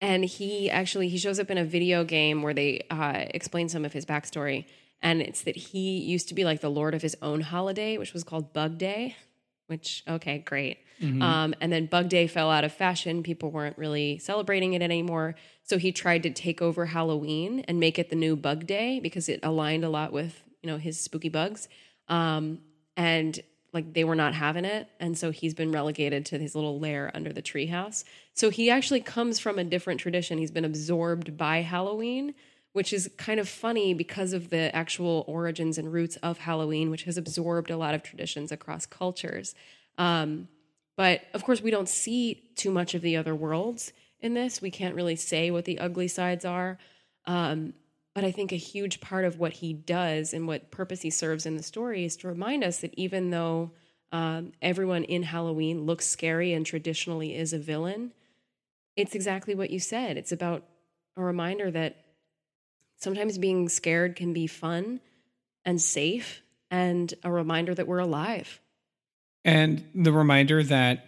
and 0.00 0.24
he 0.24 0.70
actually 0.70 1.08
he 1.08 1.18
shows 1.18 1.38
up 1.38 1.50
in 1.50 1.58
a 1.58 1.64
video 1.64 2.04
game 2.04 2.42
where 2.42 2.54
they 2.54 2.84
uh, 2.90 3.24
explain 3.30 3.68
some 3.68 3.84
of 3.84 3.92
his 3.92 4.04
backstory, 4.04 4.66
and 5.00 5.22
it's 5.22 5.42
that 5.42 5.56
he 5.56 5.98
used 5.98 6.28
to 6.28 6.34
be 6.34 6.44
like 6.44 6.60
the 6.60 6.68
lord 6.68 6.94
of 6.94 7.02
his 7.02 7.16
own 7.22 7.40
holiday, 7.40 7.96
which 7.96 8.12
was 8.12 8.24
called 8.24 8.52
Bug 8.52 8.78
Day. 8.78 9.16
Which 9.66 10.04
okay, 10.06 10.38
great. 10.38 10.78
Um, 11.22 11.54
and 11.60 11.72
then 11.72 11.86
Bug 11.86 12.08
Day 12.08 12.26
fell 12.26 12.50
out 12.50 12.64
of 12.64 12.72
fashion. 12.72 13.22
People 13.22 13.50
weren't 13.50 13.76
really 13.76 14.18
celebrating 14.18 14.72
it 14.72 14.82
anymore. 14.82 15.34
So 15.64 15.78
he 15.78 15.92
tried 15.92 16.22
to 16.22 16.30
take 16.30 16.62
over 16.62 16.86
Halloween 16.86 17.60
and 17.68 17.78
make 17.80 17.98
it 17.98 18.08
the 18.08 18.16
new 18.16 18.36
Bug 18.36 18.66
Day 18.66 19.00
because 19.00 19.28
it 19.28 19.40
aligned 19.42 19.84
a 19.84 19.88
lot 19.88 20.12
with 20.12 20.42
you 20.62 20.70
know 20.70 20.78
his 20.78 20.98
spooky 20.98 21.28
bugs. 21.28 21.68
Um, 22.08 22.60
and 22.96 23.38
like 23.72 23.92
they 23.92 24.04
were 24.04 24.14
not 24.14 24.32
having 24.32 24.64
it, 24.64 24.88
and 25.00 25.18
so 25.18 25.30
he's 25.30 25.52
been 25.52 25.70
relegated 25.70 26.24
to 26.26 26.38
his 26.38 26.54
little 26.54 26.80
lair 26.80 27.10
under 27.14 27.32
the 27.32 27.42
treehouse. 27.42 28.04
So 28.32 28.48
he 28.48 28.70
actually 28.70 29.00
comes 29.00 29.38
from 29.38 29.58
a 29.58 29.64
different 29.64 30.00
tradition. 30.00 30.38
He's 30.38 30.50
been 30.50 30.64
absorbed 30.64 31.36
by 31.36 31.58
Halloween, 31.58 32.34
which 32.76 32.92
is 32.92 33.08
kind 33.16 33.40
of 33.40 33.48
funny 33.48 33.94
because 33.94 34.34
of 34.34 34.50
the 34.50 34.70
actual 34.76 35.24
origins 35.26 35.78
and 35.78 35.90
roots 35.90 36.16
of 36.16 36.36
Halloween, 36.36 36.90
which 36.90 37.04
has 37.04 37.16
absorbed 37.16 37.70
a 37.70 37.76
lot 37.78 37.94
of 37.94 38.02
traditions 38.02 38.52
across 38.52 38.84
cultures. 38.84 39.54
Um, 39.96 40.48
but 40.94 41.22
of 41.32 41.42
course, 41.42 41.62
we 41.62 41.70
don't 41.70 41.88
see 41.88 42.50
too 42.54 42.70
much 42.70 42.94
of 42.94 43.00
the 43.00 43.16
other 43.16 43.34
worlds 43.34 43.94
in 44.20 44.34
this. 44.34 44.60
We 44.60 44.70
can't 44.70 44.94
really 44.94 45.16
say 45.16 45.50
what 45.50 45.64
the 45.64 45.78
ugly 45.78 46.06
sides 46.06 46.44
are. 46.44 46.76
Um, 47.24 47.72
but 48.14 48.24
I 48.24 48.30
think 48.30 48.52
a 48.52 48.56
huge 48.56 49.00
part 49.00 49.24
of 49.24 49.38
what 49.38 49.54
he 49.54 49.72
does 49.72 50.34
and 50.34 50.46
what 50.46 50.70
purpose 50.70 51.00
he 51.00 51.08
serves 51.08 51.46
in 51.46 51.56
the 51.56 51.62
story 51.62 52.04
is 52.04 52.14
to 52.18 52.28
remind 52.28 52.62
us 52.62 52.80
that 52.80 52.92
even 52.98 53.30
though 53.30 53.70
um, 54.12 54.52
everyone 54.60 55.04
in 55.04 55.22
Halloween 55.22 55.86
looks 55.86 56.06
scary 56.06 56.52
and 56.52 56.66
traditionally 56.66 57.34
is 57.36 57.54
a 57.54 57.58
villain, 57.58 58.12
it's 58.96 59.14
exactly 59.14 59.54
what 59.54 59.70
you 59.70 59.80
said. 59.80 60.18
It's 60.18 60.30
about 60.30 60.62
a 61.16 61.22
reminder 61.22 61.70
that 61.70 62.02
sometimes 62.96 63.38
being 63.38 63.68
scared 63.68 64.16
can 64.16 64.32
be 64.32 64.46
fun 64.46 65.00
and 65.64 65.80
safe 65.80 66.42
and 66.70 67.12
a 67.22 67.30
reminder 67.30 67.74
that 67.74 67.86
we're 67.86 67.98
alive. 67.98 68.60
And 69.44 69.84
the 69.94 70.12
reminder 70.12 70.62
that 70.64 71.06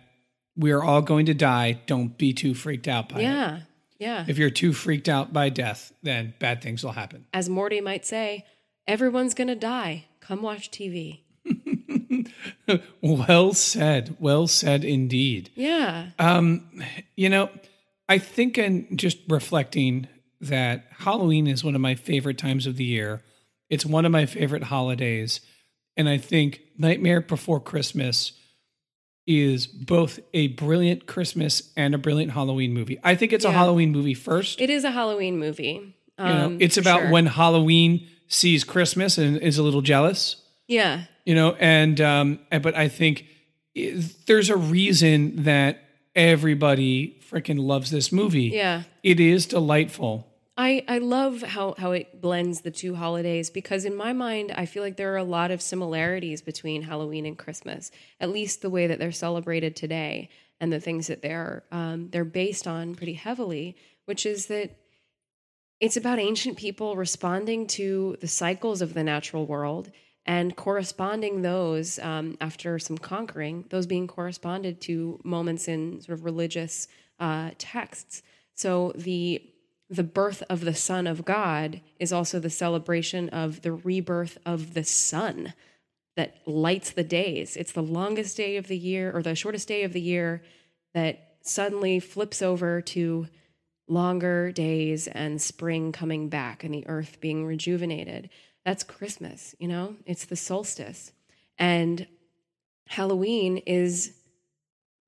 we're 0.57 0.83
all 0.83 1.03
going 1.03 1.27
to 1.27 1.35
die. 1.35 1.81
Don't 1.87 2.19
be 2.19 2.33
too 2.33 2.53
freaked 2.53 2.89
out 2.89 3.09
by 3.09 3.21
it. 3.21 3.23
Yeah. 3.23 3.61
Yeah. 3.99 4.25
If 4.29 4.39
you're 4.39 4.51
too 4.51 4.73
freaked 4.73 5.09
out 5.09 5.33
by 5.33 5.49
death, 5.49 5.93
then 6.03 6.35
bad 6.39 6.63
things 6.63 6.85
will 6.85 6.93
happen. 6.93 7.27
As 7.33 7.49
Morty 7.49 7.81
might 7.81 8.05
say, 8.05 8.45
everyone's 8.87 9.35
going 9.35 9.49
to 9.49 9.57
die. 9.57 10.07
Come 10.21 10.43
watch 10.43 10.71
TV. 10.71 11.21
well 13.01 13.53
said. 13.55 14.17
Well 14.21 14.47
said 14.47 14.85
indeed. 14.85 15.51
Yeah. 15.55 16.09
Um, 16.19 16.69
you 17.17 17.29
know, 17.29 17.51
I 18.09 18.19
think 18.19 18.59
in 18.59 18.97
just 18.97 19.19
reflecting 19.29 20.09
that 20.41 20.87
Halloween 20.99 21.47
is 21.47 21.65
one 21.65 21.75
of 21.75 21.81
my 21.81 21.95
favorite 21.95 22.39
times 22.39 22.67
of 22.67 22.77
the 22.77 22.85
year. 22.85 23.23
It's 23.71 23.85
one 23.87 24.05
of 24.05 24.13
my 24.13 24.27
favorite 24.27 24.65
holidays. 24.65 25.41
And 25.97 26.09
I 26.09 26.17
think 26.19 26.61
Nightmare 26.79 27.21
Before 27.21 27.61
Christmas 27.61 28.33
is 29.27 29.67
both 29.67 30.21
a 30.33 30.49
brilliant 30.49 31.07
Christmas 31.07 31.71
and 31.77 31.95
a 31.95 31.99
brilliant 31.99 32.33
Halloween 32.33 32.73
movie. 32.73 32.99
I 33.05 33.15
think 33.15 33.33
it's 33.33 33.45
a 33.45 33.53
Halloween 33.53 33.93
movie 33.93 34.15
first. 34.15 34.61
It 34.61 34.71
is 34.71 34.85
a 34.85 34.91
Halloween 34.91 35.39
movie. 35.39 35.95
you 36.19 36.25
know, 36.25 36.47
Um, 36.47 36.59
it's 36.61 36.77
about 36.79 37.01
sure. 37.03 37.11
when 37.11 37.27
Halloween 37.27 38.07
sees 38.29 38.65
Christmas 38.65 39.19
and 39.19 39.39
is 39.39 39.59
a 39.59 39.63
little 39.63 39.83
jealous. 39.83 40.37
Yeah. 40.67 41.05
you 41.25 41.35
know 41.35 41.53
and 41.61 41.99
um 42.01 42.39
but 42.51 42.75
i 42.77 42.89
think 42.89 43.25
there's 44.27 44.51
a 44.51 44.57
reason 44.57 45.45
that 45.45 45.79
everybody 46.15 47.19
freaking 47.31 47.59
loves 47.59 47.91
this 47.91 48.13
movie 48.13 48.51
Yeah. 48.55 48.83
it 49.03 49.19
is 49.21 49.47
delightful 49.47 50.28
I, 50.61 50.85
I 50.89 50.99
love 50.99 51.43
how, 51.43 51.77
how 51.79 51.93
it 51.93 52.21
blends 52.21 52.63
the 52.63 52.73
two 52.73 52.97
holidays 52.97 53.49
because 53.49 53.85
in 53.85 53.95
my 53.95 54.13
mind 54.13 54.53
I 54.55 54.67
feel 54.67 54.83
like 54.83 54.97
there 54.97 55.13
are 55.15 55.19
a 55.19 55.25
lot 55.25 55.53
of 55.53 55.63
similarities 55.63 56.43
between 56.43 56.83
Halloween 56.83 57.27
and 57.27 57.39
Christmas, 57.39 57.93
at 58.21 58.31
least 58.31 58.61
the 58.61 58.69
way 58.69 58.89
that 58.89 58.99
they're 58.99 59.13
celebrated 59.13 59.77
today. 59.77 60.29
and 60.61 60.73
the 60.73 60.81
things 60.81 61.07
that 61.07 61.23
they're 61.23 61.63
um, 61.71 62.09
they're 62.11 62.25
based 62.25 62.67
on 62.67 62.97
pretty 62.97 63.15
heavily, 63.15 63.77
which 64.07 64.27
is 64.27 64.47
that 64.47 64.77
it's 65.79 65.97
about 65.97 66.19
ancient 66.19 66.57
people 66.57 66.97
responding 66.97 67.69
to 67.69 68.17
the 68.21 68.27
cycles 68.27 68.83
of 68.83 68.95
the 68.95 69.05
natural 69.05 69.47
world 69.47 69.93
and 70.27 70.57
corresponding 70.57 71.43
those 71.43 72.01
um, 72.01 72.37
after 72.41 72.81
some 72.81 72.99
conquering, 72.99 73.65
those 73.71 73.87
being 73.87 74.09
corresponded 74.09 74.81
to 74.81 75.21
moments 75.23 75.69
in 75.69 76.01
sort 76.01 76.19
of 76.19 76.25
religious 76.25 76.89
uh, 77.21 77.53
texts. 77.59 78.23
So 78.55 78.93
the 78.97 79.41
the 79.91 80.05
birth 80.05 80.43
of 80.51 80.61
the 80.61 80.75
Son 80.75 81.07
of 81.07 81.25
God 81.25 81.81
is 81.99 82.13
also 82.13 82.39
the 82.39 82.51
celebration 82.51 83.29
of 83.31 83.63
the 83.63 83.73
rebirth 83.73 84.39
of 84.45 84.75
the 84.75 84.85
sun 84.85 85.55
that 86.17 86.37
lights 86.47 86.91
the 86.91 87.05
days. 87.05 87.57
It's 87.57 87.73
the 87.73 87.83
longest 87.83 88.37
day 88.37 88.57
of 88.57 88.67
the 88.67 88.77
year 88.77 89.11
or 89.15 89.23
the 89.23 89.35
shortest 89.35 89.69
day 89.69 89.85
of 89.85 89.93
the 89.93 90.01
year 90.01 90.43
that 90.95 91.37
suddenly 91.43 92.01
flips 92.01 92.43
over 92.43 92.81
to 92.83 93.29
longer 93.87 94.53
days 94.53 95.07
and 95.09 95.41
spring 95.41 95.93
coming 95.93 96.29
back 96.29 96.65
and 96.65 96.75
the 96.75 96.87
earth 96.87 97.21
being 97.21 97.47
rejuvenated. 97.47 98.29
That's 98.65 98.85
Christmas, 98.85 99.55
you 99.59 99.69
know? 99.69 99.97
It's 100.05 100.27
the 100.27 100.37
solstice. 100.37 101.13
And 101.59 102.07
Halloween 102.89 103.59
is 103.59 104.13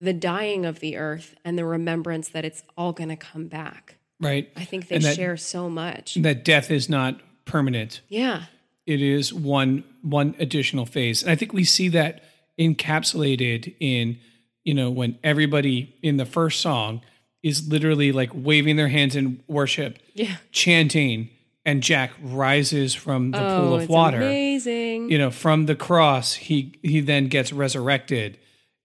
the 0.00 0.14
dying 0.14 0.64
of 0.64 0.80
the 0.80 0.96
earth 0.96 1.34
and 1.44 1.58
the 1.58 1.66
remembrance 1.66 2.30
that 2.30 2.46
it's 2.46 2.62
all 2.78 2.92
going 2.92 3.10
to 3.10 3.16
come 3.16 3.48
back. 3.48 3.96
Right. 4.20 4.50
I 4.56 4.64
think 4.64 4.88
they 4.88 4.98
that- 4.98 5.16
share 5.16 5.36
so 5.36 5.68
much. 5.70 6.14
That 6.14 6.44
death 6.44 6.70
is 6.70 6.88
not 6.88 7.20
permanent. 7.44 8.00
Yeah. 8.08 8.44
It 8.86 9.00
is 9.02 9.32
one 9.32 9.84
one 10.02 10.34
additional 10.38 10.86
phase. 10.86 11.22
And 11.22 11.30
I 11.30 11.34
think 11.36 11.52
we 11.52 11.64
see 11.64 11.88
that 11.88 12.22
encapsulated 12.58 13.74
in, 13.80 14.18
you 14.64 14.74
know, 14.74 14.90
when 14.90 15.18
everybody 15.22 15.94
in 16.02 16.16
the 16.16 16.24
first 16.26 16.60
song 16.60 17.02
is 17.42 17.68
literally 17.68 18.12
like 18.12 18.30
waving 18.34 18.76
their 18.76 18.88
hands 18.88 19.16
in 19.16 19.42
worship, 19.46 19.98
Yeah. 20.14 20.36
chanting, 20.52 21.30
and 21.64 21.82
Jack 21.82 22.10
rises 22.22 22.94
from 22.94 23.30
the 23.30 23.38
oh, 23.38 23.60
pool 23.60 23.72
oh, 23.72 23.74
of 23.76 23.82
it's 23.82 23.90
water. 23.90 24.16
amazing. 24.18 25.10
you 25.10 25.18
know 25.18 25.30
from 25.30 25.66
the 25.66 25.74
cross 25.74 26.32
he 26.34 26.74
he 26.82 27.00
then 27.00 27.28
gets 27.28 27.52
resurrected 27.52 28.38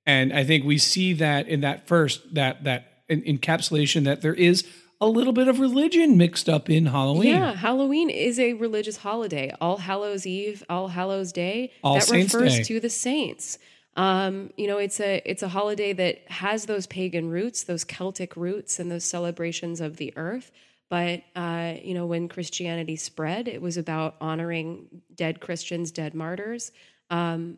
and 0.05 0.33
i 0.33 0.43
think 0.43 0.65
we 0.65 0.77
see 0.77 1.13
that 1.13 1.47
in 1.47 1.61
that 1.61 1.87
first 1.87 2.35
that 2.35 2.63
that 2.65 3.05
encapsulation 3.09 4.03
that 4.03 4.21
there 4.21 4.33
is 4.33 4.67
a 5.01 5.07
little 5.07 5.33
bit 5.33 5.47
of 5.47 5.59
religion 5.59 6.17
mixed 6.17 6.47
up 6.47 6.69
in 6.69 6.85
halloween 6.87 7.35
Yeah, 7.35 7.53
Halloween 7.53 8.09
is 8.09 8.39
a 8.39 8.53
religious 8.53 8.97
holiday. 8.97 9.53
All 9.59 9.77
Hallows 9.77 10.25
Eve, 10.25 10.63
All 10.69 10.87
Hallows 10.89 11.31
Day. 11.31 11.71
All 11.83 11.95
that 11.95 12.03
Saints 12.03 12.33
refers 12.33 12.57
Day. 12.57 12.63
to 12.63 12.79
the 12.79 12.89
saints. 12.89 13.57
Um, 13.97 14.51
you 14.57 14.67
know, 14.67 14.77
it's 14.77 14.99
a 14.99 15.21
it's 15.25 15.41
a 15.43 15.47
holiday 15.47 15.93
that 15.93 16.29
has 16.29 16.65
those 16.65 16.85
pagan 16.85 17.29
roots, 17.29 17.63
those 17.63 17.83
Celtic 17.85 18.35
roots, 18.35 18.79
and 18.79 18.91
those 18.91 19.05
celebrations 19.05 19.79
of 19.79 19.97
the 19.97 20.13
earth. 20.17 20.51
But 20.89 21.23
uh, 21.35 21.75
you 21.81 21.93
know, 21.93 22.05
when 22.05 22.27
Christianity 22.27 22.95
spread, 22.95 23.47
it 23.47 23.61
was 23.61 23.77
about 23.77 24.15
honoring 24.19 25.01
dead 25.13 25.39
Christians, 25.39 25.91
dead 25.91 26.13
martyrs, 26.13 26.71
um, 27.09 27.57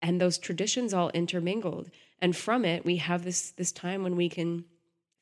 and 0.00 0.20
those 0.20 0.38
traditions 0.38 0.94
all 0.94 1.10
intermingled. 1.10 1.90
And 2.20 2.36
from 2.36 2.64
it, 2.64 2.84
we 2.84 2.96
have 2.98 3.24
this 3.24 3.50
this 3.52 3.72
time 3.72 4.02
when 4.04 4.16
we 4.16 4.28
can 4.28 4.64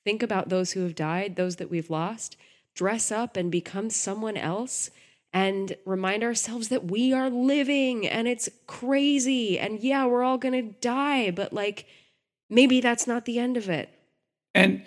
think 0.04 0.22
about 0.22 0.48
those 0.48 0.72
who 0.72 0.80
have 0.82 0.94
died, 0.94 1.36
those 1.36 1.56
that 1.56 1.70
we've 1.70 1.90
lost, 1.90 2.36
dress 2.74 3.10
up 3.12 3.36
and 3.36 3.50
become 3.50 3.90
someone 3.90 4.36
else, 4.36 4.90
and 5.32 5.76
remind 5.86 6.22
ourselves 6.22 6.68
that 6.68 6.84
we 6.90 7.12
are 7.12 7.30
living 7.30 8.06
and 8.06 8.28
it's 8.28 8.48
crazy. 8.66 9.58
And 9.58 9.80
yeah, 9.80 10.04
we're 10.06 10.22
all 10.22 10.38
going 10.38 10.52
to 10.54 10.74
die, 10.80 11.30
but 11.30 11.52
like 11.52 11.86
maybe 12.50 12.80
that's 12.80 13.06
not 13.06 13.24
the 13.24 13.38
end 13.38 13.56
of 13.56 13.68
it. 13.68 13.88
and 14.54 14.84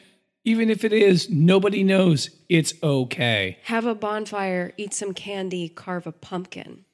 even 0.48 0.70
if 0.70 0.84
it 0.84 0.94
is 0.94 1.28
nobody 1.30 1.84
knows 1.84 2.30
it's 2.50 2.74
okay 2.84 3.58
Have 3.64 3.86
a 3.88 3.96
bonfire, 3.96 4.74
eat 4.78 4.94
some 4.94 5.14
candy, 5.16 5.68
carve 5.70 6.06
a 6.06 6.12
pumpkin. 6.12 6.86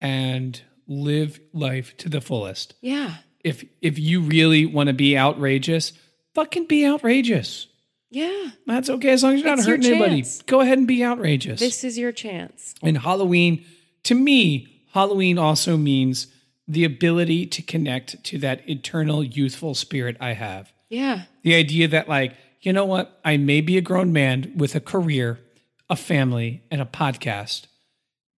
and 0.00 0.60
live 0.88 1.38
life 1.52 1.96
to 1.98 2.08
the 2.08 2.20
fullest 2.20 2.74
Yeah. 2.80 3.18
if 3.44 3.64
if 3.80 3.98
you 3.98 4.20
really 4.22 4.66
want 4.66 4.88
to 4.88 4.92
be 4.94 5.16
outrageous 5.16 5.92
fucking 6.38 6.66
be 6.66 6.86
outrageous 6.86 7.66
Yeah. 8.10 8.50
that's 8.66 8.88
okay 8.88 9.10
as 9.10 9.22
long 9.22 9.34
as 9.34 9.40
you're 9.40 9.50
not 9.50 9.58
It's 9.58 9.66
your 9.66 9.76
hurting 9.76 9.92
anybody 10.02 10.24
go 10.46 10.60
ahead 10.60 10.78
and 10.78 10.86
be 10.86 11.04
outrageous 11.04 11.60
This 11.60 11.84
is 11.84 11.98
your 11.98 12.12
chance. 12.12 12.74
And 12.82 12.98
Halloween, 12.98 13.64
to 14.04 14.14
me, 14.14 14.82
Halloween 14.92 15.38
also 15.38 15.76
means 15.76 16.28
the 16.66 16.84
ability 16.84 17.46
to 17.46 17.62
connect 17.62 18.22
to 18.24 18.38
that 18.38 18.68
eternal 18.68 19.24
youthful 19.24 19.74
spirit 19.74 20.16
I 20.20 20.34
have. 20.34 20.72
Yeah. 20.90 21.22
The 21.42 21.54
idea 21.54 21.88
that, 21.88 22.08
like, 22.08 22.34
you 22.60 22.72
know 22.72 22.84
what? 22.84 23.18
I 23.24 23.36
may 23.36 23.60
be 23.60 23.76
a 23.78 23.80
grown 23.82 24.12
man 24.12 24.52
with 24.56 24.74
a 24.74 24.80
career, 24.80 25.40
a 25.88 25.96
family, 25.96 26.62
and 26.70 26.80
a 26.80 26.84
podcast, 26.86 27.66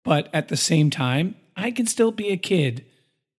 but 0.04 0.30
at 0.34 0.48
the 0.48 0.58
same 0.58 0.90
time, 0.90 1.36
I 1.56 1.72
can 1.72 1.88
still 1.88 2.12
be 2.12 2.30
a 2.30 2.38
kid 2.38 2.86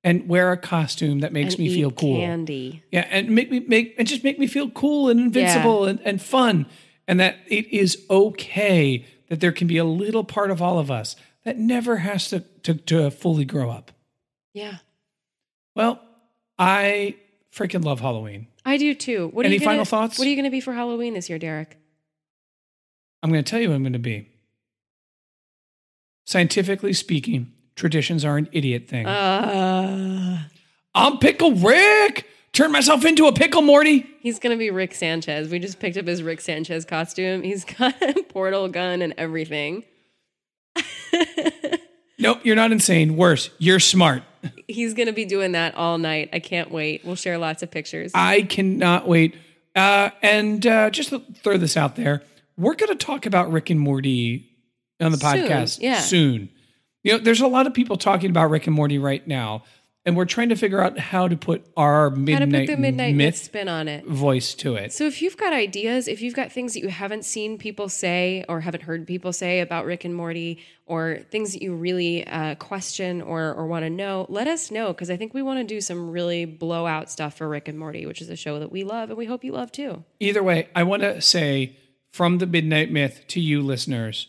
and 0.03 0.29
wear 0.29 0.53
a 0.53 0.57
costume 0.57 1.21
that 1.21 1.33
makes 1.33 1.55
And 1.55 1.65
me 1.65 1.75
feel 1.75 1.91
cool. 1.91 2.17
Candy. 2.17 2.83
Yeah, 2.91 3.07
and 3.11 3.31
make 3.31 3.51
me 3.51 3.61
make 3.61 3.95
and 3.99 4.09
just 4.09 4.25
make 4.25 4.39
me 4.39 4.47
feel 4.47 4.71
cool 4.71 5.09
and 5.09 5.21
invincible 5.21 5.85
and, 5.85 6.01
and 6.05 6.21
fun. 6.21 6.67
And 7.07 7.19
that 7.21 7.39
it 7.49 7.67
is 7.73 8.05
okay 8.09 9.05
that 9.29 9.41
there 9.41 9.53
can 9.53 9.67
be 9.67 9.77
a 9.79 9.85
little 9.85 10.25
part 10.25 10.51
of 10.51 10.63
all 10.63 10.79
of 10.79 10.91
us 10.91 11.17
that 11.45 11.59
never 11.59 11.97
has 11.99 12.29
to 12.31 12.41
to, 12.63 12.75
to 12.75 13.11
fully 13.11 13.45
grow 13.45 13.71
up. 13.71 13.93
Yeah. 14.55 14.79
Well, 15.75 16.01
I 16.59 17.17
freaking 17.53 17.85
love 17.85 18.01
Halloween. 18.01 18.47
I 18.65 18.77
do 18.77 18.95
too. 18.95 19.29
What 19.29 19.45
are 19.45 19.47
Any 19.47 19.55
you 19.55 19.61
gonna, 19.61 19.71
final 19.71 19.85
thoughts? 19.85 20.19
What 20.19 20.27
are 20.27 20.31
you 20.31 20.37
going 20.37 20.45
to 20.45 20.51
be 20.51 20.61
for 20.61 20.73
Halloween 20.73 21.15
this 21.15 21.29
year, 21.29 21.39
Derek? 21.39 21.79
I'm 23.23 23.31
going 23.31 23.43
to 23.43 23.49
tell 23.51 23.61
you 23.61 23.69
what 23.69 23.77
I'm 23.77 23.83
going 23.83 23.93
to 23.95 23.99
be. 23.99 24.29
Scientifically 26.27 26.93
speaking, 26.93 27.53
traditions 27.77 28.25
are 28.25 28.37
an 28.37 28.49
idiot 28.53 28.89
thing. 28.89 29.07
Uh, 29.07 30.43
I'm 30.95 31.19
Pickle 31.19 31.53
Rick. 31.55 32.27
Turn 32.53 32.73
myself 32.73 33.05
into 33.05 33.27
a 33.27 33.33
pickle, 33.33 33.63
Morty. 33.63 34.09
he's 34.21 34.41
going 34.41 34.55
to 34.55 34.59
be 34.59 34.71
Rick 34.71 34.95
Sanchez. 34.95 35.49
We 35.51 35.61
just 35.61 35.79
picked 35.79 35.97
up 35.97 36.07
his 36.07 36.23
Rick 36.23 36.41
Sanchez 36.41 36.85
costume. 36.85 37.43
He's 37.43 37.65
got 37.79 38.01
a 38.03 38.23
portal 38.25 38.69
gun 38.69 39.03
and 39.03 39.15
everything. 39.17 39.85
Nope, 42.23 42.41
you're 42.45 42.55
not 42.57 42.71
insane. 42.71 43.17
Worse, 43.17 43.49
you're 43.57 43.81
smart. 43.81 44.23
He's 44.69 44.93
going 44.93 45.07
to 45.07 45.13
be 45.15 45.25
doing 45.25 45.53
that 45.53 45.75
all 45.75 45.97
night. 45.97 46.29
I 46.35 46.39
can't 46.39 46.71
wait. 46.71 47.03
We'll 47.03 47.15
share 47.17 47.39
lots 47.39 47.63
of 47.63 47.71
pictures. 47.71 48.13
I 48.15 48.43
cannot 48.43 49.09
wait. 49.09 49.35
Uh, 49.75 50.11
and 50.23 50.67
uh, 50.67 50.91
just 50.91 51.09
to 51.11 51.21
throw 51.43 51.57
this 51.57 51.79
out 51.79 51.97
there, 51.97 52.23
we're 52.59 52.75
going 52.75 52.91
to 52.97 53.03
talk 53.05 53.25
about 53.25 53.51
Rick 53.51 53.71
and 53.71 53.81
Morty 53.81 54.51
on 55.01 55.13
the 55.13 55.19
Soon, 55.19 55.31
podcast 55.49 55.79
yeah. 55.81 56.01
soon. 56.01 56.51
You 57.03 57.13
know, 57.13 57.19
there's 57.19 57.41
a 57.41 57.47
lot 57.47 57.67
of 57.67 57.75
people 57.75 57.97
talking 57.97 58.31
about 58.31 58.51
Rick 58.51 58.67
and 58.67 58.77
Morty 58.77 58.99
right 58.99 59.27
now, 59.27 59.65
and 60.05 60.17
we're 60.17 60.25
trying 60.27 60.51
to 60.51 60.57
figure 60.57 60.83
out 60.83 60.99
how 60.99 61.29
to 61.29 61.37
put 61.37 61.67
our 61.77 62.11
How 62.11 62.15
to 62.15 62.21
midnight, 62.21 62.69
put 62.69 62.75
the 62.75 62.81
midnight 62.81 63.15
myth 63.15 63.35
myth 63.35 63.37
spin 63.37 63.69
on 63.69 63.89
it. 63.89 64.05
voice 64.07 64.55
to 64.55 64.75
it. 64.77 64.93
So 64.93 65.07
if 65.07 65.23
you've 65.23 65.37
got 65.37 65.53
ideas, 65.53 66.09
if 66.09 66.21
you've 66.21 66.35
got 66.35 66.53
things 66.53 66.75
that 66.75 66.81
you 66.81 66.89
haven't 66.89 67.25
seen 67.25 67.59
people 67.59 67.89
say 67.89 68.45
or 68.49 68.61
haven't 68.61 68.83
heard 68.83 69.07
people 69.07 69.33
say 69.33 69.61
about 69.61 69.85
Rick 69.87 70.05
and 70.05 70.15
Morty, 70.15 70.59
or 70.87 71.21
things 71.31 71.53
that 71.53 71.63
you 71.63 71.75
really 71.75 72.27
uh, 72.27 72.55
question 72.57 73.23
or 73.23 73.55
or 73.55 73.67
want 73.67 73.85
to 73.85 73.91
know, 73.91 74.27
let 74.29 74.47
us 74.47 74.71
know 74.71 74.89
because 74.89 75.11
I 75.11 75.17
think 75.17 75.33
we 75.33 75.43
want 75.43 75.59
to 75.61 75.65
do 75.65 75.81
some 75.81 76.11
really 76.11 76.45
blowout 76.45 77.11
stuff 77.11 77.37
for 77.37 77.49
Rick 77.49 77.69
and 77.69 77.79
Morty, 77.79 78.05
which 78.07 78.21
is 78.21 78.29
a 78.29 78.37
show 78.37 78.59
that 78.59 78.73
we 78.73 78.85
love 78.85 79.09
and 79.11 79.17
we 79.19 79.27
hope 79.27 79.43
you 79.45 79.53
love 79.53 79.73
too. 79.73 80.05
Either 80.19 80.43
way, 80.43 80.69
I 80.75 80.83
want 80.83 81.03
to 81.03 81.21
say 81.23 81.77
from 82.13 82.39
the 82.39 82.47
midnight 82.47 82.91
myth 82.91 83.25
to 83.29 83.41
you 83.41 83.63
listeners, 83.63 84.29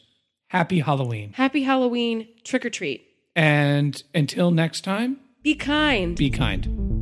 happy 0.52 0.80
Halloween. 0.82 1.32
Happy 1.34 1.64
Halloween, 1.64 2.28
trick 2.44 2.66
or 2.66 2.70
treat. 2.70 3.08
And 3.36 4.04
until 4.14 4.52
next 4.52 4.82
time, 4.82 5.18
Be 5.42 5.56
kind. 5.56 6.16
be 6.18 6.30
kind. 6.30 7.01